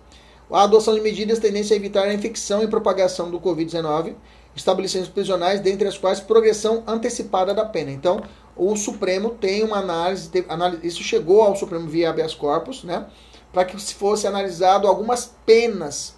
a 0.51 0.65
adoção 0.65 0.95
de 0.95 1.01
medidas 1.01 1.39
tendentes 1.39 1.73
a 1.73 1.75
evitar 1.75 2.03
a 2.03 2.13
infecção 2.13 2.63
e 2.63 2.69
propagação 2.69 3.31
do 3.31 3.41
Covid-19, 3.41 4.17
estabelecendo 4.55 5.09
prisionais, 5.13 5.61
dentre 5.61 5.89
as 5.89 5.97
quais 5.97 6.21
progressão 6.21 6.85
antecipada 6.87 7.55
da 7.55 7.65
pena. 7.65 7.91
Então, 7.91 8.23
o 8.55 8.77
Supremo 8.77 9.31
tem 9.31 9.65
uma 9.65 9.79
análise, 9.79 10.31
análise, 10.47 10.87
isso 10.87 11.03
chegou 11.03 11.41
ao 11.43 11.57
Supremo 11.57 11.89
via 11.89 12.11
habeas 12.11 12.35
corpus, 12.35 12.85
né? 12.85 13.07
para 13.51 13.65
que 13.65 13.81
se 13.81 13.95
fosse 13.95 14.27
analisado 14.27 14.87
algumas 14.87 15.35
penas 15.47 16.14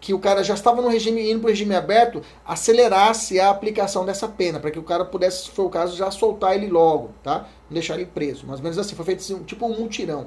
que 0.00 0.14
o 0.14 0.18
cara 0.18 0.42
já 0.42 0.54
estava 0.54 0.80
no 0.80 0.88
regime 0.88 1.30
indo 1.30 1.40
para 1.40 1.48
o 1.48 1.50
regime 1.50 1.74
aberto, 1.74 2.22
acelerasse 2.44 3.38
a 3.38 3.50
aplicação 3.50 4.04
dessa 4.04 4.26
pena, 4.26 4.58
para 4.58 4.70
que 4.70 4.78
o 4.78 4.82
cara 4.82 5.04
pudesse, 5.04 5.44
se 5.44 5.50
for 5.50 5.66
o 5.66 5.70
caso, 5.70 5.96
já 5.96 6.10
soltar 6.10 6.54
ele 6.54 6.68
logo, 6.68 7.10
tá? 7.22 7.46
Não 7.68 7.74
deixar 7.74 7.94
ele 7.96 8.06
preso. 8.06 8.46
Mais 8.46 8.60
ou 8.60 8.64
menos 8.64 8.78
assim, 8.78 8.94
foi 8.96 9.04
feito 9.04 9.20
assim, 9.20 9.42
tipo 9.44 9.66
um 9.66 9.78
mutirão. 9.78 10.26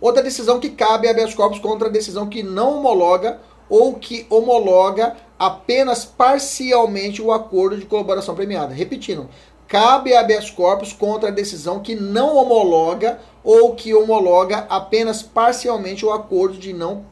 Outra 0.00 0.22
decisão 0.22 0.60
que 0.60 0.70
cabe 0.70 1.08
a 1.08 1.10
habeas 1.10 1.34
corpus 1.34 1.58
contra 1.58 1.88
a 1.88 1.90
decisão 1.90 2.28
que 2.28 2.42
não 2.42 2.78
homologa 2.78 3.40
ou 3.68 3.94
que 3.94 4.26
homologa 4.28 5.16
apenas 5.38 6.04
parcialmente 6.04 7.22
o 7.22 7.32
acordo 7.32 7.76
de 7.76 7.86
colaboração 7.86 8.34
premiada. 8.34 8.74
Repetindo, 8.74 9.28
cabe 9.72 10.14
habeas 10.14 10.50
corpus 10.50 10.92
contra 10.92 11.30
a 11.30 11.32
decisão 11.32 11.80
que 11.80 11.94
não 11.94 12.36
homologa 12.36 13.18
ou 13.42 13.74
que 13.74 13.94
homologa 13.94 14.66
apenas 14.68 15.22
parcialmente 15.22 16.04
o 16.04 16.12
acordo 16.12 16.58
de 16.58 16.74
não 16.74 17.06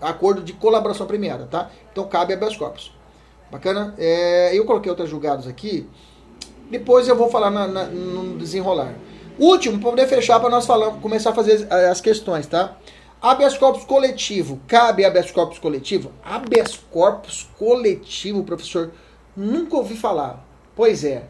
acordo 0.00 0.42
de 0.42 0.52
colaboração 0.52 1.06
premiada, 1.06 1.46
tá? 1.46 1.70
Então 1.92 2.08
cabe 2.08 2.32
habeas 2.32 2.56
corpus. 2.56 2.92
Bacana? 3.48 3.94
É, 3.96 4.50
eu 4.52 4.64
coloquei 4.64 4.90
outros 4.90 5.08
julgados 5.08 5.46
aqui. 5.46 5.88
Depois 6.68 7.06
eu 7.06 7.14
vou 7.14 7.30
falar 7.30 7.48
na, 7.48 7.68
na, 7.68 7.84
no 7.84 8.36
desenrolar. 8.36 8.92
Último, 9.38 9.78
para 9.78 9.90
poder 9.90 10.08
fechar, 10.08 10.40
para 10.40 10.50
nós 10.50 10.66
falar, 10.66 10.90
começar 11.00 11.30
a 11.30 11.34
fazer 11.34 11.72
as 11.72 12.00
questões, 12.00 12.44
tá? 12.44 12.76
Habeas 13.22 13.56
corpus 13.56 13.84
coletivo. 13.84 14.58
Cabe 14.66 15.04
habeas 15.04 15.30
corpus 15.30 15.60
coletivo? 15.60 16.10
Habeas 16.24 16.76
corpus 16.90 17.48
coletivo, 17.56 18.42
professor, 18.42 18.90
nunca 19.36 19.76
ouvi 19.76 19.96
falar. 19.96 20.44
Pois 20.74 21.04
é. 21.04 21.22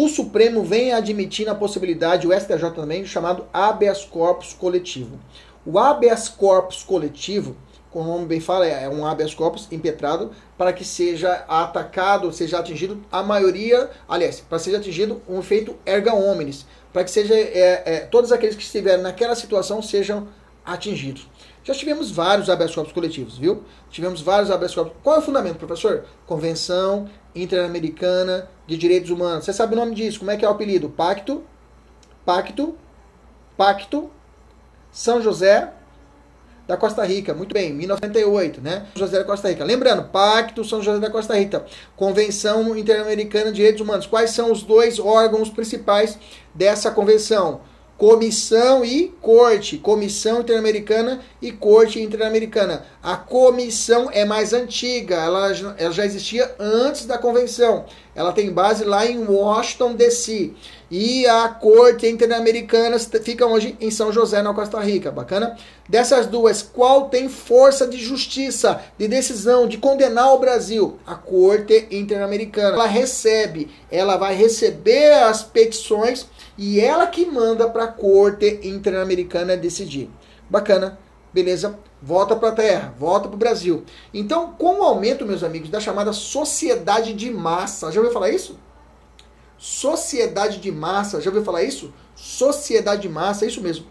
O 0.00 0.08
Supremo 0.08 0.62
vem 0.62 0.92
admitindo 0.92 1.50
a 1.50 1.56
possibilidade, 1.56 2.24
o 2.24 2.32
STJ 2.32 2.70
também, 2.70 3.04
chamado 3.04 3.48
habeas 3.52 4.04
corpus 4.04 4.52
coletivo. 4.52 5.18
O 5.66 5.76
habeas 5.76 6.28
corpus 6.28 6.84
coletivo, 6.84 7.56
como 7.90 8.08
o 8.08 8.12
nome 8.12 8.26
bem 8.26 8.38
fala, 8.38 8.64
é 8.64 8.88
um 8.88 9.04
habeas 9.04 9.34
corpus 9.34 9.66
impetrado 9.72 10.30
para 10.56 10.72
que 10.72 10.84
seja 10.84 11.44
atacado, 11.48 12.32
seja 12.32 12.60
atingido 12.60 13.02
a 13.10 13.24
maioria, 13.24 13.90
aliás, 14.08 14.38
para 14.38 14.60
seja 14.60 14.76
atingido 14.76 15.20
um 15.28 15.40
efeito 15.40 15.74
erga 15.84 16.14
omnes, 16.14 16.64
para 16.92 17.02
que 17.02 17.10
seja 17.10 17.34
é, 17.34 17.82
é, 17.84 18.00
todos 18.08 18.30
aqueles 18.30 18.54
que 18.54 18.62
estiverem 18.62 19.02
naquela 19.02 19.34
situação 19.34 19.82
sejam 19.82 20.28
atingidos. 20.64 21.26
Já 21.64 21.74
tivemos 21.74 22.12
vários 22.12 22.48
habeas 22.48 22.72
corpus 22.72 22.92
coletivos, 22.92 23.36
viu? 23.36 23.64
Tivemos 23.90 24.20
vários 24.20 24.48
habeas 24.48 24.72
corpus. 24.72 24.94
Qual 25.02 25.16
é 25.16 25.18
o 25.18 25.22
fundamento, 25.22 25.56
professor? 25.56 26.04
Convenção 26.24 27.10
Interamericana 27.34 28.48
de 28.68 28.76
Direitos 28.76 29.10
Humanos. 29.10 29.46
Você 29.46 29.52
sabe 29.52 29.72
o 29.74 29.76
nome 29.76 29.94
disso? 29.94 30.18
Como 30.18 30.30
é 30.30 30.36
que 30.36 30.44
é 30.44 30.48
o 30.48 30.52
apelido? 30.52 30.90
Pacto, 30.90 31.42
Pacto, 32.24 32.76
Pacto, 33.56 34.10
São 34.92 35.22
José 35.22 35.72
da 36.66 36.76
Costa 36.76 37.02
Rica. 37.02 37.32
Muito 37.32 37.54
bem, 37.54 37.72
1998, 37.72 38.60
né? 38.60 38.86
São 38.94 39.06
José 39.06 39.18
da 39.18 39.24
Costa 39.24 39.48
Rica. 39.48 39.64
Lembrando, 39.64 40.10
Pacto 40.10 40.62
São 40.62 40.82
José 40.82 41.00
da 41.00 41.10
Costa 41.10 41.34
Rica, 41.34 41.64
Convenção 41.96 42.76
Interamericana 42.76 43.46
de 43.46 43.56
Direitos 43.56 43.80
Humanos. 43.80 44.06
Quais 44.06 44.30
são 44.30 44.52
os 44.52 44.62
dois 44.62 44.98
órgãos 44.98 45.48
principais 45.48 46.18
dessa 46.54 46.90
convenção? 46.90 47.62
Comissão 47.98 48.84
e 48.84 49.08
Corte, 49.20 49.76
Comissão 49.76 50.40
Interamericana 50.40 51.20
e 51.42 51.50
Corte 51.50 52.00
Interamericana. 52.00 52.86
A 53.02 53.16
comissão 53.16 54.08
é 54.12 54.24
mais 54.24 54.52
antiga, 54.52 55.16
ela, 55.16 55.50
ela 55.76 55.92
já 55.92 56.06
existia 56.06 56.54
antes 56.60 57.06
da 57.06 57.18
convenção. 57.18 57.86
Ela 58.14 58.32
tem 58.32 58.52
base 58.52 58.84
lá 58.84 59.04
em 59.04 59.24
Washington, 59.24 59.94
D.C. 59.94 60.52
E 60.88 61.26
a 61.26 61.48
Corte 61.48 62.06
Interamericana 62.06 62.98
fica 62.98 63.44
hoje 63.46 63.76
em 63.80 63.90
São 63.90 64.12
José, 64.12 64.42
na 64.42 64.54
Costa 64.54 64.78
Rica. 64.78 65.10
Bacana? 65.10 65.56
Dessas 65.88 66.26
duas, 66.26 66.62
qual 66.62 67.08
tem 67.08 67.28
força 67.28 67.86
de 67.86 67.98
justiça, 67.98 68.80
de 68.96 69.08
decisão, 69.08 69.66
de 69.66 69.76
condenar 69.76 70.34
o 70.34 70.38
Brasil? 70.38 70.98
A 71.04 71.16
Corte 71.16 71.88
Interamericana. 71.90 72.74
Ela 72.74 72.86
recebe, 72.86 73.68
ela 73.90 74.16
vai 74.16 74.34
receber 74.34 75.12
as 75.14 75.42
petições 75.42 76.26
e 76.58 76.80
ela 76.80 77.06
que 77.06 77.24
manda 77.24 77.70
para 77.70 77.84
a 77.84 77.92
Corte 77.92 78.60
Interamericana 78.64 79.56
decidir. 79.56 80.10
Bacana, 80.50 80.98
beleza? 81.32 81.78
Volta 82.02 82.34
para 82.34 82.48
a 82.48 82.52
Terra, 82.52 82.94
volta 82.98 83.28
para 83.28 83.36
o 83.36 83.38
Brasil. 83.38 83.84
Então, 84.12 84.52
com 84.52 84.80
o 84.80 84.82
aumento, 84.82 85.24
meus 85.24 85.44
amigos, 85.44 85.70
da 85.70 85.78
chamada 85.78 86.12
sociedade 86.12 87.14
de 87.14 87.30
massa, 87.30 87.92
já 87.92 88.00
ouviu 88.00 88.12
falar 88.12 88.30
isso? 88.30 88.58
Sociedade 89.56 90.58
de 90.58 90.72
massa, 90.72 91.20
já 91.20 91.30
ouviu 91.30 91.44
falar 91.44 91.62
isso? 91.62 91.94
Sociedade 92.16 93.02
de 93.02 93.08
massa, 93.08 93.44
é 93.44 93.48
isso 93.48 93.62
mesmo. 93.62 93.86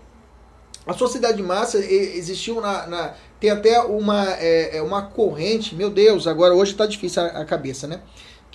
A 0.86 0.93
sociedade 0.93 1.38
de 1.38 1.43
massa 1.43 1.77
existiu 1.80 2.62
na, 2.62 2.88
na 2.88 3.13
tem 3.39 3.49
até 3.49 3.80
uma, 3.82 4.34
é, 4.39 4.77
é 4.77 4.82
uma 4.82 5.03
corrente, 5.03 5.75
meu 5.75 5.89
Deus, 5.89 6.27
agora 6.27 6.56
hoje 6.56 6.71
está 6.71 6.86
difícil 6.86 7.21
a, 7.21 7.27
a 7.27 7.45
cabeça, 7.45 7.88
né? 7.88 8.01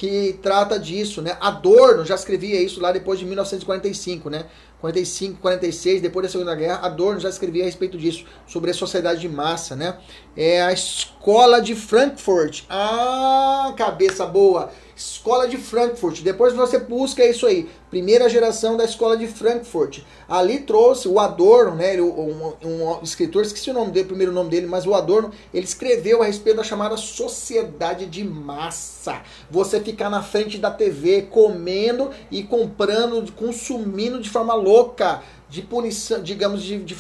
Que 0.03 0.37
trata 0.43 0.81
disso, 0.81 1.23
né? 1.23 1.37
Adorno 1.41 2.05
já 2.05 2.17
escrevia 2.17 2.61
isso 2.61 2.81
lá 2.81 2.91
depois 2.91 3.21
de 3.21 3.25
1945, 3.25 4.29
né? 4.29 4.47
45, 4.81 5.41
46, 5.41 6.03
depois 6.03 6.27
da 6.27 6.33
Segunda 6.33 6.57
Guerra, 6.57 6.81
Adorno 6.85 7.21
já 7.21 7.29
escrevia 7.29 7.63
a 7.63 7.67
respeito 7.67 7.97
disso, 7.97 8.25
sobre 8.45 8.73
a 8.73 8.75
sociedade 8.75 9.21
de 9.21 9.29
massa, 9.29 9.77
né? 9.77 9.97
É 10.37 10.61
a 10.61 10.73
escola 10.73 11.63
de 11.63 11.77
Frankfurt. 11.77 12.65
Ah, 12.69 13.73
cabeça 13.77 14.27
boa. 14.27 14.73
Escola 15.03 15.49
de 15.49 15.57
Frankfurt. 15.57 16.23
Depois 16.23 16.55
você 16.55 16.79
busca 16.79 17.25
isso 17.25 17.47
aí. 17.47 17.69
Primeira 17.91 18.29
geração 18.29 18.77
da 18.77 18.85
Escola 18.85 19.17
de 19.17 19.27
Frankfurt. 19.27 20.01
Ali 20.29 20.61
trouxe 20.61 21.09
o 21.09 21.19
Adorno, 21.19 21.75
né? 21.75 21.95
Ele, 21.95 22.03
um, 22.03 22.53
um, 22.65 23.03
escritor, 23.03 23.43
esqueci 23.43 23.71
o 23.71 23.75
nome 23.75 23.91
dele, 23.91 24.05
o 24.05 24.09
primeiro 24.09 24.33
nome 24.33 24.49
dele, 24.49 24.67
mas 24.67 24.87
o 24.87 24.95
Adorno, 24.95 25.33
ele 25.53 25.65
escreveu 25.65 26.23
a 26.23 26.27
respeito 26.27 26.57
da 26.57 26.65
chamada 26.65 26.97
sociedade 26.97 28.07
de 28.07 28.25
massa. 28.25 29.23
Você 29.51 29.81
ficar 29.81 30.09
na 30.09 30.23
frente 30.23 30.57
da 30.57 30.71
TV 30.71 31.23
comendo 31.23 32.11
e 32.31 32.45
comprando, 32.45 33.31
consumindo 33.33 34.21
de 34.21 34.31
forma 34.31 34.55
louca 34.55 35.23
de 35.53 35.61
punição, 35.61 36.23
digamos, 36.23 36.63
de, 36.63 36.79
de, 36.83 36.97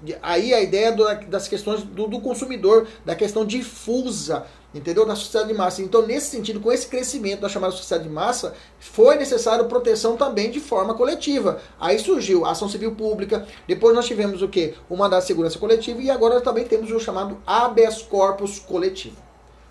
de, 0.00 0.16
aí 0.22 0.54
a 0.54 0.60
ideia 0.60 0.92
do, 0.92 1.04
das 1.26 1.48
questões 1.48 1.82
do, 1.82 2.06
do, 2.06 2.20
consumidor, 2.20 2.86
da 3.04 3.16
questão 3.16 3.44
difusa, 3.44 4.46
entendeu? 4.76 5.06
Da 5.06 5.16
sociedade 5.16 5.52
de 5.52 5.58
massa. 5.58 5.82
Então, 5.82 6.06
nesse 6.06 6.30
sentido, 6.30 6.60
com 6.60 6.70
esse 6.70 6.86
crescimento 6.86 7.40
da 7.40 7.48
chamada 7.48 7.72
sociedade 7.72 8.08
de 8.08 8.14
massa, 8.14 8.54
foi 8.78 9.16
necessário 9.16 9.66
proteção 9.66 10.16
também 10.16 10.50
de 10.50 10.60
forma 10.60 10.94
coletiva. 10.94 11.60
Aí 11.80 11.98
surgiu 11.98 12.44
a 12.44 12.50
ação 12.50 12.68
civil 12.68 12.94
pública, 12.94 13.46
depois 13.66 13.94
nós 13.94 14.06
tivemos 14.06 14.42
o 14.42 14.48
que? 14.48 14.74
O 14.88 14.96
mandato 14.96 15.22
de 15.22 15.26
segurança 15.28 15.58
coletiva 15.58 16.00
e 16.00 16.10
agora 16.10 16.40
também 16.40 16.64
temos 16.64 16.90
o 16.90 17.00
chamado 17.00 17.38
habeas 17.46 18.02
corpus 18.02 18.58
coletivo. 18.58 19.16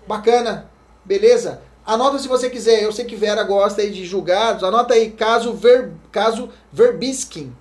Bacana? 0.06 0.70
Beleza? 1.04 1.62
Anota 1.84 2.18
se 2.18 2.28
você 2.28 2.50
quiser. 2.50 2.82
Eu 2.82 2.92
sei 2.92 3.04
que 3.04 3.14
Vera 3.14 3.42
gosta 3.44 3.80
aí 3.80 3.90
de 3.90 4.04
julgados. 4.04 4.64
Anota 4.64 4.94
aí 4.94 5.10
caso, 5.10 5.52
Ver, 5.52 5.92
caso 6.10 6.50
Verbiskin 6.72 7.54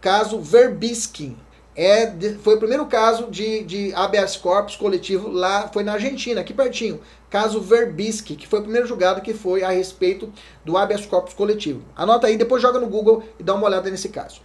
caso 0.00 0.40
Verbiskin. 0.40 1.36
É, 1.82 2.12
foi 2.42 2.56
o 2.56 2.58
primeiro 2.58 2.84
caso 2.84 3.28
de, 3.30 3.64
de 3.64 3.94
habeas 3.94 4.36
corpus 4.36 4.76
coletivo 4.76 5.30
lá, 5.30 5.66
foi 5.68 5.82
na 5.82 5.94
Argentina, 5.94 6.42
aqui 6.42 6.52
pertinho. 6.52 7.00
Caso 7.30 7.58
Verbisky, 7.58 8.36
que 8.36 8.46
foi 8.46 8.58
o 8.58 8.62
primeiro 8.62 8.86
julgado 8.86 9.22
que 9.22 9.32
foi 9.32 9.62
a 9.62 9.70
respeito 9.70 10.30
do 10.62 10.76
habeas 10.76 11.06
corpus 11.06 11.32
coletivo. 11.32 11.80
Anota 11.96 12.26
aí, 12.26 12.36
depois 12.36 12.60
joga 12.60 12.78
no 12.78 12.86
Google 12.86 13.22
e 13.38 13.42
dá 13.42 13.54
uma 13.54 13.64
olhada 13.66 13.88
nesse 13.88 14.10
caso. 14.10 14.42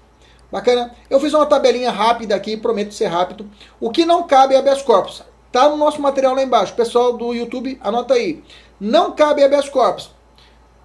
Bacana? 0.50 0.96
Eu 1.10 1.20
fiz 1.20 1.34
uma 1.34 1.46
tabelinha 1.46 1.92
rápida 1.92 2.34
aqui, 2.34 2.56
prometo 2.56 2.94
ser 2.94 3.08
rápido. 3.08 3.52
O 3.82 3.92
que 3.92 4.06
não 4.06 4.24
cabe 4.24 4.56
é 4.56 4.58
habeas 4.58 4.82
corpus. 4.82 5.22
Tá 5.52 5.68
no 5.68 5.76
nosso 5.76 6.02
material 6.02 6.36
lá 6.36 6.42
embaixo. 6.42 6.74
Pessoal 6.74 7.18
do 7.18 7.34
YouTube, 7.34 7.78
anota 7.82 8.14
aí. 8.14 8.42
Não 8.80 9.12
cabe 9.12 9.44
habeas 9.44 9.68
corpus. 9.68 10.10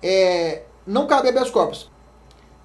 É, 0.03 0.63
não 0.85 1.07
cabe 1.07 1.29
habeas 1.29 1.49
corpus 1.49 1.89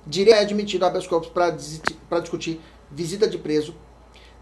direito 0.05 0.37
é 0.37 0.41
admitido 0.41 0.85
habeas 0.85 1.07
corpus 1.07 1.29
para 1.29 2.19
discutir 2.19 2.61
visita 2.95 3.27
de 3.27 3.37
preso. 3.37 3.75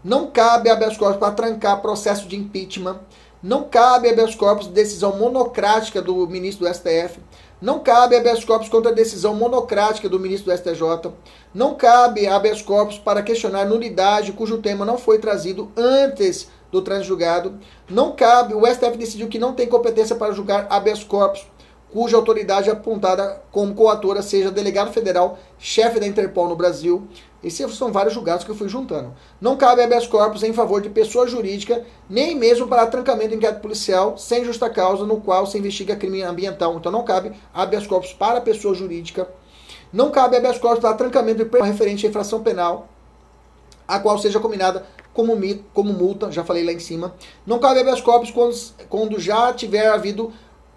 Não 0.02 0.30
cabe 0.30 0.70
habeas 0.70 0.96
corpus 0.96 1.18
para 1.18 1.34
trancar 1.34 1.82
processo 1.82 2.28
de 2.28 2.36
impeachment. 2.36 3.00
Não 3.42 3.64
cabe 3.64 4.08
habeas 4.08 4.34
corpus 4.34 4.68
decisão 4.68 5.18
monocrática 5.18 6.00
do 6.00 6.26
ministro 6.26 6.66
do 6.66 6.72
STF. 6.72 7.18
Não 7.60 7.80
cabe 7.80 8.14
habeas 8.14 8.44
corpus 8.44 8.68
contra 8.68 8.92
decisão 8.92 9.34
monocrática 9.34 10.08
do 10.08 10.20
ministro 10.20 10.52
do 10.52 10.56
STJ. 10.56 11.12
Não 11.52 11.74
cabe 11.74 12.26
habeas 12.26 12.62
corpus 12.62 12.98
para 12.98 13.22
questionar 13.22 13.64
nulidade 13.64 14.32
cujo 14.32 14.58
tema 14.58 14.84
não 14.84 14.98
foi 14.98 15.18
trazido 15.18 15.70
antes 15.76 16.48
do 16.70 16.82
transjulgado. 16.82 17.58
Não 17.88 18.12
cabe, 18.12 18.54
o 18.54 18.66
STF 18.66 18.96
decidiu 18.96 19.28
que 19.28 19.38
não 19.38 19.54
tem 19.54 19.66
competência 19.66 20.16
para 20.16 20.32
julgar 20.32 20.66
habeas 20.70 21.02
corpus 21.02 21.46
cuja 21.94 22.16
autoridade 22.16 22.68
apontada 22.68 23.40
como 23.52 23.72
coatora 23.72 24.20
seja 24.20 24.50
delegado 24.50 24.92
federal, 24.92 25.38
chefe 25.60 26.00
da 26.00 26.06
Interpol 26.08 26.48
no 26.48 26.56
Brasil. 26.56 27.06
Esses 27.44 27.74
são 27.74 27.92
vários 27.92 28.14
julgados 28.14 28.42
que 28.42 28.50
eu 28.50 28.54
fui 28.54 28.70
juntando. 28.70 29.12
Não 29.38 29.54
cabe 29.54 29.82
habeas 29.82 30.06
corpus 30.06 30.42
em 30.42 30.54
favor 30.54 30.80
de 30.80 30.88
pessoa 30.88 31.28
jurídica, 31.28 31.84
nem 32.08 32.34
mesmo 32.34 32.66
para 32.66 32.86
trancamento 32.86 33.28
de 33.28 33.36
inquérito 33.36 33.60
policial 33.60 34.16
sem 34.16 34.42
justa 34.44 34.70
causa 34.70 35.04
no 35.04 35.20
qual 35.20 35.46
se 35.46 35.58
investiga 35.58 35.94
crime 35.94 36.22
ambiental. 36.22 36.74
Então 36.76 36.90
não 36.90 37.04
cabe 37.04 37.32
habeas 37.52 37.86
corpus 37.86 38.14
para 38.14 38.40
pessoa 38.40 38.74
jurídica. 38.74 39.28
Não 39.92 40.10
cabe 40.10 40.36
habeas 40.36 40.58
corpus 40.58 40.80
para 40.80 40.94
trancamento 40.94 41.44
de 41.44 41.60
referente 41.60 42.06
à 42.06 42.08
infração 42.08 42.42
penal, 42.42 42.88
a 43.86 44.00
qual 44.00 44.18
seja 44.18 44.40
combinada 44.40 44.86
como, 45.12 45.38
como 45.74 45.92
multa, 45.92 46.32
já 46.32 46.42
falei 46.42 46.64
lá 46.64 46.72
em 46.72 46.80
cima. 46.80 47.14
Não 47.46 47.58
cabe 47.58 47.80
habeas 47.80 48.00
corpus 48.00 48.30
quando, 48.30 48.56
quando 48.88 49.20
já 49.20 49.52
tiver 49.52 49.86
havido 49.88 50.32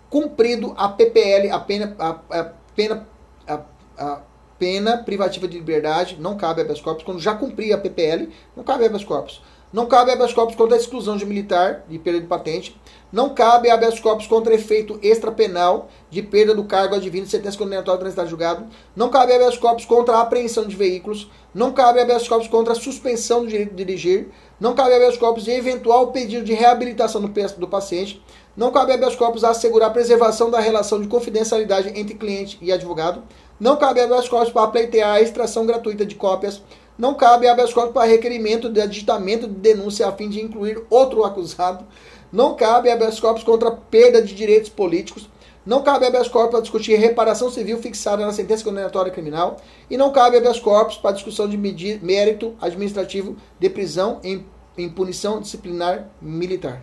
cumprido 0.10 0.74
a 0.78 0.90
PPL, 0.90 1.50
a 1.50 1.60
pena, 1.60 1.96
a, 1.98 2.10
a 2.10 2.52
pena, 2.76 3.08
a, 3.48 3.62
a, 3.98 4.22
pena 4.60 4.98
privativa 4.98 5.48
de 5.48 5.58
liberdade, 5.58 6.18
não 6.20 6.38
cabe 6.38 6.62
habeas 6.62 6.82
corpus. 6.82 7.04
Quando 7.04 7.20
já 7.20 7.36
cumprir 7.36 7.74
a 7.74 7.78
PPL, 7.78 8.30
não 8.56 8.64
cabe 8.64 8.86
habeas 8.86 9.04
corpus. 9.04 9.42
Não 9.72 9.86
cabe 9.86 10.12
habeas 10.12 10.34
corpus 10.34 10.56
contra 10.56 10.78
a 10.78 10.80
exclusão 10.80 11.18
de 11.18 11.26
militar 11.26 11.84
de 11.90 12.00
perda 12.00 12.22
de 12.22 12.28
patente. 12.28 12.80
Não 13.12 13.34
cabe 13.34 13.70
habeas 13.70 14.00
corpus 14.00 14.26
contra 14.26 14.56
efeito 14.56 14.98
extrapenal 15.04 15.90
de 16.10 16.22
perda 16.22 16.56
do 16.56 16.64
cargo 16.64 16.96
advindo 16.96 17.26
de 17.26 17.32
sentença 17.32 17.58
condenatória 17.58 18.00
transitada 18.00 18.30
julgado. 18.30 18.66
Não 18.96 19.10
cabe 19.10 19.34
habeas 19.34 19.58
corpus 19.58 19.84
contra 19.84 20.16
a 20.16 20.22
apreensão 20.22 20.66
de 20.66 20.76
veículos. 20.76 21.30
Não 21.54 21.74
cabe 21.74 22.00
habeas 22.00 22.26
corpus 22.28 22.48
contra 22.48 22.72
a 22.72 22.76
suspensão 22.78 23.42
do 23.42 23.48
direito 23.48 23.72
de 23.72 23.84
dirigir. 23.84 24.30
Não 24.58 24.74
cabe 24.74 24.94
habeas 24.94 25.18
corpus 25.18 25.44
de 25.44 25.52
eventual 25.52 26.14
pedido 26.14 26.46
de 26.46 26.54
reabilitação 26.54 27.22
do 27.22 27.68
paciente. 27.68 28.24
Não 28.56 28.72
cabe 28.72 28.94
habeas 28.94 29.16
corpus 29.18 29.44
a 29.44 29.50
assegurar 29.50 29.90
a 29.90 29.94
preservação 29.94 30.50
da 30.50 30.60
relação 30.60 31.02
de 31.02 31.08
confidencialidade 31.08 31.92
entre 31.94 32.16
cliente 32.16 32.58
e 32.62 32.72
advogado. 32.72 33.22
Não 33.60 33.78
cabe 33.78 34.02
habeas 34.02 34.30
corpus 34.30 34.52
para 34.52 34.68
pleitear 34.68 35.16
a 35.16 35.22
extração 35.22 35.66
gratuita 35.66 36.06
de 36.06 36.16
cópias 36.16 36.62
não 36.98 37.14
cabe 37.14 37.48
habeas 37.48 37.72
corpus 37.72 37.94
para 37.94 38.10
requerimento 38.10 38.70
de 38.70 38.82
aditamento 38.82 39.48
de 39.48 39.54
denúncia 39.54 40.08
a 40.08 40.12
fim 40.12 40.28
de 40.28 40.42
incluir 40.42 40.84
outro 40.90 41.24
acusado. 41.24 41.86
Não 42.32 42.56
cabe 42.56 42.90
habeas 42.90 43.20
corpus 43.20 43.44
contra 43.44 43.70
perda 43.70 44.20
de 44.20 44.34
direitos 44.34 44.70
políticos. 44.70 45.30
Não 45.64 45.84
cabe 45.84 46.08
habeas 46.08 46.28
corpus 46.28 46.52
para 46.52 46.62
discutir 46.62 46.96
reparação 46.96 47.52
civil 47.52 47.78
fixada 47.78 48.26
na 48.26 48.34
sentença 48.34 48.64
condenatória 48.64 49.12
criminal. 49.12 49.58
E 49.92 49.96
não 49.96 50.12
cabe 50.12 50.38
habeas 50.38 50.60
corpus 50.60 50.98
para 50.98 51.12
discussão 51.12 51.48
de 51.48 51.56
mérito 52.02 52.56
administrativo 52.60 53.36
de 53.60 53.70
prisão 53.70 54.20
em, 54.24 54.44
em 54.76 54.90
punição 54.90 55.40
disciplinar 55.40 56.10
militar. 56.20 56.82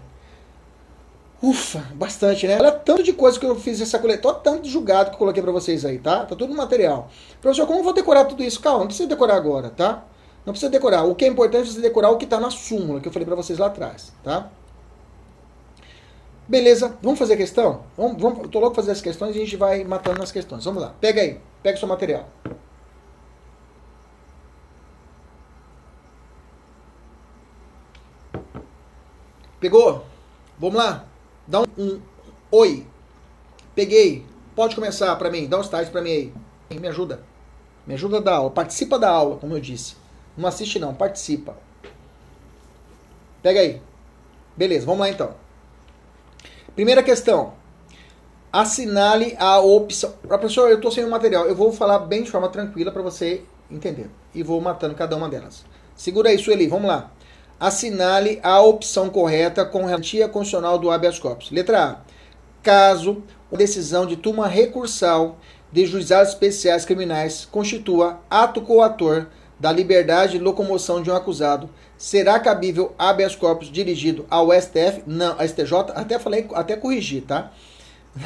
Ufa, 1.45 1.81
bastante, 1.93 2.47
né? 2.47 2.57
Olha 2.59 2.73
tanto 2.73 3.03
de 3.03 3.13
coisa 3.13 3.39
que 3.39 3.45
eu 3.45 3.55
fiz 3.55 3.79
essa 3.79 3.99
coletora, 3.99 4.37
tanto 4.37 4.63
de 4.63 4.71
julgado 4.71 5.11
que 5.11 5.17
eu 5.17 5.19
coloquei 5.19 5.43
para 5.43 5.53
vocês 5.53 5.85
aí, 5.85 5.99
tá? 5.99 6.21
Tá 6.21 6.35
tudo 6.35 6.47
no 6.47 6.57
material. 6.57 7.11
Professor, 7.39 7.67
como 7.67 7.81
eu 7.81 7.85
vou 7.85 7.93
decorar 7.93 8.25
tudo 8.25 8.43
isso? 8.43 8.59
Calma, 8.63 8.79
não 8.79 8.87
precisa 8.87 9.07
decorar 9.07 9.37
agora, 9.37 9.69
tá? 9.69 10.05
Não 10.47 10.55
precisa 10.55 10.71
decorar. 10.71 11.05
O 11.05 11.15
que 11.15 11.23
é 11.23 11.29
importante 11.29 11.69
é 11.69 11.73
você 11.73 11.81
decorar 11.83 12.09
o 12.09 12.17
que 12.17 12.25
tá 12.25 12.41
na 12.41 12.51
súmula, 12.51 12.99
que 12.99 13.09
eu 13.09 13.13
falei 13.13 13.27
para 13.27 13.35
vocês 13.35 13.59
lá 13.59 13.67
atrás, 13.67 14.11
tá? 14.23 14.49
Beleza, 16.49 16.97
vamos 17.03 17.19
fazer 17.19 17.35
a 17.35 17.37
questão? 17.37 17.83
Vamos, 17.95 18.23
vamos, 18.23 18.39
eu 18.45 18.49
tô 18.49 18.59
louco 18.59 18.75
fazer 18.75 18.93
as 18.93 19.03
questões 19.03 19.37
e 19.37 19.39
a 19.39 19.45
gente 19.45 19.57
vai 19.59 19.85
matando 19.85 20.21
nas 20.21 20.33
questões. 20.33 20.65
Vamos 20.65 20.83
lá, 20.83 20.95
pega 20.99 21.21
aí, 21.21 21.39
pega 21.63 21.77
o 21.77 21.79
seu 21.79 21.89
material. 21.89 22.27
Pegou? 29.61 30.07
Vamos 30.59 30.77
lá? 30.77 31.05
Dá 31.47 31.61
um, 31.61 31.67
um 31.79 32.01
oi. 32.51 32.87
Peguei. 33.75 34.25
Pode 34.55 34.75
começar 34.75 35.15
para 35.17 35.31
mim. 35.31 35.47
Dá 35.49 35.59
um 35.59 35.63
start 35.63 35.91
para 35.91 36.03
mim 36.03 36.11
aí. 36.11 36.33
Me 36.79 36.89
ajuda. 36.89 37.23
Me 37.87 37.95
ajuda 37.95 38.21
da 38.21 38.37
aula. 38.37 38.51
Participa 38.51 38.99
da 38.99 39.11
aula, 39.11 39.37
como 39.37 39.55
eu 39.55 39.61
disse. 39.61 39.97
Não 40.37 40.49
assiste 40.49 40.79
não, 40.79 40.95
participa. 40.95 41.57
Pega 43.43 43.61
aí. 43.61 43.81
Beleza, 44.57 44.87
vamos 44.87 45.01
lá 45.01 45.11
então. 45.11 45.35
Primeira 46.75 47.03
questão. 47.03 47.55
Assinale 48.53 49.37
a 49.39 49.59
opção. 49.61 50.13
Professor, 50.27 50.71
eu 50.71 50.77
estou 50.77 50.91
sem 50.91 51.05
o 51.05 51.11
material. 51.11 51.47
Eu 51.47 51.55
vou 51.55 51.73
falar 51.73 51.99
bem 52.01 52.23
de 52.23 52.31
forma 52.31 52.49
tranquila 52.49 52.91
para 52.91 53.03
você 53.03 53.45
entender. 53.71 54.09
E 54.35 54.43
vou 54.43 54.61
matando 54.61 54.95
cada 54.95 55.17
uma 55.17 55.29
delas. 55.29 55.65
Segura 55.95 56.31
aí, 56.31 56.39
Sueli. 56.39 56.67
Vamos 56.69 56.89
lá 56.89 57.11
assinale 57.59 58.41
a 58.43 58.61
opção 58.61 59.09
correta 59.09 59.65
com 59.65 59.87
garantia 59.87 60.29
constitucional 60.29 60.79
do 60.79 60.91
habeas 60.91 61.19
corpus. 61.19 61.51
Letra 61.51 61.85
A. 61.85 61.97
Caso 62.63 63.23
a 63.53 63.57
decisão 63.57 64.07
de 64.07 64.17
turma 64.17 64.47
recursal 64.49 65.39
de 65.71 65.87
juizados 65.87 66.31
especiais 66.31 66.85
criminais 66.85 67.47
constitua 67.51 68.21
ato 68.31 68.61
coator 68.61 69.27
da 69.59 69.73
liberdade 69.73 70.39
de 70.39 70.45
locomoção 70.45 71.03
de 71.03 71.11
um 71.11 71.15
acusado, 71.15 71.71
será 71.97 72.39
cabível 72.39 72.93
habeas 72.99 73.37
corpus 73.37 73.71
dirigido 73.71 74.27
ao 74.29 74.53
STF? 74.53 75.03
Não, 75.07 75.37
STJ, 75.39 75.93
até 75.95 76.19
falei, 76.19 76.49
até 76.55 76.77
corrigir, 76.77 77.23
tá? 77.23 77.53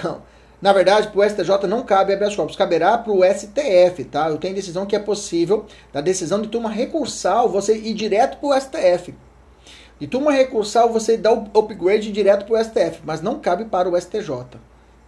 Não. 0.03 0.23
Na 0.61 0.73
verdade, 0.73 1.09
para 1.09 1.21
o 1.21 1.29
STJ 1.29 1.69
não 1.69 1.85
cabe 1.85 2.13
habeas 2.13 2.35
corpus, 2.35 2.57
caberá 2.57 2.99
para 2.99 3.13
o 3.13 3.23
STF, 3.23 4.05
tá? 4.05 4.29
Eu 4.29 4.39
tenho 4.39 4.55
decisão 4.55 4.87
que 4.87 4.97
é 4.97 4.99
possível, 4.99 5.67
da 5.93 6.01
decisão 6.01 6.43
de 6.43 6.49
turma 6.49 6.69
recursal, 6.69 7.49
você 7.49 7.77
ir 7.77 7.95
direto 7.95 8.39
para 8.39 8.49
o 8.49 8.61
STF. 8.61 9.15
De 10.01 10.07
turma 10.07 10.33
recursal, 10.33 10.93
você 10.93 11.17
dá 11.17 11.33
o 11.33 11.45
upgrade 11.57 12.11
direto 12.11 12.45
para 12.45 12.61
o 12.61 12.65
STF, 12.65 13.01
mas 13.05 13.21
não 13.21 13.39
cabe 13.39 13.67
para 13.67 13.89
o 13.89 14.01
STJ. 14.01 14.59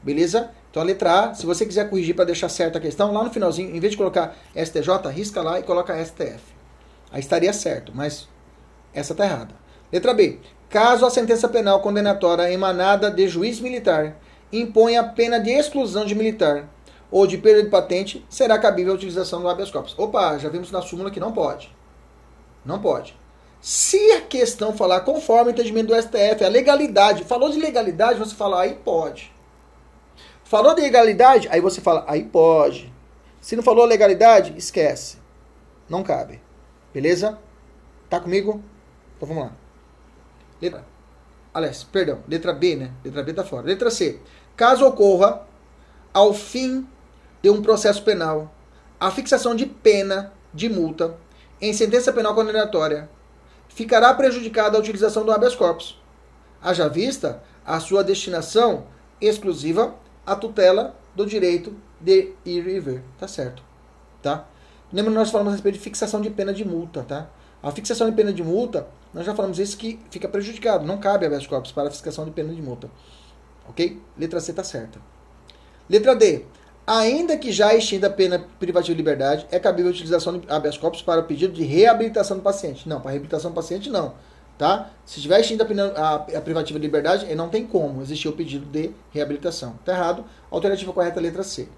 Beleza? 0.02 0.50
Então 0.70 0.82
a 0.82 0.86
letra 0.86 1.24
A, 1.24 1.34
se 1.34 1.44
você 1.44 1.66
quiser 1.66 1.90
corrigir 1.90 2.14
para 2.14 2.24
deixar 2.24 2.48
certa 2.48 2.78
a 2.78 2.80
questão, 2.80 3.12
lá 3.12 3.24
no 3.24 3.30
finalzinho, 3.30 3.74
em 3.74 3.80
vez 3.80 3.92
de 3.92 3.96
colocar 3.96 4.36
STJ, 4.54 5.08
risca 5.12 5.42
lá 5.42 5.58
e 5.58 5.64
coloca 5.64 6.04
STF. 6.04 6.40
Aí 7.10 7.20
estaria 7.20 7.52
certo, 7.52 7.90
mas 7.92 8.28
essa 8.94 9.12
está 9.12 9.24
errada. 9.24 9.54
Letra 9.92 10.14
B. 10.14 10.38
Caso 10.68 11.04
a 11.04 11.10
sentença 11.10 11.48
penal 11.48 11.80
condenatória 11.80 12.50
emanada 12.52 13.10
de 13.10 13.26
juiz 13.26 13.58
militar 13.58 14.16
imponha 14.52 15.04
pena 15.04 15.38
de 15.38 15.50
exclusão 15.50 16.04
de 16.04 16.14
militar 16.14 16.68
ou 17.10 17.26
de 17.26 17.38
perda 17.38 17.62
de 17.62 17.68
patente, 17.68 18.24
será 18.28 18.58
cabível 18.58 18.92
a 18.92 18.96
utilização 18.96 19.40
do 19.40 19.48
habeas 19.48 19.70
corpus. 19.70 19.98
Opa, 19.98 20.38
já 20.38 20.48
vimos 20.48 20.70
na 20.70 20.80
súmula 20.80 21.10
que 21.10 21.20
não 21.20 21.32
pode. 21.32 21.74
Não 22.64 22.80
pode. 22.80 23.18
Se 23.60 24.12
a 24.12 24.22
questão 24.22 24.72
falar 24.72 25.00
conforme 25.00 25.50
o 25.50 25.52
entendimento 25.52 25.88
do 25.88 26.00
STF, 26.00 26.44
a 26.44 26.48
legalidade, 26.48 27.24
falou 27.24 27.50
de 27.50 27.58
legalidade, 27.58 28.18
você 28.18 28.34
fala, 28.34 28.62
aí 28.62 28.74
pode. 28.74 29.32
Falou 30.44 30.74
de 30.74 30.80
legalidade, 30.80 31.48
aí 31.50 31.60
você 31.60 31.80
fala, 31.80 32.04
aí 32.08 32.24
pode. 32.24 32.92
Se 33.40 33.56
não 33.56 33.62
falou 33.62 33.84
legalidade, 33.84 34.54
esquece. 34.56 35.18
Não 35.88 36.02
cabe. 36.02 36.40
Beleza? 36.92 37.38
Tá 38.08 38.18
comigo? 38.18 38.62
Então 39.16 39.28
vamos 39.28 39.44
lá. 39.44 39.52
Letra. 40.60 40.84
Aliás, 41.52 41.84
perdão, 41.84 42.20
letra 42.28 42.52
B, 42.52 42.76
né? 42.76 42.92
Letra 43.04 43.22
B 43.22 43.32
tá 43.32 43.44
fora. 43.44 43.66
Letra 43.66 43.90
C. 43.90 44.20
Caso 44.60 44.86
ocorra, 44.86 45.40
ao 46.12 46.34
fim 46.34 46.86
de 47.42 47.48
um 47.48 47.62
processo 47.62 48.02
penal, 48.02 48.54
a 49.00 49.10
fixação 49.10 49.56
de 49.56 49.64
pena 49.64 50.34
de 50.52 50.68
multa 50.68 51.16
em 51.62 51.72
sentença 51.72 52.12
penal 52.12 52.34
condenatória 52.34 53.08
ficará 53.70 54.12
prejudicada 54.12 54.76
a 54.76 54.80
utilização 54.80 55.24
do 55.24 55.32
habeas 55.32 55.54
corpus. 55.54 55.98
Haja 56.62 56.90
vista 56.90 57.42
a 57.64 57.80
sua 57.80 58.04
destinação 58.04 58.84
exclusiva 59.18 59.94
à 60.26 60.36
tutela 60.36 60.94
do 61.16 61.24
direito 61.24 61.74
de 61.98 62.34
ir 62.44 62.68
e 62.68 62.80
ver. 62.80 63.02
Tá 63.18 63.26
certo. 63.26 63.62
Tá? 64.20 64.46
Lembra 64.92 65.10
nós 65.10 65.30
falamos 65.30 65.54
a 65.54 65.56
respeito 65.56 65.76
de 65.76 65.84
fixação 65.84 66.20
de 66.20 66.28
pena 66.28 66.52
de 66.52 66.66
multa, 66.66 67.02
tá? 67.02 67.30
A 67.62 67.70
fixação 67.70 68.10
de 68.10 68.14
pena 68.14 68.30
de 68.30 68.42
multa, 68.42 68.86
nós 69.14 69.24
já 69.24 69.34
falamos 69.34 69.58
isso 69.58 69.78
que 69.78 69.98
fica 70.10 70.28
prejudicado. 70.28 70.84
Não 70.84 70.98
cabe 70.98 71.24
habeas 71.24 71.46
corpus 71.46 71.72
para 71.72 71.88
a 71.88 71.90
fixação 71.90 72.26
de 72.26 72.30
pena 72.30 72.52
de 72.52 72.60
multa. 72.60 72.90
Ok? 73.70 74.00
Letra 74.18 74.40
C 74.40 74.52
tá 74.52 74.62
certa. 74.62 75.00
Letra 75.88 76.14
D 76.14 76.44
ainda 76.86 77.36
que 77.36 77.52
já 77.52 77.72
extinda 77.72 78.08
a 78.08 78.10
pena 78.10 78.44
privativa 78.58 78.92
de 78.92 78.96
liberdade, 78.96 79.46
é 79.52 79.60
cabível 79.60 79.92
a 79.92 79.94
utilização 79.94 80.38
de 80.38 80.50
habeas 80.50 80.76
corpus 80.76 81.00
para 81.00 81.20
o 81.20 81.24
pedido 81.24 81.52
de 81.52 81.62
reabilitação 81.62 82.36
do 82.36 82.42
paciente. 82.42 82.88
Não, 82.88 83.00
para 83.00 83.12
reabilitação 83.12 83.52
do 83.52 83.54
paciente 83.54 83.88
não. 83.88 84.14
Tá? 84.58 84.90
Se 85.06 85.20
tiver 85.20 85.40
extinta 85.40 85.62
a, 85.62 85.66
pena, 85.66 85.86
a, 85.86 86.40
privativa 86.40 86.78
de 86.78 86.84
liberdade, 86.84 87.34
não 87.34 87.48
tem 87.48 87.64
como 87.64 88.02
existir 88.02 88.28
o 88.28 88.32
pedido 88.32 88.66
de 88.66 88.90
reabilitação. 89.10 89.76
Está 89.80 89.92
errado. 89.92 90.24
Alternativa 90.50 90.92
correta, 90.92 91.20
letra 91.20 91.42
C. 91.44 91.68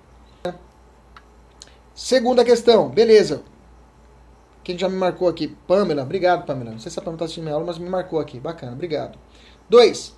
Segunda 1.94 2.42
questão, 2.42 2.88
beleza. 2.88 3.42
Quem 4.64 4.78
já 4.78 4.88
me 4.88 4.96
marcou 4.96 5.28
aqui? 5.28 5.48
Pamela, 5.68 6.02
obrigado, 6.02 6.46
Pamela. 6.46 6.70
Não 6.70 6.78
sei 6.78 6.90
se 6.90 6.98
a 6.98 7.02
Pamela 7.02 7.16
está 7.16 7.24
assistindo 7.26 7.44
minha 7.44 7.54
aula, 7.54 7.66
mas 7.66 7.78
me 7.78 7.88
marcou 7.88 8.18
aqui. 8.18 8.40
Bacana, 8.40 8.72
obrigado. 8.72 9.18
2. 9.68 10.16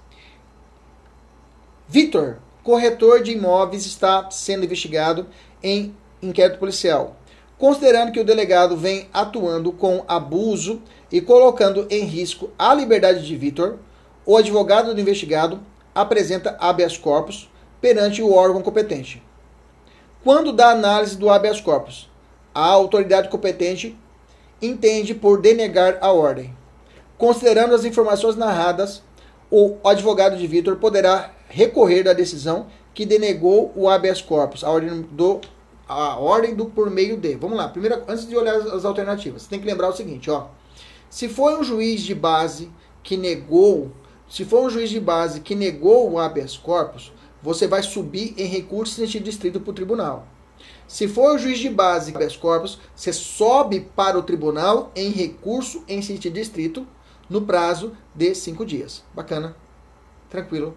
Vitor, 1.94 2.38
corretor 2.64 3.22
de 3.22 3.30
imóveis 3.30 3.86
está 3.86 4.28
sendo 4.28 4.64
investigado 4.64 5.28
em 5.62 5.94
inquérito 6.20 6.58
policial. 6.58 7.14
Considerando 7.56 8.10
que 8.10 8.18
o 8.18 8.24
delegado 8.24 8.76
vem 8.76 9.08
atuando 9.14 9.70
com 9.70 10.04
abuso 10.08 10.82
e 11.12 11.20
colocando 11.20 11.86
em 11.88 12.04
risco 12.04 12.50
a 12.58 12.74
liberdade 12.74 13.24
de 13.24 13.36
Vitor, 13.36 13.78
o 14.26 14.36
advogado 14.36 14.92
do 14.92 15.00
investigado 15.00 15.60
apresenta 15.94 16.56
habeas 16.58 16.98
corpus 16.98 17.48
perante 17.80 18.20
o 18.20 18.34
órgão 18.34 18.60
competente. 18.60 19.22
Quando 20.24 20.52
da 20.52 20.70
análise 20.70 21.16
do 21.16 21.30
habeas 21.30 21.60
corpus, 21.60 22.10
a 22.52 22.66
autoridade 22.66 23.28
competente 23.28 23.96
entende 24.60 25.14
por 25.14 25.40
denegar 25.40 25.98
a 26.00 26.10
ordem. 26.10 26.52
Considerando 27.16 27.72
as 27.72 27.84
informações 27.84 28.34
narradas, 28.34 29.00
o 29.48 29.76
advogado 29.84 30.36
de 30.36 30.44
Vitor 30.48 30.74
poderá 30.74 31.30
recorrer 31.54 32.02
da 32.02 32.12
decisão 32.12 32.66
que 32.92 33.06
denegou 33.06 33.72
o 33.76 33.88
habeas 33.88 34.20
corpus, 34.20 34.64
a 34.64 34.70
ordem 34.70 35.02
do 35.02 35.40
a 35.86 36.18
ordem 36.18 36.54
do 36.54 36.66
por 36.66 36.90
meio 36.90 37.16
de. 37.16 37.36
Vamos 37.36 37.56
lá, 37.56 37.68
primeira, 37.68 38.02
antes 38.08 38.26
de 38.26 38.36
olhar 38.36 38.56
as, 38.56 38.66
as 38.66 38.84
alternativas, 38.84 39.42
você 39.42 39.50
tem 39.50 39.60
que 39.60 39.66
lembrar 39.66 39.88
o 39.88 39.92
seguinte, 39.92 40.30
ó. 40.30 40.48
Se 41.08 41.28
foi 41.28 41.56
um 41.56 41.62
juiz 41.62 42.00
de 42.00 42.14
base 42.14 42.72
que 43.02 43.16
negou, 43.16 43.92
se 44.28 44.44
for 44.44 44.64
um 44.64 44.70
juiz 44.70 44.90
de 44.90 44.98
base 44.98 45.40
que 45.40 45.54
negou 45.54 46.10
o 46.10 46.18
habeas 46.18 46.56
corpus, 46.56 47.12
você 47.40 47.68
vai 47.68 47.82
subir 47.82 48.34
em 48.36 48.46
recurso 48.46 48.94
sentido 48.94 49.24
distrito 49.24 49.60
para 49.60 49.70
o 49.70 49.74
tribunal. 49.74 50.26
Se 50.88 51.06
for 51.06 51.36
o 51.36 51.38
juiz 51.38 51.58
de 51.58 51.68
base 51.68 52.14
habeas 52.14 52.36
corpus, 52.36 52.80
você 52.96 53.12
sobe 53.12 53.80
para 53.94 54.18
o 54.18 54.22
tribunal 54.22 54.90
em 54.96 55.10
recurso 55.10 55.84
em 55.86 56.02
sentido 56.02 56.34
distrito 56.34 56.86
no 57.28 57.42
prazo 57.42 57.92
de 58.14 58.34
cinco 58.34 58.66
dias. 58.66 59.04
Bacana, 59.14 59.54
tranquilo. 60.28 60.76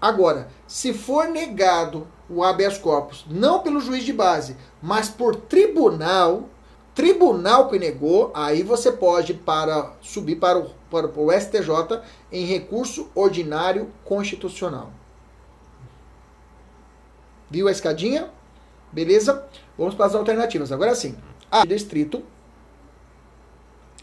Agora, 0.00 0.48
se 0.66 0.92
for 0.92 1.28
negado 1.28 2.06
o 2.28 2.44
habeas 2.44 2.78
corpus, 2.78 3.24
não 3.28 3.60
pelo 3.60 3.80
juiz 3.80 4.04
de 4.04 4.12
base, 4.12 4.56
mas 4.80 5.08
por 5.08 5.34
tribunal, 5.34 6.48
tribunal 6.94 7.68
que 7.68 7.78
negou, 7.78 8.30
aí 8.34 8.62
você 8.62 8.92
pode 8.92 9.34
para 9.34 9.92
subir 10.00 10.36
para 10.36 10.58
o, 10.58 10.70
para 10.90 11.06
o 11.06 11.32
STJ 11.32 12.00
em 12.30 12.44
recurso 12.44 13.08
ordinário 13.14 13.90
constitucional. 14.04 14.92
Viu 17.50 17.66
a 17.66 17.72
escadinha? 17.72 18.30
Beleza? 18.92 19.46
Vamos 19.76 19.94
para 19.94 20.06
as 20.06 20.14
alternativas. 20.14 20.70
Agora 20.70 20.94
sim. 20.94 21.16
A 21.50 21.64
distrito, 21.64 22.22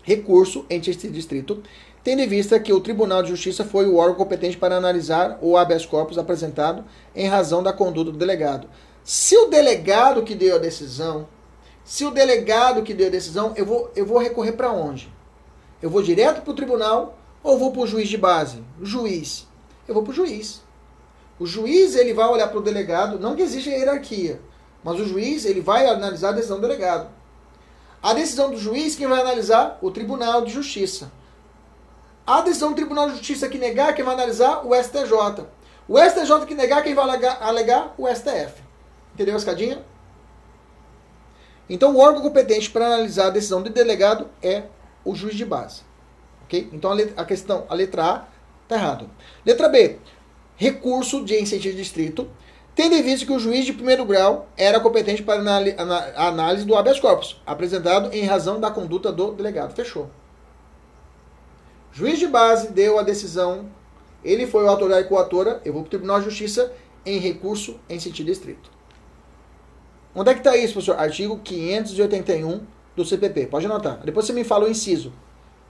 recurso 0.03 0.65
em 0.69 0.79
distrito, 0.79 1.63
tendo 2.05 2.21
em 2.21 2.27
vista 2.27 2.59
que 2.59 2.71
o 2.71 2.79
Tribunal 2.79 3.23
de 3.23 3.29
Justiça 3.29 3.65
foi 3.65 3.87
o 3.87 3.95
órgão 3.95 4.15
competente 4.15 4.55
para 4.55 4.77
analisar 4.77 5.39
o 5.41 5.57
habeas 5.57 5.87
corpus 5.87 6.19
apresentado 6.19 6.85
em 7.15 7.27
razão 7.27 7.63
da 7.63 7.73
conduta 7.73 8.11
do 8.11 8.17
delegado. 8.19 8.69
Se 9.03 9.35
o 9.35 9.47
delegado 9.47 10.21
que 10.21 10.35
deu 10.35 10.55
a 10.55 10.59
decisão, 10.59 11.27
se 11.83 12.05
o 12.05 12.11
delegado 12.11 12.83
que 12.83 12.93
deu 12.93 13.07
a 13.07 13.09
decisão, 13.09 13.53
eu 13.55 13.65
vou, 13.65 13.91
eu 13.95 14.05
vou 14.05 14.19
recorrer 14.19 14.51
para 14.51 14.71
onde? 14.71 15.11
Eu 15.81 15.89
vou 15.89 16.03
direto 16.03 16.43
para 16.43 16.51
o 16.51 16.55
tribunal 16.55 17.17
ou 17.41 17.57
vou 17.57 17.71
para 17.71 17.81
o 17.81 17.87
juiz 17.87 18.07
de 18.07 18.19
base? 18.19 18.63
Juiz. 18.83 19.47
Eu 19.87 19.95
vou 19.95 20.03
para 20.03 20.11
o 20.11 20.15
juiz. 20.15 20.61
O 21.39 21.47
juiz 21.47 21.95
ele 21.95 22.13
vai 22.13 22.27
olhar 22.27 22.49
para 22.49 22.59
o 22.59 22.63
delegado, 22.63 23.17
não 23.17 23.35
que 23.35 23.41
exista 23.41 23.71
hierarquia, 23.71 24.39
mas 24.83 24.99
o 24.99 25.07
juiz 25.07 25.43
ele 25.43 25.59
vai 25.59 25.87
analisar 25.87 26.29
a 26.29 26.33
decisão 26.33 26.57
do 26.57 26.67
delegado. 26.67 27.09
A 27.99 28.13
decisão 28.13 28.51
do 28.51 28.59
juiz, 28.59 28.95
quem 28.95 29.07
vai 29.07 29.21
analisar? 29.21 29.79
O 29.81 29.89
Tribunal 29.89 30.45
de 30.45 30.53
Justiça. 30.53 31.11
A 32.25 32.41
decisão 32.41 32.69
do 32.69 32.75
Tribunal 32.75 33.07
de 33.07 33.17
Justiça 33.17 33.47
que 33.47 33.57
negar, 33.57 33.93
quem 33.93 34.03
vai 34.03 34.15
analisar? 34.15 34.65
O 34.65 34.73
STJ. 34.75 35.45
O 35.87 35.99
STJ 35.99 36.45
que 36.47 36.55
negar, 36.55 36.83
quem 36.83 36.95
vai 36.95 37.05
alegar? 37.05 37.37
alegar? 37.41 37.93
O 37.97 38.07
STF. 38.07 38.63
Entendeu 39.13 39.35
a 39.35 39.37
escadinha? 39.37 39.83
Então, 41.69 41.95
o 41.95 41.99
órgão 41.99 42.21
competente 42.21 42.69
para 42.69 42.85
analisar 42.85 43.27
a 43.27 43.31
decisão 43.31 43.61
do 43.61 43.69
delegado 43.69 44.29
é 44.41 44.63
o 45.03 45.15
juiz 45.15 45.35
de 45.35 45.45
base. 45.45 45.81
Ok? 46.43 46.69
Então, 46.71 46.91
a, 46.91 46.93
letra, 46.93 47.21
a 47.21 47.25
questão, 47.25 47.65
a 47.69 47.73
letra 47.73 48.03
A 48.03 48.25
está 48.63 48.75
errado. 48.75 49.09
Letra 49.45 49.69
B 49.69 49.99
recurso 50.57 51.23
de 51.23 51.39
incentivo 51.39 51.75
distrito, 51.75 52.29
tendo 52.73 52.95
em 52.95 53.01
vista 53.01 53.25
que 53.25 53.31
o 53.31 53.39
juiz 53.39 53.65
de 53.65 53.73
primeiro 53.73 54.05
grau 54.05 54.47
era 54.57 54.79
competente 54.79 55.23
para 55.23 55.41
a 56.15 56.27
análise 56.27 56.65
do 56.65 56.75
habeas 56.75 56.99
corpus, 56.99 57.41
apresentado 57.45 58.13
em 58.13 58.25
razão 58.25 58.59
da 58.59 58.71
conduta 58.71 59.11
do 59.11 59.31
delegado. 59.31 59.73
Fechou. 59.73 60.09
Juiz 61.95 62.19
de 62.19 62.27
base 62.27 62.73
deu 62.73 62.99
a 62.99 63.03
decisão, 63.03 63.67
ele 64.21 64.45
foi 64.45 64.65
o 64.65 64.67
autor 64.67 64.91
e 64.91 65.03
coautora, 65.05 65.61
eu 65.63 65.71
vou 65.71 65.81
para 65.81 65.87
o 65.87 65.91
Tribunal 65.91 66.19
de 66.19 66.25
Justiça 66.25 66.73
em 67.05 67.19
recurso 67.19 67.79
em 67.89 67.97
sentido 68.01 68.29
estrito. 68.29 68.69
Onde 70.13 70.29
é 70.29 70.33
que 70.33 70.41
está 70.41 70.57
isso, 70.57 70.73
professor? 70.73 70.99
Artigo 70.99 71.39
581 71.41 72.63
do 72.97 73.05
CPP. 73.05 73.47
Pode 73.47 73.65
anotar. 73.65 74.01
Depois 74.03 74.25
você 74.25 74.33
me 74.33 74.43
fala 74.43 74.65
o 74.65 74.69
inciso. 74.69 75.13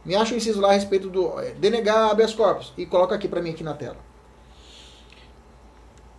Me 0.04 0.16
acha 0.16 0.34
o 0.34 0.38
inciso 0.38 0.60
lá 0.60 0.70
a 0.70 0.74
respeito 0.74 1.12
do 1.12 1.40
é, 1.40 1.52
denegar 1.52 2.10
habeas 2.10 2.34
corpus 2.34 2.74
e 2.76 2.88
coloca 2.88 3.14
aqui 3.14 3.28
para 3.28 3.40
mim 3.40 3.52
aqui 3.52 3.64
na 3.64 3.76
tela. 3.76 3.98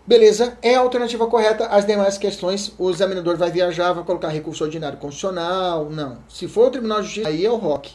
Beleza, 0.06 0.56
é 0.62 0.76
a 0.76 0.80
alternativa 0.80 1.26
correta. 1.26 1.66
As 1.66 1.84
demais 1.84 2.16
questões, 2.16 2.72
o 2.78 2.90
examinador 2.90 3.36
vai 3.36 3.50
viajar, 3.50 3.92
vai 3.92 4.04
colocar 4.04 4.28
recurso 4.28 4.62
ordinário 4.62 4.98
constitucional. 4.98 5.90
Não. 5.90 6.18
Se 6.28 6.46
for 6.46 6.68
o 6.68 6.70
Tribunal 6.70 7.00
de 7.00 7.06
Justiça, 7.06 7.28
aí 7.28 7.44
é 7.44 7.50
o 7.50 7.56
ROC. 7.56 7.88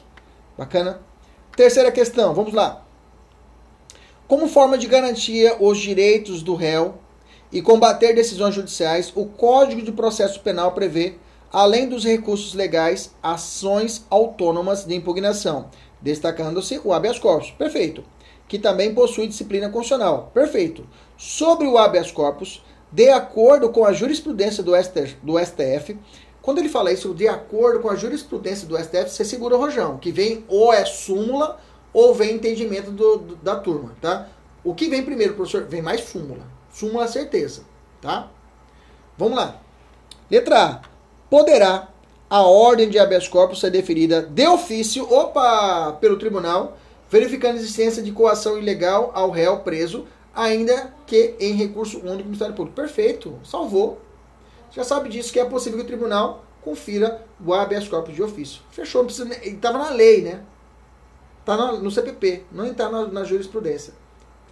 Bacana? 0.58 1.10
Terceira 1.56 1.92
questão, 1.92 2.34
vamos 2.34 2.54
lá. 2.54 2.84
Como 4.28 4.48
forma 4.48 4.78
de 4.78 4.88
garantia 4.88 5.58
os 5.60 5.78
direitos 5.78 6.42
do 6.42 6.56
réu 6.56 6.96
e 7.52 7.62
combater 7.62 8.14
decisões 8.14 8.56
judiciais, 8.56 9.12
o 9.16 9.26
Código 9.26 9.82
de 9.82 9.92
Processo 9.92 10.40
Penal 10.40 10.72
prevê, 10.72 11.16
além 11.52 11.90
dos 11.90 12.06
recursos 12.06 12.54
legais, 12.54 13.14
ações 13.22 14.06
autônomas 14.10 14.86
de 14.86 14.96
impugnação, 14.96 15.70
destacando-se 16.02 16.80
o 16.84 16.94
habeas 16.94 17.20
corpus. 17.20 17.52
Perfeito. 17.52 18.04
Que 18.48 18.58
também 18.58 18.94
possui 18.94 19.28
disciplina 19.28 19.70
constitucional. 19.70 20.32
Perfeito 20.34 20.86
sobre 21.22 21.68
o 21.68 21.78
habeas 21.78 22.12
corpus, 22.12 22.64
de 22.92 23.10
acordo 23.10 23.70
com 23.70 23.86
a 23.86 23.94
jurisprudência 23.94 24.64
do 24.64 24.76
STF, 24.76 25.18
do 25.22 25.38
STF. 25.38 25.96
Quando 26.42 26.58
ele 26.58 26.70
fala 26.70 26.92
isso, 26.92 27.14
de 27.14 27.28
acordo 27.28 27.80
com 27.80 27.90
a 27.90 27.96
jurisprudência 27.96 28.68
do 28.68 28.78
STF, 28.78 29.10
você 29.10 29.24
segura 29.24 29.56
o 29.56 29.60
rojão, 29.60 29.98
que 29.98 30.12
vem 30.12 30.44
ou 30.48 30.74
é 30.74 30.84
súmula 30.86 31.60
ou 31.94 32.16
vem 32.16 32.36
entendimento 32.36 32.92
do, 32.92 33.18
do, 33.18 33.36
da 33.36 33.56
turma, 33.56 33.96
tá? 34.02 34.28
O 34.64 34.74
que 34.74 34.90
vem 34.90 35.04
primeiro, 35.04 35.34
professor? 35.34 35.64
Vem 35.64 35.82
mais 35.82 36.02
súmula. 36.02 36.46
Súmula 36.72 37.08
certeza, 37.08 37.64
tá? 38.02 38.30
Vamos 39.18 39.38
lá. 39.38 39.60
Letra 40.30 40.64
A. 40.64 40.82
Poderá 41.30 41.90
a 42.30 42.42
ordem 42.44 42.90
de 42.90 42.98
habeas 42.98 43.28
corpus 43.28 43.60
ser 43.60 43.70
deferida 43.70 44.22
de 44.22 44.48
ofício, 44.48 45.12
opa, 45.12 45.98
pelo 46.00 46.18
tribunal, 46.18 46.78
verificando 47.10 47.56
a 47.56 47.60
existência 47.60 48.02
de 48.02 48.12
coação 48.12 48.58
ilegal 48.58 49.12
ao 49.14 49.30
réu 49.30 49.60
preso 49.60 50.08
ainda 50.34 50.94
que 51.06 51.36
em 51.40 51.54
recurso 51.54 52.00
único 52.00 52.18
do 52.18 52.26
Ministério 52.26 52.56
Público. 52.56 52.76
Perfeito, 52.76 53.38
salvou. 53.44 54.00
Já 54.72 54.84
sabe 54.84 55.10
disso 55.10 55.32
que 55.32 55.40
é 55.40 55.46
possível 55.46 55.80
que 55.80 55.86
o 55.86 55.88
tribunal 55.88 56.46
confira 56.64 57.26
o 57.44 57.54
habeas 57.54 57.88
corpus 57.88 58.16
de 58.16 58.24
ofício. 58.24 58.62
Fechou, 58.72 59.06
estava 59.06 59.78
na 59.78 59.90
lei, 59.90 60.22
né? 60.22 60.42
Está 61.40 61.74
no 61.74 61.92
CPP, 61.92 62.44
não 62.52 62.66
está 62.66 62.90
na, 62.90 63.08
na, 63.08 63.24
jurisprudência. 63.24 63.94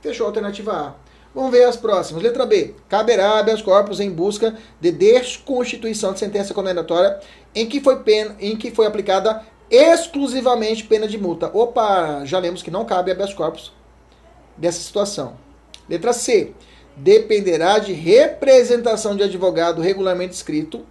Fechou 0.01 0.26
a 0.26 0.30
alternativa 0.30 0.74
A. 0.74 0.93
Vamos 1.34 1.51
ver 1.51 1.63
as 1.63 1.78
próximas. 1.78 2.24
Letra 2.24 2.45
B. 2.45 2.74
Caberá 2.89 3.38
habeas 3.39 3.61
corpus 3.61 3.99
em 3.99 4.09
busca 4.09 4.57
de 4.82 4.91
desconstituição 4.91 6.13
de 6.13 6.20
sentença 6.20 6.53
condenatória 6.53 7.20
em 7.53 7.67
que 7.67 7.80
foi, 7.80 7.99
pena, 7.99 8.36
em 8.39 8.57
que 8.57 8.72
foi 8.72 8.88
aplicada 8.88 9.45
exclusivamente 9.70 10.84
pena 10.86 11.07
de 11.07 11.17
multa. 11.17 11.51
Opa, 11.53 12.26
já 12.26 12.39
lemos 12.39 12.63
que 12.63 12.72
não 12.72 12.86
cabe 12.86 13.11
habeas 13.11 13.34
corpus 13.34 13.72
dessa 14.57 14.80
situação. 14.80 15.38
Letra 15.88 16.11
C. 16.11 16.53
Dependerá 17.01 17.79
de 17.79 17.93
representação 17.93 19.15
de 19.15 19.23
advogado 19.23 19.81
regularmente 19.81 20.33
escrito, 20.33 20.85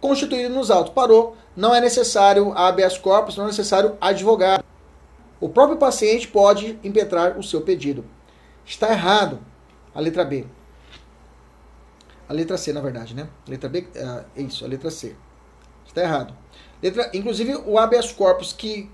constituído 0.00 0.54
nos 0.54 0.70
autos. 0.70 0.92
Parou. 0.92 1.36
Não 1.54 1.74
é 1.74 1.80
necessário 1.80 2.52
habeas 2.56 2.96
corpus, 2.96 3.36
não 3.36 3.44
é 3.44 3.48
necessário 3.48 3.96
advogado. 4.00 4.64
O 5.38 5.48
próprio 5.48 5.76
paciente 5.76 6.26
pode 6.26 6.78
impetrar 6.82 7.38
o 7.38 7.42
seu 7.42 7.60
pedido. 7.60 8.04
Está 8.64 8.90
errado. 8.90 9.40
A 9.94 10.00
letra 10.00 10.24
B. 10.24 10.46
A 12.26 12.32
letra 12.32 12.56
C, 12.56 12.72
na 12.72 12.80
verdade, 12.80 13.14
né? 13.14 13.28
A 13.46 13.50
letra 13.50 13.68
B, 13.68 13.86
é 13.94 14.40
isso, 14.40 14.64
a 14.64 14.68
letra 14.68 14.90
C. 14.90 15.14
Está 15.86 16.00
errado. 16.00 16.34
Letra, 16.82 17.10
inclusive, 17.12 17.56
o 17.66 17.78
habeas 17.78 18.10
corpus 18.10 18.54
que 18.54 18.90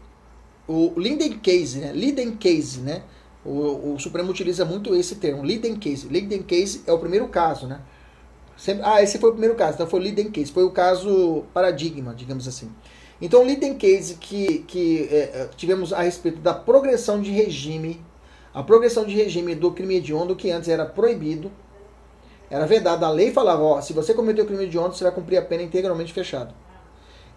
o 0.67 0.93
Linden 0.97 1.39
Case, 1.39 1.79
né? 1.79 1.93
Linden 1.93 2.33
Case, 2.33 2.81
né? 2.81 3.03
O, 3.49 3.95
o, 3.95 3.99
Supremo 3.99 4.31
utiliza 4.31 4.65
muito 4.65 4.95
esse 4.95 5.15
termo, 5.15 5.43
leading 5.43 5.77
case. 5.77 6.07
Leading 6.07 6.43
case 6.43 6.83
é 6.87 6.93
o 6.93 6.99
primeiro 6.99 7.29
caso, 7.29 7.67
né? 7.67 7.81
Sempre, 8.57 8.83
ah, 8.85 9.03
esse 9.03 9.19
foi 9.19 9.31
o 9.31 9.33
primeiro 9.33 9.55
caso, 9.55 9.75
então 9.75 9.87
foi 9.87 10.01
leading 10.01 10.31
case, 10.31 10.53
foi 10.53 10.65
o 10.65 10.71
caso 10.71 11.45
paradigma, 11.55 12.15
digamos 12.15 12.47
assim. 12.47 12.71
Então, 13.21 13.43
leading 13.45 13.75
case 13.75 14.17
que, 14.17 14.59
que 14.67 15.09
é, 15.11 15.17
é, 15.17 15.49
tivemos 15.57 15.93
a 15.93 16.03
respeito 16.03 16.41
da 16.41 16.53
progressão 16.53 17.21
de 17.23 17.31
regime, 17.31 18.05
a 18.53 18.63
progressão 18.63 19.05
de 19.05 19.15
regime 19.15 19.55
do 19.55 19.73
crime 19.73 19.97
hediondo, 19.97 20.37
que 20.37 20.51
antes 20.51 20.69
era 20.69 20.85
proibido, 20.85 21.51
era 22.51 22.67
vedado. 22.67 23.05
A 23.05 23.11
lei 23.11 23.33
falava, 23.33 23.63
ó, 23.63 23.81
se 23.81 23.93
você 23.93 24.13
cometeu 24.13 24.45
crime 24.45 24.65
hediondo, 24.65 24.95
você 24.95 25.05
vai 25.05 25.13
cumprir 25.13 25.39
a 25.39 25.43
pena 25.43 25.63
integralmente 25.63 26.13
fechado. 26.13 26.53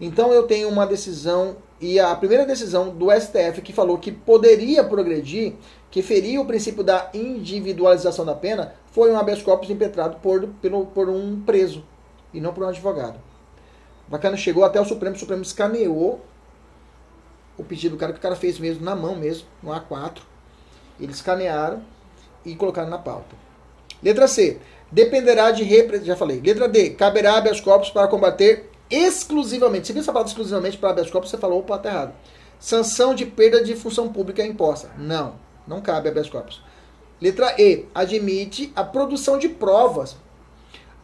Então, 0.02 0.32
eu 0.32 0.42
tenho 0.48 0.68
uma 0.68 0.84
decisão, 0.84 1.58
e 1.80 2.00
a 2.00 2.12
primeira 2.16 2.44
decisão 2.44 2.90
do 2.90 3.08
STF 3.12 3.62
que 3.62 3.72
falou 3.72 3.96
que 3.98 4.10
poderia 4.10 4.82
progredir 4.82 5.54
que 5.92 6.02
feria 6.02 6.40
o 6.40 6.44
princípio 6.44 6.82
da 6.82 7.08
individualização 7.14 8.24
da 8.24 8.34
pena, 8.34 8.74
foi 8.90 9.12
um 9.12 9.16
habeas 9.16 9.40
corpus 9.42 9.70
impetrado 9.70 10.16
por, 10.16 10.48
pelo, 10.60 10.86
por 10.86 11.08
um 11.08 11.40
preso 11.42 11.84
e 12.34 12.40
não 12.40 12.52
por 12.52 12.64
um 12.64 12.68
advogado. 12.68 13.20
Bacana, 14.08 14.36
chegou 14.36 14.64
até 14.64 14.80
o 14.80 14.84
Supremo, 14.84 15.14
o 15.14 15.18
Supremo 15.18 15.42
escaneou 15.42 16.20
o 17.56 17.62
pedido 17.62 17.94
do 17.94 17.98
cara, 17.98 18.12
que 18.12 18.18
o 18.18 18.22
cara 18.22 18.34
fez 18.34 18.58
mesmo 18.58 18.84
na 18.84 18.96
mão 18.96 19.14
mesmo, 19.14 19.46
no 19.62 19.70
A4. 19.70 20.18
Eles 20.98 21.16
escanearam 21.16 21.80
e 22.44 22.56
colocaram 22.56 22.90
na 22.90 22.98
pauta. 22.98 23.36
Letra 24.02 24.26
C. 24.26 24.58
Dependerá 24.90 25.52
de 25.52 25.62
representação. 25.62 26.06
Já 26.06 26.16
falei. 26.16 26.40
Letra 26.40 26.68
D. 26.68 26.90
Caberá 26.90 27.36
habeas 27.36 27.60
corpus 27.60 27.90
para 27.90 28.08
combater 28.08 28.71
exclusivamente. 28.94 29.86
Se 29.86 29.92
viu 29.92 30.02
essa 30.02 30.12
palavra 30.12 30.30
exclusivamente 30.30 30.78
para 30.78 30.90
habeas 30.90 31.10
corpus, 31.10 31.30
você 31.30 31.38
falou, 31.38 31.60
opa, 31.60 31.78
tá 31.78 31.88
errado 31.88 32.12
sanção 32.62 33.12
de 33.12 33.26
perda 33.26 33.64
de 33.64 33.74
função 33.74 34.12
pública 34.12 34.46
imposta. 34.46 34.92
Não, 34.96 35.34
não 35.66 35.80
cabe 35.80 36.08
habeas 36.08 36.30
corpus. 36.30 36.62
Letra 37.20 37.56
E, 37.58 37.86
admite 37.92 38.72
a 38.76 38.84
produção 38.84 39.36
de 39.36 39.48
provas. 39.48 40.16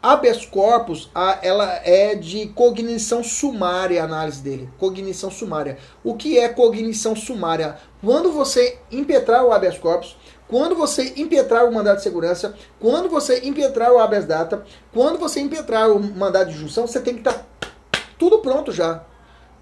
Habeas 0.01 0.47
corpus, 0.47 1.11
a, 1.13 1.41
ela 1.43 1.81
é 1.85 2.15
de 2.15 2.47
cognição 2.51 3.25
sumária, 3.25 4.01
a 4.01 4.05
análise 4.05 4.41
dele. 4.41 4.71
Cognição 4.79 5.33
sumária. 5.33 5.79
O 6.05 6.15
que 6.15 6.39
é 6.39 6.49
cognição 6.49 7.17
sumária? 7.17 7.77
Quando 8.01 8.31
você 8.31 8.79
impetrar 8.93 9.45
o 9.45 9.53
habeas 9.53 9.77
corpus, 9.77 10.17
quando 10.47 10.77
você 10.77 11.15
impetrar 11.17 11.69
o 11.69 11.75
mandado 11.75 11.97
de 11.97 12.05
segurança, 12.05 12.55
quando 12.79 13.09
você 13.09 13.41
impetrar 13.45 13.93
o 13.93 13.99
habeas 13.99 14.25
data, 14.25 14.65
quando 14.95 15.19
você 15.19 15.41
impetrar 15.41 15.91
o 15.91 16.01
mandado 16.01 16.53
de 16.53 16.57
junção, 16.57 16.87
você 16.87 17.01
tem 17.01 17.15
que 17.15 17.21
estar 17.21 17.35
tá 17.35 17.45
tudo 18.19 18.39
pronto 18.39 18.73
já. 18.73 19.05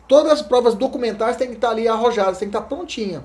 Todas 0.08 0.32
as 0.32 0.42
provas 0.42 0.74
documentais 0.74 1.36
têm 1.36 1.48
que 1.48 1.54
estar 1.54 1.70
ali 1.70 1.88
arrojadas, 1.88 2.38
tem 2.38 2.48
que 2.48 2.56
estar 2.56 2.68
prontinha. 2.68 3.24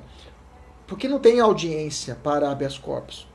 Porque 0.88 1.08
não 1.08 1.20
tem 1.20 1.40
audiência 1.40 2.18
para 2.22 2.52
habeas 2.52 2.78
corpus. 2.78 3.28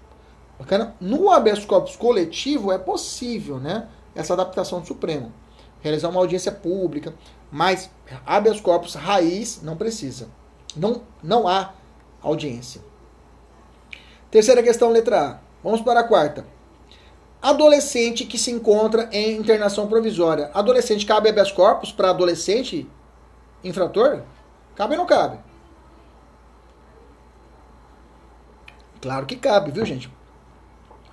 Bacana? 0.58 0.94
No 1.00 1.30
habeas 1.30 1.64
corpus 1.64 1.96
coletivo 1.96 2.72
é 2.72 2.78
possível, 2.78 3.58
né? 3.58 3.88
Essa 4.14 4.32
adaptação 4.32 4.80
do 4.80 4.86
Supremo. 4.86 5.32
Realizar 5.80 6.08
uma 6.08 6.20
audiência 6.20 6.50
pública, 6.50 7.14
mas 7.50 7.90
habeas 8.26 8.60
corpus 8.60 8.94
raiz 8.94 9.62
não 9.62 9.76
precisa. 9.76 10.28
Não, 10.76 11.02
não 11.22 11.46
há 11.46 11.72
audiência. 12.20 12.80
Terceira 14.30 14.62
questão, 14.62 14.90
letra 14.90 15.30
A. 15.30 15.38
Vamos 15.62 15.80
para 15.80 16.00
a 16.00 16.04
quarta. 16.04 16.44
Adolescente 17.46 18.24
que 18.24 18.36
se 18.36 18.50
encontra 18.50 19.08
em 19.12 19.36
internação 19.36 19.86
provisória. 19.86 20.50
Adolescente 20.52 21.06
cabe 21.06 21.28
habeas 21.28 21.52
corpus 21.52 21.92
para 21.92 22.10
adolescente 22.10 22.90
infrator? 23.62 24.22
Cabe 24.74 24.94
ou 24.94 24.98
não 24.98 25.06
cabe? 25.06 25.38
Claro 29.00 29.26
que 29.26 29.36
cabe, 29.36 29.70
viu, 29.70 29.86
gente? 29.86 30.12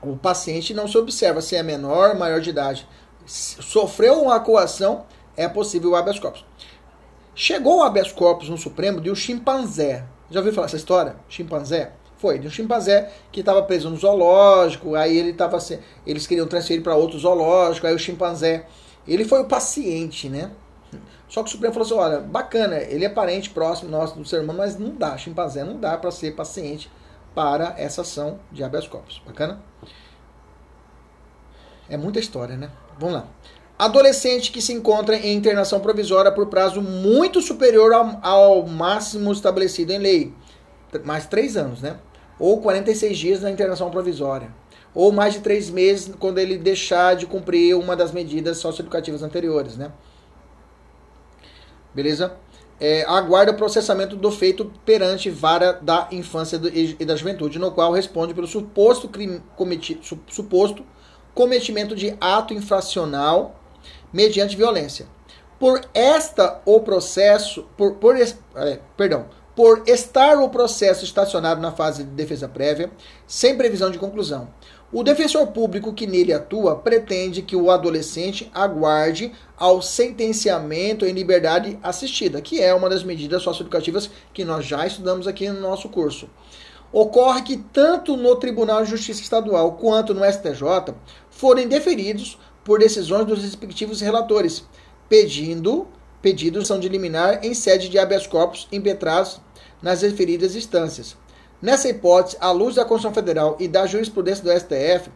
O 0.02 0.18
paciente 0.18 0.74
não 0.74 0.88
se 0.88 0.98
observa 0.98 1.40
se 1.40 1.56
é 1.56 1.62
menor, 1.62 2.16
maior 2.16 2.42
de 2.42 2.50
idade. 2.50 2.88
Sofreu 3.28 4.24
uma 4.24 4.40
coação, 4.40 5.06
é 5.38 5.48
possível 5.48 5.92
o 5.92 5.96
habeas 5.96 6.18
corpus. 6.18 6.44
Chegou 7.36 7.78
o 7.78 7.84
habeas 7.84 8.12
corpus 8.12 8.50
no 8.50 8.58
Supremo 8.58 9.00
de 9.00 9.12
um 9.12 9.16
chimpanzé. 9.16 10.04
Já 10.32 10.40
ouviu 10.40 10.52
falar 10.52 10.66
essa 10.66 10.78
história? 10.78 11.16
Chimpanzé? 11.30 11.94
Foi, 12.24 12.40
de 12.40 12.48
um 12.48 12.50
chimpanzé 12.50 13.12
que 13.34 13.42
estava 13.42 13.62
preso 13.64 13.90
no 13.90 13.98
zoológico, 13.98 14.96
aí 14.96 15.18
ele 15.18 15.32
estava 15.32 15.58
eles 16.08 16.26
queriam 16.26 16.48
transferir 16.48 16.82
para 16.82 16.96
outro 16.96 17.20
zoológico, 17.20 17.86
aí 17.86 17.94
o 17.94 18.00
chimpanzé, 18.00 18.66
ele 19.06 19.26
foi 19.26 19.42
o 19.42 19.46
paciente, 19.46 20.30
né? 20.30 20.50
Só 21.28 21.44
que 21.44 21.50
o 21.50 21.52
Supremo 21.52 21.74
falou 21.74 21.86
assim, 21.86 21.96
olha, 21.96 22.22
bacana, 22.22 22.78
ele 22.78 23.04
é 23.04 23.10
parente 23.10 23.50
próximo 23.50 23.92
nosso 23.92 24.18
do 24.18 24.24
ser 24.24 24.40
humano, 24.40 24.60
mas 24.60 24.80
não 24.80 24.92
dá, 24.96 25.18
chimpanzé 25.18 25.66
não 25.66 25.78
dá 25.78 25.98
para 25.98 26.12
ser 26.12 26.34
paciente 26.34 26.90
para 27.36 27.76
essa 27.78 28.04
ação 28.04 28.40
de 28.50 28.64
habeas 28.64 28.88
corpus. 28.88 29.22
Bacana? 29.26 29.62
É 31.90 31.98
muita 31.98 32.22
história, 32.22 32.56
né? 32.56 32.72
Vamos 32.98 33.16
lá. 33.16 33.28
Adolescente 33.78 34.50
que 34.50 34.62
se 34.62 34.72
encontra 34.72 35.18
em 35.18 35.36
internação 35.36 35.82
provisória 35.82 36.32
por 36.32 36.48
prazo 36.48 36.82
muito 36.82 37.42
superior 37.42 37.92
ao, 37.92 38.20
ao 38.22 38.66
máximo 38.66 39.30
estabelecido 39.34 39.92
em 39.92 39.98
lei. 39.98 40.34
Mais 41.04 41.28
três 41.28 41.58
anos, 41.58 41.82
né? 41.82 41.98
Ou 42.44 42.60
46 42.60 43.18
dias 43.18 43.42
na 43.42 43.50
internação 43.50 43.90
provisória, 43.90 44.54
ou 44.94 45.14
mais 45.14 45.34
de 45.34 45.40
três 45.40 45.70
meses 45.70 46.14
quando 46.20 46.40
ele 46.40 46.58
deixar 46.58 47.16
de 47.16 47.26
cumprir 47.26 47.74
uma 47.74 47.96
das 47.96 48.12
medidas 48.12 48.58
socioeducativas 48.58 49.24
anteriores, 49.24 49.78
né? 49.78 49.94
Beleza? 51.96 52.36
É, 52.82 53.06
aguarda 53.06 53.54
processamento 53.54 54.18
do 54.18 54.30
feito 54.30 54.74
perante 54.84 55.30
vara 55.30 55.72
da 55.72 56.10
infância 56.12 56.60
e 56.74 57.06
da 57.06 57.16
juventude, 57.16 57.58
no 57.58 57.72
qual 57.72 57.94
responde 57.94 58.34
pelo 58.34 58.46
suposto 58.46 59.08
crime 59.08 59.42
cometido, 59.56 60.02
suposto 60.28 60.86
cometimento 61.34 61.96
de 61.96 62.14
ato 62.20 62.54
infracional 62.54 63.58
mediante 64.12 64.58
violência. 64.58 65.08
Por 65.58 65.80
esta 65.94 66.62
o 66.66 66.82
processo, 66.82 67.66
por, 67.78 67.96
por 67.96 68.18
é, 68.18 68.80
perdão, 68.98 69.28
por 69.56 69.84
estar 69.88 70.38
o 70.40 70.50
processo 70.50 71.04
estacionado 71.04 71.62
na 71.62 71.72
fase 71.72 72.04
de 72.04 72.10
defesa 72.12 72.48
prévia, 72.48 72.92
sem 73.28 73.56
previsão 73.56 73.92
de 73.92 74.00
conclusão. 74.00 74.50
O 74.92 75.04
defensor 75.04 75.48
público 75.48 75.92
que 75.92 76.06
nele 76.06 76.32
atua 76.32 76.76
pretende 76.76 77.42
que 77.42 77.56
o 77.56 77.72
adolescente 77.72 78.52
aguarde 78.54 79.32
ao 79.58 79.82
sentenciamento 79.82 81.04
em 81.04 81.14
liberdade 81.14 81.80
assistida, 81.82 82.42
que 82.42 82.62
é 82.62 82.74
uma 82.76 82.90
das 82.90 83.04
medidas 83.04 83.42
socioeducativas 83.42 84.10
que 84.32 84.46
nós 84.46 84.66
já 84.66 84.86
estudamos 84.86 85.28
aqui 85.28 85.50
no 85.50 85.60
nosso 85.60 85.90
curso. 85.90 86.30
Ocorre 86.92 87.42
que 87.42 87.58
tanto 87.58 88.16
no 88.16 88.36
Tribunal 88.36 88.84
de 88.84 88.92
Justiça 88.92 89.24
Estadual 89.24 89.72
quanto 89.74 90.14
no 90.14 90.24
STJ 90.24 90.94
forem 91.32 91.68
deferidos 91.68 92.38
por 92.64 92.78
decisões 92.78 93.26
dos 93.26 93.42
respectivos 93.42 94.00
relatores, 94.00 94.64
pedindo 95.10 95.88
pedidos 96.24 96.68
são 96.68 96.80
de 96.80 96.88
liminar 96.88 97.46
em 97.46 97.54
sede 97.54 97.90
de 97.90 98.00
habeas 98.00 98.26
corpus 98.26 98.68
impetrados 98.72 99.42
nas 99.82 100.02
referidas 100.02 100.56
instâncias. 100.56 101.18
Nessa 101.62 101.90
hipótese, 101.90 102.38
à 102.40 102.50
luz 102.50 102.76
da 102.76 102.86
Constituição 102.86 103.14
Federal 103.14 103.58
e 103.60 103.68
da 103.68 103.86
jurisprudência 103.86 104.44
do 104.44 104.50
STF, 104.50 105.12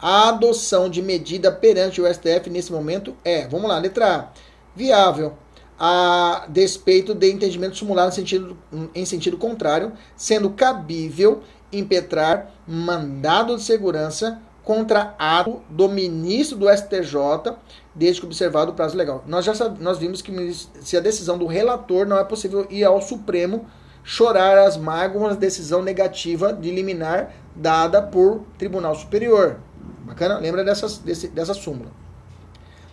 a 0.00 0.28
adoção 0.28 0.88
de 0.88 1.02
medida 1.02 1.50
perante 1.50 2.00
o 2.00 2.06
STF 2.12 2.48
nesse 2.48 2.72
momento 2.72 3.16
é, 3.24 3.46
vamos 3.46 3.68
lá, 3.68 3.78
letra 3.78 4.16
A, 4.16 4.28
viável, 4.74 5.34
a 5.78 6.46
despeito 6.48 7.12
de 7.14 7.30
entendimento 7.30 7.76
simulado 7.76 8.10
em 8.10 8.14
sentido, 8.14 8.56
em 8.94 9.04
sentido 9.04 9.36
contrário, 9.36 9.92
sendo 10.16 10.50
cabível 10.50 11.42
impetrar 11.72 12.52
mandado 12.66 13.56
de 13.56 13.62
segurança 13.62 14.40
contra 14.64 15.14
ato 15.18 15.60
do 15.68 15.88
ministro 15.88 16.56
do 16.56 16.68
STJ, 16.68 17.54
desde 17.94 18.20
que 18.20 18.26
observado 18.26 18.70
o 18.70 18.74
prazo 18.74 18.96
legal. 18.96 19.24
Nós 19.26 19.44
já 19.44 19.52
nós 19.80 19.98
vimos 19.98 20.22
que 20.22 20.32
se 20.80 20.96
a 20.96 21.00
decisão 21.00 21.36
do 21.36 21.46
relator 21.46 22.06
não 22.06 22.18
é 22.18 22.24
possível 22.24 22.66
ir 22.70 22.84
ao 22.84 23.00
Supremo 23.02 23.66
chorar 24.04 24.58
as 24.58 24.76
mágoas 24.76 25.36
decisão 25.36 25.82
negativa 25.82 26.52
de 26.52 26.70
liminar 26.70 27.32
dada 27.54 28.02
por 28.02 28.42
Tribunal 28.58 28.94
Superior. 28.94 29.58
Bacana? 30.04 30.38
Lembra 30.38 30.64
dessas, 30.64 30.98
desse, 30.98 31.28
dessa 31.28 31.54
súmula. 31.54 31.90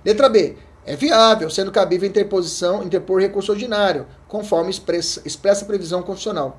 Letra 0.04 0.30
B. 0.30 0.58
É 0.86 0.96
viável, 0.96 1.50
sendo 1.50 1.72
cabível 1.72 2.10
interposição, 2.10 2.82
interpor 2.82 3.22
recurso 3.22 3.52
ordinário, 3.52 4.08
conforme 4.28 4.72
expressa, 4.72 5.22
expressa 5.24 5.66
previsão 5.66 6.02
constitucional. 6.02 6.58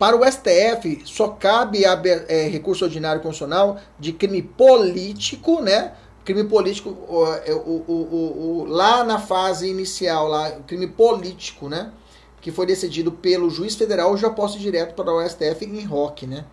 Para 0.00 0.16
o 0.16 0.24
STF, 0.24 1.02
só 1.04 1.28
cabe 1.28 1.84
é, 1.84 2.48
recurso 2.48 2.86
ordinário 2.86 3.20
constitucional 3.20 3.78
de 3.98 4.14
crime 4.14 4.40
político, 4.40 5.60
né? 5.60 5.92
Crime 6.24 6.44
político, 6.44 6.88
o, 7.06 7.26
é, 7.26 7.52
o, 7.52 7.84
o, 7.86 8.64
lá 8.66 9.04
na 9.04 9.18
fase 9.18 9.68
inicial, 9.68 10.26
lá, 10.26 10.52
crime 10.66 10.86
político, 10.86 11.68
né? 11.68 11.92
Que 12.40 12.50
foi 12.50 12.64
decidido 12.64 13.12
pelo 13.12 13.50
juiz 13.50 13.74
federal, 13.74 14.16
já 14.16 14.30
posso 14.30 14.56
ir 14.56 14.60
direto 14.60 14.94
para 14.94 15.12
o 15.12 15.22
STF 15.28 15.66
em 15.66 15.84
ROC, 15.84 16.22
né? 16.22 16.46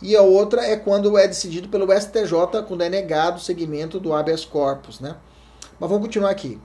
E 0.00 0.14
a 0.14 0.22
outra 0.22 0.64
é 0.64 0.76
quando 0.76 1.18
é 1.18 1.26
decidido 1.26 1.68
pelo 1.68 1.92
STJ, 1.92 2.62
quando 2.68 2.82
é 2.82 2.88
negado 2.88 3.38
o 3.38 3.42
segmento 3.42 3.98
do 3.98 4.14
habeas 4.14 4.44
corpus, 4.44 5.00
né? 5.00 5.16
Mas 5.80 5.90
vamos 5.90 6.06
continuar 6.06 6.30
aqui. 6.30 6.60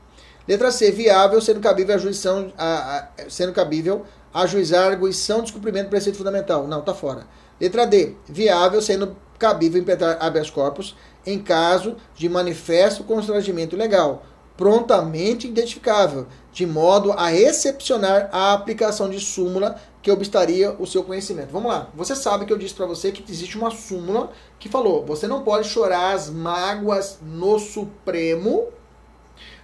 Letra 0.48 0.72
C, 0.72 0.92
viável, 0.92 1.42
sendo 1.42 1.60
cabível 1.60 1.96
a 1.96 1.98
juição, 1.98 2.54
a, 2.56 3.08
a, 3.18 3.30
sendo 3.30 3.52
cabível 3.52 4.06
ajuizar 4.34 4.92
a 4.92 4.96
de 4.96 5.42
descumprimento 5.42 5.86
do 5.86 5.90
preceito 5.90 6.18
fundamental. 6.18 6.68
Não, 6.68 6.82
tá 6.82 6.94
fora. 6.94 7.28
Letra 7.60 7.86
D. 7.86 8.16
Viável, 8.28 8.82
sendo 8.82 9.16
cabível 9.38 9.82
impetrar 9.82 10.18
habeas 10.20 10.50
corpus 10.50 10.96
em 11.26 11.40
caso 11.40 11.96
de 12.16 12.28
manifesto 12.30 13.04
constrangimento 13.04 13.76
legal, 13.76 14.24
prontamente 14.58 15.48
identificável, 15.48 16.28
de 16.52 16.66
modo 16.66 17.14
a 17.18 17.34
excepcionar 17.34 18.30
a 18.32 18.54
aplicação 18.54 19.10
de 19.10 19.20
súmula 19.20 19.76
que 20.02 20.12
obstaria 20.12 20.76
o 20.80 20.88
seu 20.88 21.04
conhecimento. 21.04 21.52
Vamos 21.52 21.72
lá. 21.72 21.90
Você 21.94 22.16
sabe 22.16 22.46
que 22.46 22.54
eu 22.54 22.58
disse 22.58 22.74
para 22.74 22.86
você 22.86 23.12
que 23.12 23.30
existe 23.32 23.58
uma 23.58 23.72
súmula 23.72 24.32
que 24.58 24.70
falou: 24.70 25.06
você 25.06 25.28
não 25.28 25.44
pode 25.44 25.68
chorar 25.68 26.14
as 26.14 26.30
mágoas 26.30 27.20
no 27.22 27.60
Supremo 27.60 28.68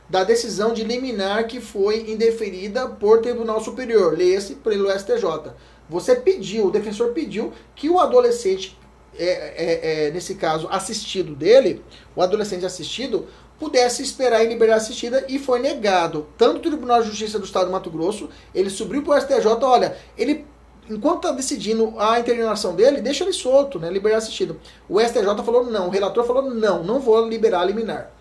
da 0.09 0.23
decisão 0.23 0.73
de 0.73 0.83
liminar 0.83 1.47
que 1.47 1.59
foi 1.59 2.11
indeferida 2.11 2.87
por 2.87 3.21
Tribunal 3.21 3.61
Superior, 3.61 4.17
leia-se 4.17 4.55
pelo 4.55 4.89
STJ. 4.91 5.51
Você 5.89 6.15
pediu, 6.15 6.67
o 6.67 6.71
defensor 6.71 7.11
pediu 7.11 7.51
que 7.75 7.89
o 7.89 7.99
adolescente, 7.99 8.77
é, 9.17 9.25
é, 9.25 10.07
é, 10.07 10.11
nesse 10.11 10.35
caso 10.35 10.67
assistido 10.69 11.35
dele, 11.35 11.83
o 12.15 12.21
adolescente 12.21 12.65
assistido, 12.65 13.27
pudesse 13.59 14.03
esperar 14.03 14.43
em 14.43 14.49
liberdade 14.49 14.83
assistida 14.83 15.25
e 15.29 15.39
foi 15.39 15.59
negado. 15.59 16.27
Tanto 16.37 16.57
o 16.57 16.61
Tribunal 16.61 17.01
de 17.01 17.09
Justiça 17.09 17.39
do 17.39 17.45
Estado 17.45 17.67
do 17.67 17.71
Mato 17.71 17.89
Grosso, 17.89 18.29
ele 18.53 18.69
subiu 18.69 19.01
para 19.01 19.17
o 19.17 19.21
STJ, 19.21 19.47
olha, 19.63 19.97
ele 20.17 20.45
enquanto 20.89 21.17
está 21.17 21.31
decidindo 21.31 21.93
a 21.97 22.19
internação 22.19 22.75
dele, 22.75 23.01
deixa 23.01 23.23
ele 23.23 23.33
solto, 23.33 23.79
né, 23.79 23.89
liberdade 23.89 24.25
assistida. 24.25 24.55
O 24.87 24.99
STJ 24.99 25.43
falou 25.43 25.65
não, 25.65 25.87
o 25.87 25.89
relator 25.89 26.23
falou 26.25 26.53
não, 26.53 26.83
não 26.83 26.99
vou 26.99 27.27
liberar 27.27 27.65
liminar. 27.65 28.11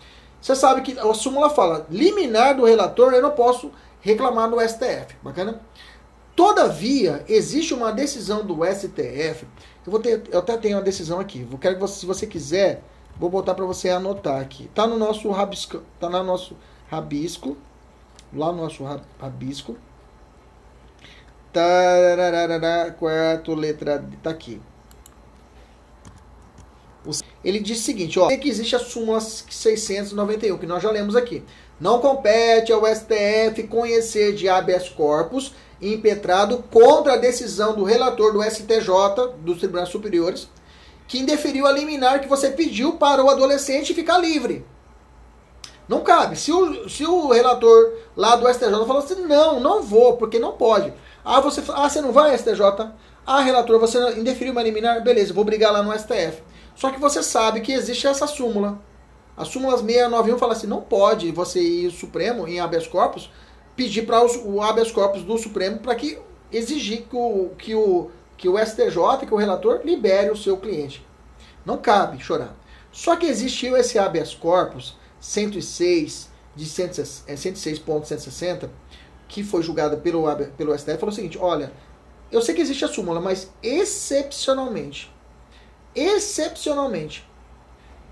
Você 0.45 0.55
sabe 0.55 0.81
que 0.81 0.99
a 0.99 1.11
súmula 1.15 1.49
fala, 1.49 1.87
liminar 1.89 2.55
do 2.55 2.65
relator 2.65 3.11
eu 3.11 3.21
não 3.23 3.31
posso 3.31 3.71
reclamar 3.99 4.47
no 4.47 4.59
STF. 4.59 5.15
Bacana? 5.23 5.59
Todavia, 6.35 7.25
existe 7.27 7.73
uma 7.73 7.91
decisão 7.91 8.45
do 8.45 8.63
STF. 8.63 9.47
Eu, 9.83 9.91
vou 9.91 9.99
ter, 9.99 10.21
eu 10.31 10.37
até 10.37 10.55
tenho 10.55 10.77
uma 10.77 10.83
decisão 10.83 11.19
aqui. 11.19 11.47
Eu 11.51 11.57
quero 11.57 11.73
que 11.73 11.81
você, 11.81 11.99
se 12.01 12.05
você 12.05 12.27
quiser, 12.27 12.83
vou 13.17 13.27
botar 13.27 13.55
para 13.55 13.65
você 13.65 13.89
anotar 13.89 14.39
aqui. 14.39 14.69
Tá 14.75 14.85
no 14.85 14.99
nosso 14.99 15.31
rabisco, 15.31 15.81
tá 15.99 16.07
no 16.11 16.23
nosso 16.23 16.55
rabisco, 16.91 17.57
lá 18.31 18.51
no 18.51 18.61
nosso 18.61 18.83
rabisco. 19.19 19.75
Tararara, 21.51 22.91
quarto 22.91 23.55
letra 23.55 24.07
tá 24.21 24.29
aqui. 24.29 24.61
Ele 27.45 27.59
diz 27.59 27.79
o 27.79 27.83
seguinte, 27.83 28.19
ó, 28.19 28.27
que 28.27 28.49
existe 28.49 28.75
a 28.75 28.79
súmula 28.79 29.21
691, 29.21 30.57
que 30.57 30.65
nós 30.65 30.81
já 30.81 30.89
lemos 30.89 31.15
aqui. 31.15 31.43
Não 31.79 31.99
compete 31.99 32.73
ao 32.73 32.83
STF 32.83 33.67
conhecer 33.69 34.33
de 34.33 34.49
habeas 34.49 34.89
corpus 34.89 35.53
impetrado 35.79 36.63
contra 36.71 37.13
a 37.13 37.17
decisão 37.17 37.75
do 37.75 37.83
relator 37.83 38.33
do 38.33 38.41
STJ, 38.41 39.35
dos 39.41 39.59
Tribunais 39.59 39.89
Superiores, 39.89 40.49
que 41.07 41.19
indeferiu 41.19 41.67
a 41.67 41.71
liminar 41.71 42.19
que 42.19 42.27
você 42.27 42.49
pediu 42.49 42.93
para 42.93 43.23
o 43.23 43.29
adolescente 43.29 43.93
ficar 43.93 44.17
livre. 44.17 44.65
Não 45.87 46.01
cabe. 46.01 46.35
Se 46.37 46.51
o, 46.51 46.89
se 46.89 47.05
o 47.05 47.29
relator 47.31 47.93
lá 48.17 48.35
do 48.35 48.51
STJ 48.51 48.71
falou 48.71 48.97
assim, 48.97 49.21
não, 49.21 49.59
não 49.59 49.83
vou, 49.83 50.17
porque 50.17 50.39
não 50.39 50.53
pode. 50.53 50.91
Ah, 51.23 51.39
você, 51.39 51.61
ah, 51.69 51.87
você 51.87 52.01
não 52.01 52.11
vai, 52.11 52.35
STJ? 52.35 52.89
Ah, 53.27 53.41
relator, 53.41 53.79
você 53.79 53.99
indeferiu 54.17 54.51
uma 54.51 54.63
liminar? 54.63 55.03
Beleza, 55.03 55.31
vou 55.31 55.43
brigar 55.43 55.71
lá 55.71 55.83
no 55.83 55.93
STF. 55.93 56.41
Só 56.75 56.91
que 56.91 56.99
você 56.99 57.23
sabe 57.23 57.61
que 57.61 57.71
existe 57.71 58.05
essa 58.05 58.27
súmula. 58.27 58.79
A 59.35 59.43
súmula 59.45 59.77
691 59.77 60.37
fala 60.37 60.53
assim, 60.53 60.67
não 60.67 60.81
pode 60.81 61.31
você 61.31 61.59
ir 61.61 61.91
Supremo, 61.91 62.47
em 62.47 62.59
habeas 62.59 62.87
corpus, 62.87 63.31
pedir 63.75 64.05
para 64.05 64.23
o 64.23 64.61
habeas 64.61 64.91
corpus 64.91 65.23
do 65.23 65.37
Supremo 65.37 65.79
para 65.79 65.95
que 65.95 66.17
exigir 66.51 67.03
que 67.09 67.15
o, 67.15 67.51
que, 67.57 67.75
o, 67.75 68.11
que 68.37 68.47
o 68.47 68.57
STJ, 68.57 69.25
que 69.25 69.33
o 69.33 69.37
relator, 69.37 69.81
libere 69.83 70.29
o 70.31 70.37
seu 70.37 70.57
cliente. 70.57 71.05
Não 71.65 71.77
cabe 71.77 72.19
chorar. 72.19 72.55
Só 72.91 73.15
que 73.15 73.25
existiu 73.25 73.75
esse 73.75 73.97
habeas 73.99 74.33
corpus 74.33 74.97
106 75.19 76.29
de 76.55 76.65
106.160, 76.65 78.63
é, 78.63 78.69
que 79.27 79.43
foi 79.43 79.61
julgado 79.61 79.97
pelo, 79.97 80.23
pelo 80.55 80.77
STF, 80.77 80.97
falou 80.97 81.11
o 81.11 81.15
seguinte, 81.15 81.37
olha, 81.37 81.73
eu 82.31 82.41
sei 82.41 82.55
que 82.55 82.61
existe 82.61 82.85
a 82.85 82.87
súmula, 82.87 83.19
mas 83.19 83.51
excepcionalmente, 83.61 85.11
excepcionalmente, 85.95 87.27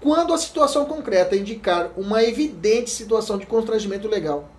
quando 0.01 0.33
a 0.33 0.37
situação 0.37 0.85
concreta 0.85 1.35
indicar 1.35 1.91
uma 1.95 2.23
evidente 2.23 2.89
situação 2.89 3.37
de 3.37 3.45
constrangimento 3.45 4.07
legal, 4.07 4.49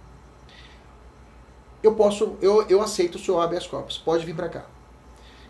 eu 1.82 1.94
posso, 1.94 2.36
eu, 2.40 2.66
eu 2.68 2.80
aceito 2.80 3.16
o 3.16 3.18
seu 3.18 3.38
habeas 3.40 3.66
corpus. 3.66 3.98
Pode 3.98 4.24
vir 4.24 4.34
para 4.34 4.48
cá. 4.48 4.64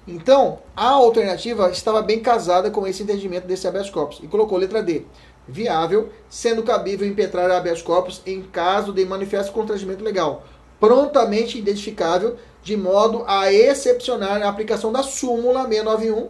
Então, 0.07 0.59
a 0.77 0.89
alternativa 0.89 1.70
estava 1.70 2.03
bem 2.03 2.20
casada 2.20 2.70
com 2.70 2.87
esse 2.87 3.03
entendimento 3.03 3.47
desse 3.47 3.66
habeas 3.66 3.89
corpus 3.89 4.20
e 4.22 4.27
colocou 4.27 4.59
letra 4.59 4.83
D. 4.83 5.05
Viável, 5.47 6.11
sendo 6.29 6.62
cabível 6.62 7.07
impetrar 7.07 7.51
habeas 7.51 7.81
corpus 7.81 8.20
em 8.27 8.43
caso 8.43 8.93
de 8.93 9.05
manifesto 9.05 9.53
constrangimento 9.53 10.03
legal, 10.03 10.43
prontamente 10.81 11.59
identificável, 11.59 12.37
de 12.62 12.77
modo 12.77 13.25
a 13.27 13.53
excepcionar 13.53 14.43
a 14.43 14.49
aplicação 14.49 14.91
da 14.91 15.03
súmula 15.03 15.66
691, 15.68 16.29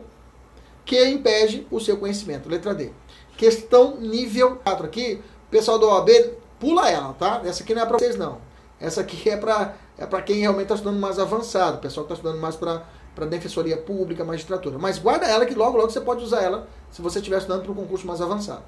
que 0.85 1.05
impede 1.07 1.66
o 1.70 1.80
seu 1.80 1.97
conhecimento. 1.97 2.49
Letra 2.49 2.74
D. 2.74 2.91
Questão 3.37 3.97
nível 3.97 4.57
4 4.57 4.87
aqui, 4.87 5.20
pessoal 5.51 5.78
do 5.78 5.87
OAB, 5.87 6.11
pula 6.61 6.89
ela, 6.89 7.12
tá? 7.14 7.43
Essa 7.45 7.62
aqui 7.62 7.74
não 7.74 7.82
é 7.82 7.87
para 7.87 7.99
vocês, 7.99 8.16
não. 8.16 8.39
Essa 8.80 9.01
aqui 9.01 9.28
é 9.28 9.37
para 9.37 9.76
é 9.97 10.05
para 10.07 10.22
quem 10.22 10.41
realmente 10.41 10.64
está 10.64 10.74
estudando 10.74 10.99
mais 10.99 11.18
avançado, 11.20 11.78
pessoal 11.78 12.05
está 12.05 12.14
estudando 12.14 12.41
mais 12.41 12.57
para 12.57 12.85
para 13.14 13.26
defensoria 13.26 13.76
pública, 13.76 14.24
magistratura. 14.24 14.76
Mas 14.76 14.99
guarda 14.99 15.26
ela 15.26 15.47
que 15.47 15.55
logo 15.55 15.76
logo 15.76 15.91
você 15.91 16.01
pode 16.01 16.24
usar 16.24 16.43
ela 16.43 16.68
se 16.91 17.01
você 17.01 17.20
estiver 17.20 17.39
estudando 17.39 17.62
para 17.62 17.72
um 17.72 17.76
concurso 17.76 18.07
mais 18.07 18.20
avançado. 18.20 18.62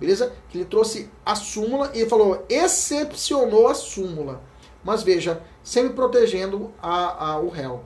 Beleza? 0.00 0.32
Que 0.48 0.58
ele 0.58 0.64
trouxe 0.64 1.10
a 1.24 1.34
súmula 1.34 1.90
e 1.94 2.06
falou, 2.06 2.44
excepcionou 2.48 3.68
a 3.68 3.74
súmula. 3.74 4.40
Mas 4.82 5.02
veja, 5.02 5.42
sempre 5.62 5.92
protegendo 5.92 6.72
a, 6.82 7.32
a, 7.32 7.38
o 7.38 7.48
réu. 7.48 7.84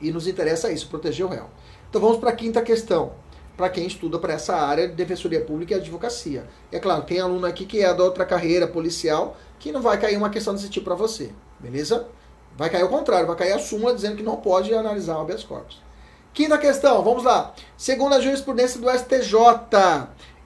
E 0.00 0.10
nos 0.10 0.26
interessa 0.26 0.70
isso, 0.70 0.88
proteger 0.88 1.24
o 1.24 1.28
réu. 1.28 1.48
Então 1.92 2.00
vamos 2.00 2.16
para 2.16 2.30
a 2.30 2.34
quinta 2.34 2.62
questão 2.62 3.12
para 3.54 3.68
quem 3.68 3.86
estuda 3.86 4.18
para 4.18 4.32
essa 4.32 4.56
área 4.56 4.88
de 4.88 4.94
defensoria 4.94 5.42
pública 5.44 5.74
e 5.74 5.76
advocacia. 5.76 6.48
É 6.72 6.80
claro, 6.80 7.02
tem 7.02 7.20
aluno 7.20 7.44
aqui 7.44 7.66
que 7.66 7.82
é 7.82 7.92
da 7.92 8.02
outra 8.02 8.24
carreira 8.24 8.66
policial 8.66 9.36
que 9.58 9.70
não 9.70 9.82
vai 9.82 10.00
cair 10.00 10.16
uma 10.16 10.30
questão 10.30 10.54
desse 10.54 10.70
tipo 10.70 10.86
para 10.86 10.94
você, 10.94 11.32
beleza? 11.60 12.08
Vai 12.56 12.70
cair 12.70 12.82
o 12.82 12.88
contrário, 12.88 13.26
vai 13.26 13.36
cair 13.36 13.52
a 13.52 13.58
súmula 13.58 13.94
dizendo 13.94 14.16
que 14.16 14.22
não 14.22 14.36
pode 14.36 14.72
analisar 14.72 15.18
o 15.18 15.20
habeas 15.20 15.44
corpus. 15.44 15.82
Quinta 16.32 16.56
questão, 16.56 17.02
vamos 17.02 17.24
lá. 17.24 17.52
Segundo 17.76 18.14
a 18.14 18.20
jurisprudência 18.20 18.80
do 18.80 18.88
STJ, 18.88 19.36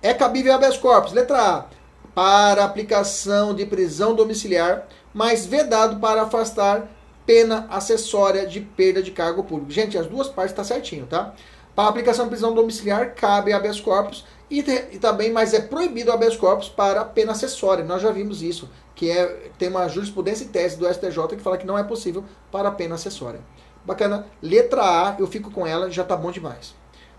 é 0.02 0.12
cabível 0.12 0.52
habeas 0.52 0.76
corpus, 0.76 1.12
letra 1.12 1.40
A, 1.40 1.64
para 2.12 2.64
aplicação 2.64 3.54
de 3.54 3.64
prisão 3.64 4.16
domiciliar, 4.16 4.88
mas 5.14 5.46
vedado 5.46 6.00
para 6.00 6.22
afastar 6.22 6.88
pena 7.26 7.66
acessória 7.68 8.46
de 8.46 8.60
perda 8.60 9.02
de 9.02 9.10
cargo 9.10 9.42
público. 9.44 9.72
Gente, 9.72 9.98
as 9.98 10.06
duas 10.06 10.28
partes 10.28 10.54
tá 10.54 10.62
certinho, 10.64 11.06
tá? 11.06 11.34
Para 11.74 11.88
aplicação 11.88 12.24
de 12.24 12.30
prisão 12.30 12.54
domiciliar, 12.54 13.14
cabe 13.14 13.52
habeas 13.52 13.80
corpus 13.80 14.24
e, 14.50 14.60
e, 14.60 14.98
também, 14.98 15.30
mas 15.30 15.52
é 15.52 15.60
proibido 15.60 16.12
habeas 16.12 16.36
corpus 16.36 16.68
para 16.68 17.04
pena 17.04 17.32
acessória. 17.32 17.84
Nós 17.84 18.00
já 18.00 18.10
vimos 18.10 18.42
isso, 18.42 18.70
que 18.94 19.10
é, 19.10 19.50
tem 19.58 19.68
uma 19.68 19.88
jurisprudência 19.88 20.44
e 20.44 20.48
tese 20.48 20.78
do 20.78 20.88
STJ 20.88 21.36
que 21.36 21.42
fala 21.42 21.58
que 21.58 21.66
não 21.66 21.76
é 21.76 21.82
possível 21.82 22.24
para 22.50 22.70
pena 22.70 22.94
acessória. 22.94 23.40
Bacana. 23.84 24.26
Letra 24.42 24.82
A, 24.82 25.16
eu 25.18 25.26
fico 25.26 25.50
com 25.50 25.66
ela, 25.66 25.90
já 25.90 26.02
tá 26.02 26.16
bom 26.16 26.30
demais. 26.30 26.74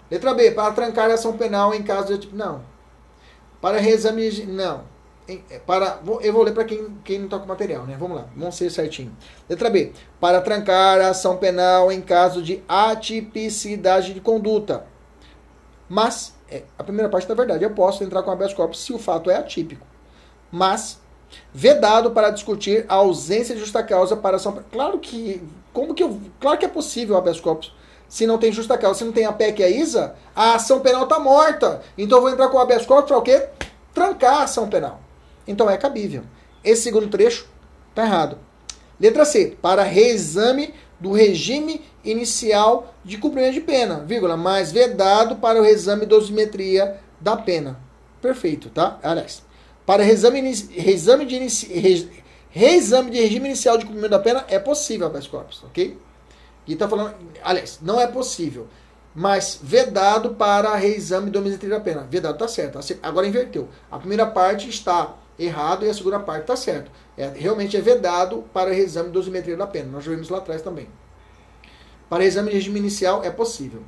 Letra 0.09 0.33
B, 0.33 0.51
para 0.51 0.73
trancar 0.73 1.09
ação 1.11 1.37
penal 1.37 1.73
em 1.73 1.83
caso 1.83 2.17
de. 2.17 2.33
Não. 2.33 2.63
Para 3.61 3.79
reexame. 3.79 4.45
Não. 4.45 4.83
É, 5.28 5.59
para, 5.59 5.99
eu 6.21 6.32
vou 6.32 6.41
ler 6.41 6.53
para 6.53 6.63
quem, 6.63 6.97
quem 7.03 7.19
não 7.19 7.25
está 7.25 7.38
com 7.38 7.45
material, 7.45 7.86
né? 7.86 7.97
Vamos 7.99 8.17
lá, 8.17 8.28
vamos 8.34 8.55
ser 8.55 8.69
certinho. 8.69 9.11
Letra 9.49 9.69
B. 9.69 9.91
Para 10.21 10.39
trancar 10.39 11.01
a 11.01 11.09
ação 11.09 11.36
penal 11.36 11.91
em 11.91 12.01
caso 12.01 12.41
de 12.41 12.63
atipicidade 12.67 14.13
de 14.13 14.21
conduta. 14.21 14.86
Mas, 15.89 16.34
é, 16.49 16.63
a 16.80 16.84
primeira 16.84 17.09
parte 17.09 17.28
da 17.28 17.34
verdade, 17.34 17.63
eu 17.65 17.71
posso 17.71 18.05
entrar 18.05 18.23
com 18.23 18.32
habeas 18.32 18.53
corpus 18.53 18.80
se 18.80 18.93
o 18.93 18.97
fato 18.97 19.30
é 19.30 19.36
atípico. 19.36 19.86
Mas, 20.49 21.01
vedado 21.53 22.11
para 22.11 22.30
discutir 22.30 22.86
a 22.88 22.95
ausência 22.95 23.53
de 23.53 23.59
justa 23.59 23.84
causa 23.84 24.15
para 24.15 24.38
ação. 24.38 24.63
Claro 24.71 24.97
que, 24.97 25.45
como 25.73 25.93
que 25.93 26.03
eu, 26.03 26.21
claro 26.39 26.57
que 26.57 26.65
é 26.65 26.69
possível 26.69 27.17
habeas 27.17 27.39
corpus. 27.39 27.75
Se 28.07 28.25
não 28.25 28.38
tem 28.38 28.53
justa 28.53 28.78
causa, 28.78 28.99
se 28.99 29.03
não 29.03 29.11
tem 29.11 29.25
a 29.25 29.34
PEC 29.34 29.59
e 29.59 29.65
a 29.65 29.69
ISA, 29.69 30.15
a 30.34 30.55
ação 30.55 30.80
penal 30.80 31.03
está 31.03 31.19
morta. 31.19 31.82
Então 31.97 32.19
eu 32.19 32.21
vou 32.21 32.32
entrar 32.32 32.47
com 32.47 32.57
habeas 32.57 32.86
corpus 32.86 33.09
para 33.09 33.17
o 33.17 33.21
quê? 33.21 33.49
Trancar 33.93 34.36
a 34.36 34.43
ação 34.43 34.69
penal. 34.69 35.01
Então 35.47 35.69
é 35.69 35.77
cabível. 35.77 36.23
Esse 36.63 36.83
segundo 36.83 37.07
trecho 37.07 37.47
está 37.89 38.03
errado. 38.03 38.37
Letra 38.99 39.25
C. 39.25 39.57
Para 39.61 39.83
reexame 39.83 40.73
do 40.99 41.11
regime 41.11 41.81
inicial 42.03 42.93
de 43.03 43.17
cumprimento 43.17 43.53
de 43.53 43.61
pena, 43.61 43.99
vírgula, 43.99 44.35
mas 44.35 44.71
vedado 44.71 45.35
para 45.35 45.59
o 45.59 45.63
reexame 45.63 46.01
de 46.01 46.07
dosimetria 46.07 46.99
da 47.19 47.37
pena. 47.37 47.79
Perfeito, 48.21 48.69
tá? 48.69 48.99
Aliás, 49.03 49.43
para 49.85 50.03
reexame, 50.03 50.41
reexame, 50.71 51.25
de, 51.25 52.09
reexame 52.49 53.11
de 53.11 53.21
regime 53.21 53.47
inicial 53.47 53.77
de 53.77 53.85
cumprimento 53.85 54.11
da 54.11 54.19
pena 54.19 54.45
é 54.49 54.57
possível, 54.57 55.07
habeas 55.07 55.27
corpus, 55.27 55.63
ok? 55.63 55.97
E 56.65 56.73
está 56.73 56.89
falando, 56.89 57.15
aliás, 57.43 57.79
não 57.81 58.01
é 58.01 58.07
possível, 58.07 58.67
mas 59.13 59.59
vedado 59.61 60.31
para 60.35 60.75
reexame 60.75 61.27
de 61.27 61.31
dosimetria 61.31 61.69
da 61.69 61.79
pena. 61.79 62.07
Vedado 62.09 62.37
tá 62.37 62.47
certo. 62.47 62.79
Agora 63.01 63.27
inverteu. 63.27 63.69
A 63.89 63.97
primeira 63.97 64.25
parte 64.25 64.69
está 64.69 65.15
errado 65.38 65.85
e 65.85 65.89
a 65.89 65.93
segunda 65.93 66.19
parte 66.19 66.41
está 66.41 66.55
certo. 66.55 66.91
É, 67.17 67.27
realmente 67.35 67.75
é 67.77 67.81
vedado 67.81 68.43
para 68.53 68.71
reexame 68.71 69.07
de 69.07 69.13
dosimetria 69.13 69.57
da 69.57 69.67
pena. 69.67 69.89
Nós 69.91 70.03
já 70.03 70.11
vimos 70.11 70.29
lá 70.29 70.38
atrás 70.39 70.61
também. 70.61 70.88
Para 72.09 72.25
exame 72.25 72.49
de 72.49 72.55
regime 72.55 72.79
inicial 72.79 73.23
é 73.23 73.29
possível. 73.29 73.83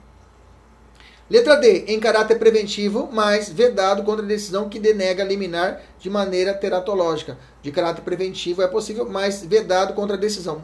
Letra 1.30 1.56
D, 1.56 1.86
em 1.88 2.00
caráter 2.00 2.39
preventivo, 2.39 3.08
mas 3.12 3.50
vedado 3.50 4.04
contra 4.04 4.26
a 4.26 4.28
decisão 4.28 4.68
que 4.68 4.80
denega 4.80 5.24
liminar 5.24 5.80
de 6.00 6.10
maneira 6.10 6.56
teratológica. 6.56 7.38
De 7.62 7.72
caráter 7.72 8.02
preventivo 8.02 8.64
é 8.64 8.68
possível, 8.68 9.08
mas 9.08 9.45
vedado 9.45 9.93
contra 9.93 10.16
a 10.16 10.20
decisão 10.20 10.64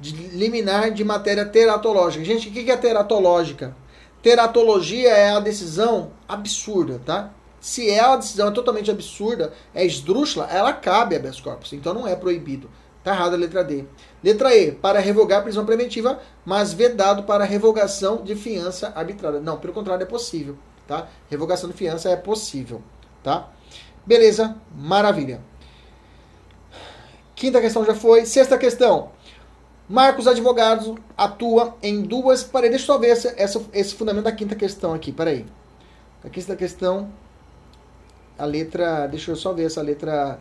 de 0.00 0.12
liminar 0.12 0.92
de 0.92 1.04
matéria 1.04 1.44
teratológica. 1.44 2.24
Gente, 2.24 2.48
o 2.48 2.52
que 2.52 2.70
é 2.70 2.76
teratológica? 2.76 3.76
Teratologia 4.22 5.10
é 5.10 5.30
a 5.30 5.40
decisão 5.40 6.12
absurda, 6.26 7.00
tá? 7.04 7.32
Se 7.60 7.90
é 7.90 8.00
a 8.00 8.16
decisão 8.16 8.48
é 8.48 8.50
totalmente 8.52 8.90
absurda, 8.90 9.52
é 9.74 9.84
esdrúxula, 9.84 10.48
ela 10.50 10.72
cabe 10.72 11.16
a 11.16 11.18
habeas 11.18 11.40
corpus. 11.40 11.72
Então 11.72 11.92
não 11.92 12.06
é 12.06 12.14
proibido. 12.14 12.70
Está 12.98 13.12
errada 13.12 13.36
a 13.36 13.38
letra 13.38 13.64
D. 13.64 13.84
Letra 14.22 14.54
E, 14.54 14.72
para 14.72 15.00
revogar 15.00 15.40
a 15.40 15.42
prisão 15.42 15.64
preventiva, 15.64 16.20
mas 16.44 16.72
vedado 16.72 17.22
para 17.22 17.44
revogação 17.44 18.22
de 18.22 18.34
fiança 18.34 18.92
arbitrária. 18.94 19.40
Não, 19.40 19.58
pelo 19.58 19.72
contrário, 19.72 20.02
é 20.02 20.06
possível. 20.06 20.56
Tá? 20.86 21.08
Revogação 21.30 21.70
de 21.70 21.76
fiança 21.76 22.10
é 22.10 22.16
possível. 22.16 22.82
Tá? 23.22 23.48
Beleza? 24.04 24.56
Maravilha. 24.74 25.40
Quinta 27.34 27.60
questão 27.60 27.84
já 27.84 27.94
foi. 27.94 28.26
Sexta 28.26 28.58
questão. 28.58 29.10
Marcos 29.88 30.26
Advogados 30.26 30.94
atua 31.16 31.76
em 31.82 32.02
duas. 32.02 32.42
Peraí, 32.42 32.68
deixa 32.68 32.84
eu 32.84 32.86
só 32.86 32.98
ver 32.98 33.08
essa, 33.08 33.64
esse 33.72 33.94
fundamento 33.94 34.24
da 34.24 34.32
quinta 34.32 34.54
questão 34.54 34.92
aqui. 34.92 35.12
Peraí. 35.12 35.46
A 36.24 36.28
quinta 36.28 36.56
questão. 36.56 37.10
A 38.38 38.44
letra. 38.44 39.06
Deixa 39.06 39.30
eu 39.30 39.36
só 39.36 39.52
ver 39.52 39.64
essa 39.64 39.82
letra 39.82 40.40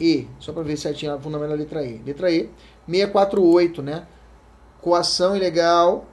E. 0.00 0.28
Só 0.38 0.52
para 0.52 0.62
ver 0.62 0.76
certinho 0.76 1.14
o 1.16 1.20
fundamento 1.20 1.50
da 1.50 1.56
letra 1.56 1.84
E. 1.84 1.98
Letra 1.98 2.30
E. 2.30 2.50
648, 2.88 3.82
né? 3.82 4.06
Coação 4.80 5.34
ilegal 5.34 6.06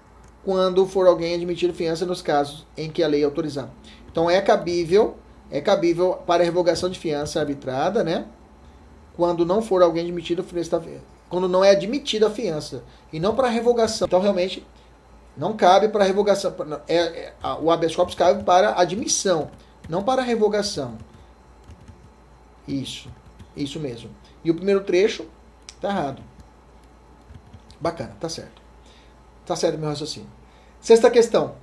quando 0.43 0.87
for 0.87 1.05
alguém 1.05 1.35
admitido 1.35 1.73
fiança 1.73 2.05
nos 2.05 2.21
casos 2.21 2.65
em 2.75 2.89
que 2.89 3.03
a 3.03 3.07
lei 3.07 3.23
autorizar. 3.23 3.69
Então 4.11 4.29
é 4.29 4.41
cabível, 4.41 5.15
é 5.51 5.61
cabível 5.61 6.13
para 6.25 6.43
revogação 6.43 6.89
de 6.89 6.97
fiança 6.97 7.39
arbitrada, 7.39 8.03
né? 8.03 8.25
Quando 9.15 9.45
não 9.45 9.61
for 9.61 9.83
alguém 9.83 10.03
admitido 10.03 10.43
quando 11.31 11.47
não 11.47 11.63
é 11.63 11.71
admitida 11.71 12.27
a 12.27 12.29
fiança 12.29 12.83
e 13.11 13.19
não 13.19 13.33
para 13.33 13.47
revogação. 13.47 14.05
Então, 14.05 14.19
realmente, 14.19 14.67
não 15.37 15.53
cabe 15.55 15.87
para 15.87 16.03
revogação. 16.03 16.53
É, 16.89 16.97
é, 16.97 17.33
o 17.61 17.71
habeas 17.71 17.95
corpus 17.95 18.15
cabe 18.15 18.43
para 18.43 18.77
admissão, 18.77 19.49
não 19.87 20.03
para 20.03 20.21
revogação. 20.21 20.97
Isso, 22.67 23.09
isso 23.55 23.79
mesmo. 23.79 24.09
E 24.43 24.51
o 24.51 24.55
primeiro 24.55 24.83
trecho 24.83 25.25
tá 25.79 25.89
errado. 25.89 26.21
Bacana, 27.79 28.15
tá 28.19 28.29
certo. 28.29 28.61
Tá 29.45 29.55
certo 29.55 29.77
meu 29.77 29.89
raciocínio. 29.89 30.29
Sexta 30.79 31.09
questão. 31.09 31.55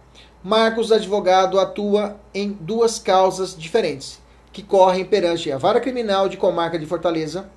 Marcos, 0.42 0.92
advogado, 0.92 1.58
atua 1.58 2.18
em 2.32 2.52
duas 2.52 2.98
causas 2.98 3.56
diferentes, 3.56 4.20
que 4.52 4.62
correm 4.62 5.04
perante 5.04 5.50
a 5.50 5.58
vara 5.58 5.80
criminal 5.80 6.28
de 6.28 6.36
comarca 6.36 6.78
de 6.78 6.86
Fortaleza 6.86 7.48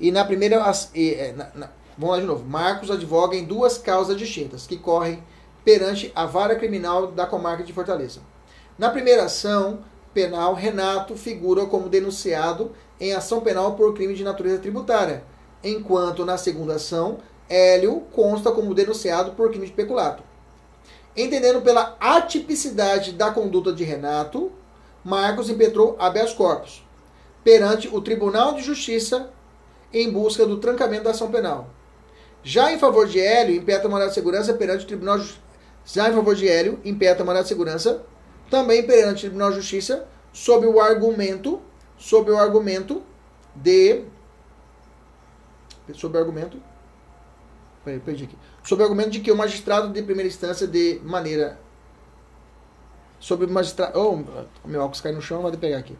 e 0.00 0.10
na 0.10 0.24
primeira. 0.24 0.56
É, 0.94 1.32
na, 1.36 1.50
na, 1.54 1.70
vamos 1.96 2.16
lá 2.16 2.20
de 2.20 2.26
novo. 2.26 2.44
Marcos 2.44 2.90
advoga 2.90 3.36
em 3.36 3.44
duas 3.44 3.78
causas 3.78 4.16
distintas 4.16 4.66
que 4.66 4.76
correm 4.76 5.22
perante 5.64 6.10
a 6.14 6.24
vara 6.24 6.56
criminal 6.56 7.08
da 7.08 7.26
comarca 7.26 7.62
de 7.62 7.72
Fortaleza. 7.72 8.20
Na 8.78 8.90
primeira 8.90 9.24
ação 9.24 9.80
penal, 10.18 10.52
Renato 10.52 11.14
figura 11.14 11.66
como 11.66 11.88
denunciado 11.88 12.72
em 12.98 13.12
ação 13.12 13.40
penal 13.40 13.76
por 13.76 13.94
crime 13.94 14.14
de 14.14 14.24
natureza 14.24 14.58
tributária, 14.58 15.22
enquanto 15.62 16.24
na 16.24 16.36
segunda 16.36 16.74
ação, 16.74 17.18
Hélio 17.48 18.00
consta 18.12 18.50
como 18.50 18.74
denunciado 18.74 19.30
por 19.32 19.48
crime 19.48 19.66
de 19.66 19.72
peculato. 19.72 20.24
Entendendo 21.16 21.62
pela 21.62 21.96
atipicidade 22.00 23.12
da 23.12 23.30
conduta 23.30 23.72
de 23.72 23.84
Renato, 23.84 24.50
Marcos 25.04 25.48
impetrou 25.48 25.94
habeas 26.00 26.32
corpus 26.32 26.84
perante 27.44 27.86
o 27.86 28.00
Tribunal 28.00 28.54
de 28.54 28.62
Justiça 28.62 29.30
em 29.94 30.10
busca 30.10 30.44
do 30.44 30.56
trancamento 30.56 31.04
da 31.04 31.10
ação 31.10 31.30
penal. 31.30 31.68
Já 32.42 32.72
em 32.72 32.78
favor 32.78 33.06
de 33.06 33.20
Hélio, 33.20 33.54
impetra 33.54 33.88
mandado 33.88 34.08
de 34.08 34.14
segurança 34.14 34.52
perante 34.52 34.82
o 34.82 34.88
Tribunal 34.88 35.20
de 35.20 35.32
Já 35.86 36.10
em 36.10 36.12
favor 36.12 36.34
de 36.34 36.48
Hélio, 36.48 36.80
impetra 36.84 37.24
mandado 37.24 37.44
de 37.44 37.48
segurança 37.50 38.02
também 38.50 38.86
perante 38.86 39.18
o 39.18 39.20
Tribunal 39.28 39.50
de 39.50 39.56
Justiça 39.56 40.06
sob 40.32 40.66
o 40.66 40.80
argumento 40.80 41.60
sob 41.96 42.30
o 42.30 42.38
argumento 42.38 43.02
de 43.54 44.04
sob 45.94 46.16
o 46.16 46.20
argumento 46.20 46.60
peraí, 47.84 48.00
perdi 48.00 48.24
aqui. 48.24 48.36
Sob 48.62 48.82
o 48.82 48.84
argumento 48.84 49.10
de 49.10 49.20
que 49.20 49.32
o 49.32 49.36
magistrado 49.36 49.92
de 49.92 50.02
primeira 50.02 50.28
instância 50.28 50.66
de 50.66 51.00
maneira 51.02 51.58
sobre 53.18 53.46
o 53.46 53.50
magistrado, 53.50 53.98
oh, 53.98 54.68
meu 54.68 54.80
óculos 54.80 55.00
cai 55.00 55.12
no 55.12 55.20
chão, 55.20 55.42
vai 55.42 55.56
pegar 55.56 55.78
aqui. 55.78 55.96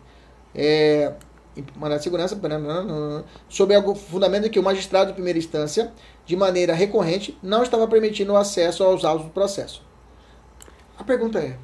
É, 0.55 1.15
mandado 1.77 1.99
de 1.99 2.05
segurança, 2.05 2.39
sob 3.49 3.77
o 3.77 3.95
fundamento 3.95 4.45
de 4.45 4.51
que 4.51 4.59
o 4.59 4.63
magistrado 4.63 5.09
de 5.09 5.15
primeira 5.15 5.39
instância, 5.39 5.93
de 6.25 6.37
maneira 6.37 6.75
recorrente, 6.75 7.37
não 7.43 7.63
estava 7.63 7.89
permitindo 7.89 8.33
o 8.33 8.37
acesso 8.37 8.85
aos 8.85 9.05
autos 9.05 9.27
do 9.27 9.33
processo. 9.33 9.83
A 10.97 11.05
pergunta 11.05 11.39
é: 11.39 11.59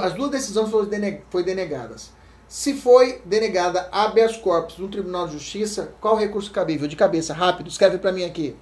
as 0.00 0.12
duas 0.14 0.30
decisões 0.30 0.70
foram 0.70 0.86
denegadas. 0.86 2.12
Se 2.46 2.74
foi 2.74 3.22
denegada 3.24 3.88
habeas 3.92 4.36
corpus 4.36 4.76
no 4.78 4.88
Tribunal 4.88 5.26
de 5.26 5.34
Justiça, 5.34 5.94
qual 6.00 6.16
recurso 6.16 6.50
cabível? 6.50 6.88
De 6.88 6.96
cabeça, 6.96 7.32
rápido, 7.32 7.68
escreve 7.68 7.98
para 7.98 8.12
mim 8.12 8.24
aqui. 8.24 8.56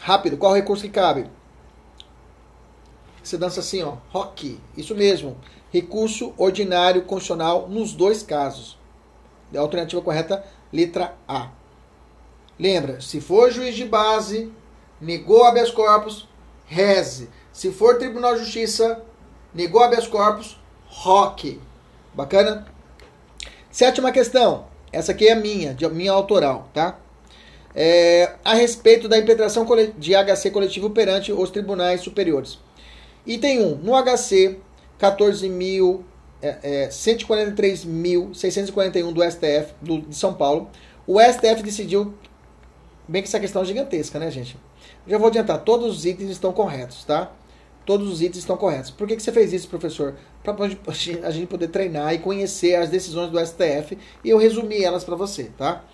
Rápido, 0.00 0.36
qual 0.36 0.52
recurso 0.52 0.82
que 0.82 0.90
cabe? 0.90 1.30
Você 3.22 3.38
dança 3.38 3.60
assim, 3.60 3.82
ó, 3.82 3.96
rock. 4.10 4.60
Isso 4.76 4.94
mesmo. 4.94 5.38
Recurso 5.70 6.34
ordinário 6.36 7.04
constitucional 7.04 7.68
nos 7.70 7.94
dois 7.94 8.22
casos. 8.22 8.78
A 9.54 9.60
alternativa 9.60 10.02
correta, 10.02 10.44
letra 10.70 11.16
A. 11.26 11.50
Lembra, 12.58 13.00
se 13.00 13.20
for 13.20 13.50
juiz 13.50 13.74
de 13.74 13.84
base, 13.84 14.50
negou 15.00 15.44
habeas 15.44 15.70
corpus, 15.70 16.28
reze. 16.66 17.28
Se 17.52 17.70
for 17.70 17.98
Tribunal 17.98 18.34
de 18.34 18.40
Justiça, 18.40 19.02
negou 19.52 19.82
habeas 19.82 20.06
corpus, 20.06 20.58
rock. 20.86 21.60
Bacana? 22.14 22.66
Sétima 23.70 24.12
questão. 24.12 24.66
Essa 24.92 25.12
aqui 25.12 25.28
é 25.28 25.34
minha, 25.34 25.74
de 25.74 25.86
minha 25.88 26.12
autoral, 26.12 26.68
tá? 26.72 26.98
É, 27.74 28.34
a 28.44 28.54
respeito 28.54 29.08
da 29.08 29.18
impetração 29.18 29.66
de 29.98 30.14
HC 30.14 30.52
coletivo 30.52 30.90
perante 30.90 31.32
os 31.32 31.50
tribunais 31.50 32.02
superiores. 32.02 32.60
Item 33.26 33.64
1. 33.64 33.78
No 33.78 34.00
HC 34.00 34.60
14.143.641 35.00 36.04
é, 36.40 36.60
é, 39.00 39.12
do 39.12 39.28
STF 39.28 39.74
do, 39.82 40.02
de 40.02 40.14
São 40.14 40.34
Paulo, 40.34 40.70
o 41.06 41.20
STF 41.20 41.62
decidiu, 41.62 42.14
bem 43.06 43.22
que 43.22 43.28
essa 43.28 43.40
questão 43.40 43.62
é 43.62 43.64
gigantesca, 43.64 44.18
né, 44.18 44.30
gente? 44.30 44.56
Já 45.06 45.18
vou 45.18 45.28
adiantar, 45.28 45.60
todos 45.60 45.98
os 45.98 46.06
itens 46.06 46.30
estão 46.30 46.52
corretos, 46.52 47.04
tá? 47.04 47.30
Todos 47.84 48.10
os 48.10 48.22
itens 48.22 48.38
estão 48.38 48.56
corretos. 48.56 48.90
Por 48.90 49.06
que, 49.06 49.16
que 49.16 49.22
você 49.22 49.32
fez 49.32 49.52
isso, 49.52 49.68
professor? 49.68 50.14
Para 50.42 50.54
a 51.24 51.30
gente 51.30 51.46
poder 51.46 51.68
treinar 51.68 52.14
e 52.14 52.18
conhecer 52.18 52.76
as 52.76 52.88
decisões 52.88 53.30
do 53.30 53.38
STF 53.38 53.98
e 54.24 54.30
eu 54.30 54.38
resumi 54.38 54.82
elas 54.82 55.04
para 55.04 55.14
você, 55.14 55.50
tá? 55.56 55.84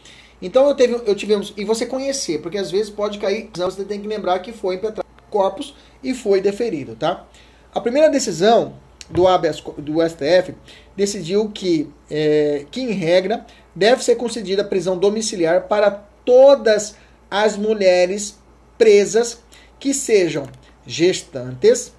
Então 0.41 0.69
eu, 0.69 0.75
teve, 0.75 0.95
eu 1.05 1.15
tivemos. 1.15 1.53
E 1.57 1.65
você 1.65 1.85
conhecer, 1.85 2.41
porque 2.41 2.57
às 2.57 2.71
vezes 2.71 2.91
pode 2.91 3.19
cair. 3.19 3.51
Você 3.55 3.85
tem 3.85 4.01
que 4.01 4.07
lembrar 4.07 4.39
que 4.39 4.53
foi 4.53 4.77
impetrado 4.77 5.09
corpus 5.29 5.75
e 6.03 6.15
foi 6.15 6.41
deferido, 6.41 6.97
tá? 6.97 7.27
A 7.75 7.81
primeira 7.81 8.09
decisão 8.09 8.75
do, 9.09 9.27
habeas, 9.27 9.61
do 9.79 9.97
STF 10.09 10.55
decidiu 10.97 11.51
que, 11.51 11.91
é, 12.11 12.67
que, 12.71 12.81
em 12.81 12.93
regra, 12.93 13.47
deve 13.75 14.03
ser 14.03 14.17
concedida 14.17 14.65
prisão 14.65 14.99
domiciliar 14.99 15.69
para 15.69 16.05
todas 16.31 16.95
as 17.29 17.57
mulheres 17.57 18.39
presas 18.79 19.43
que 19.81 19.93
sejam 19.93 20.47
gestantes, 20.87 21.93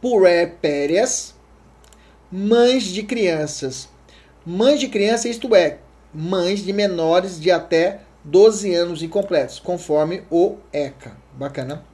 puerpérias, 0.00 1.34
mães 2.32 2.84
de 2.84 3.02
crianças. 3.02 3.90
Mães 4.42 4.80
de 4.80 4.88
criança, 4.88 5.28
isto 5.28 5.54
é, 5.54 5.80
mães 6.14 6.60
de 6.64 6.72
menores 6.72 7.38
de 7.38 7.50
até 7.50 8.00
12 8.24 8.74
anos 8.74 9.02
incompletos, 9.02 9.60
conforme 9.60 10.22
o 10.30 10.56
ECA. 10.72 11.14
Bacana. 11.34 11.84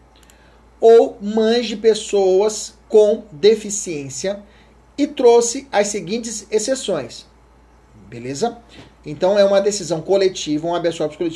Ou 0.81 1.19
mães 1.21 1.67
de 1.67 1.77
pessoas 1.77 2.75
com 2.89 3.25
deficiência 3.33 4.41
e 4.97 5.09
trouxe 5.09 5.67
as 5.73 5.89
seguintes 5.89 6.47
exceções. 6.53 7.27
Beleza? 8.09 8.63
Então 9.07 9.39
é 9.39 9.45
uma 9.45 9.61
decisão 9.61 10.01
coletiva, 10.01 10.67
um 10.67 10.75
habeas 10.75 10.97
corpus 10.97 11.17
coletivo 11.17 11.33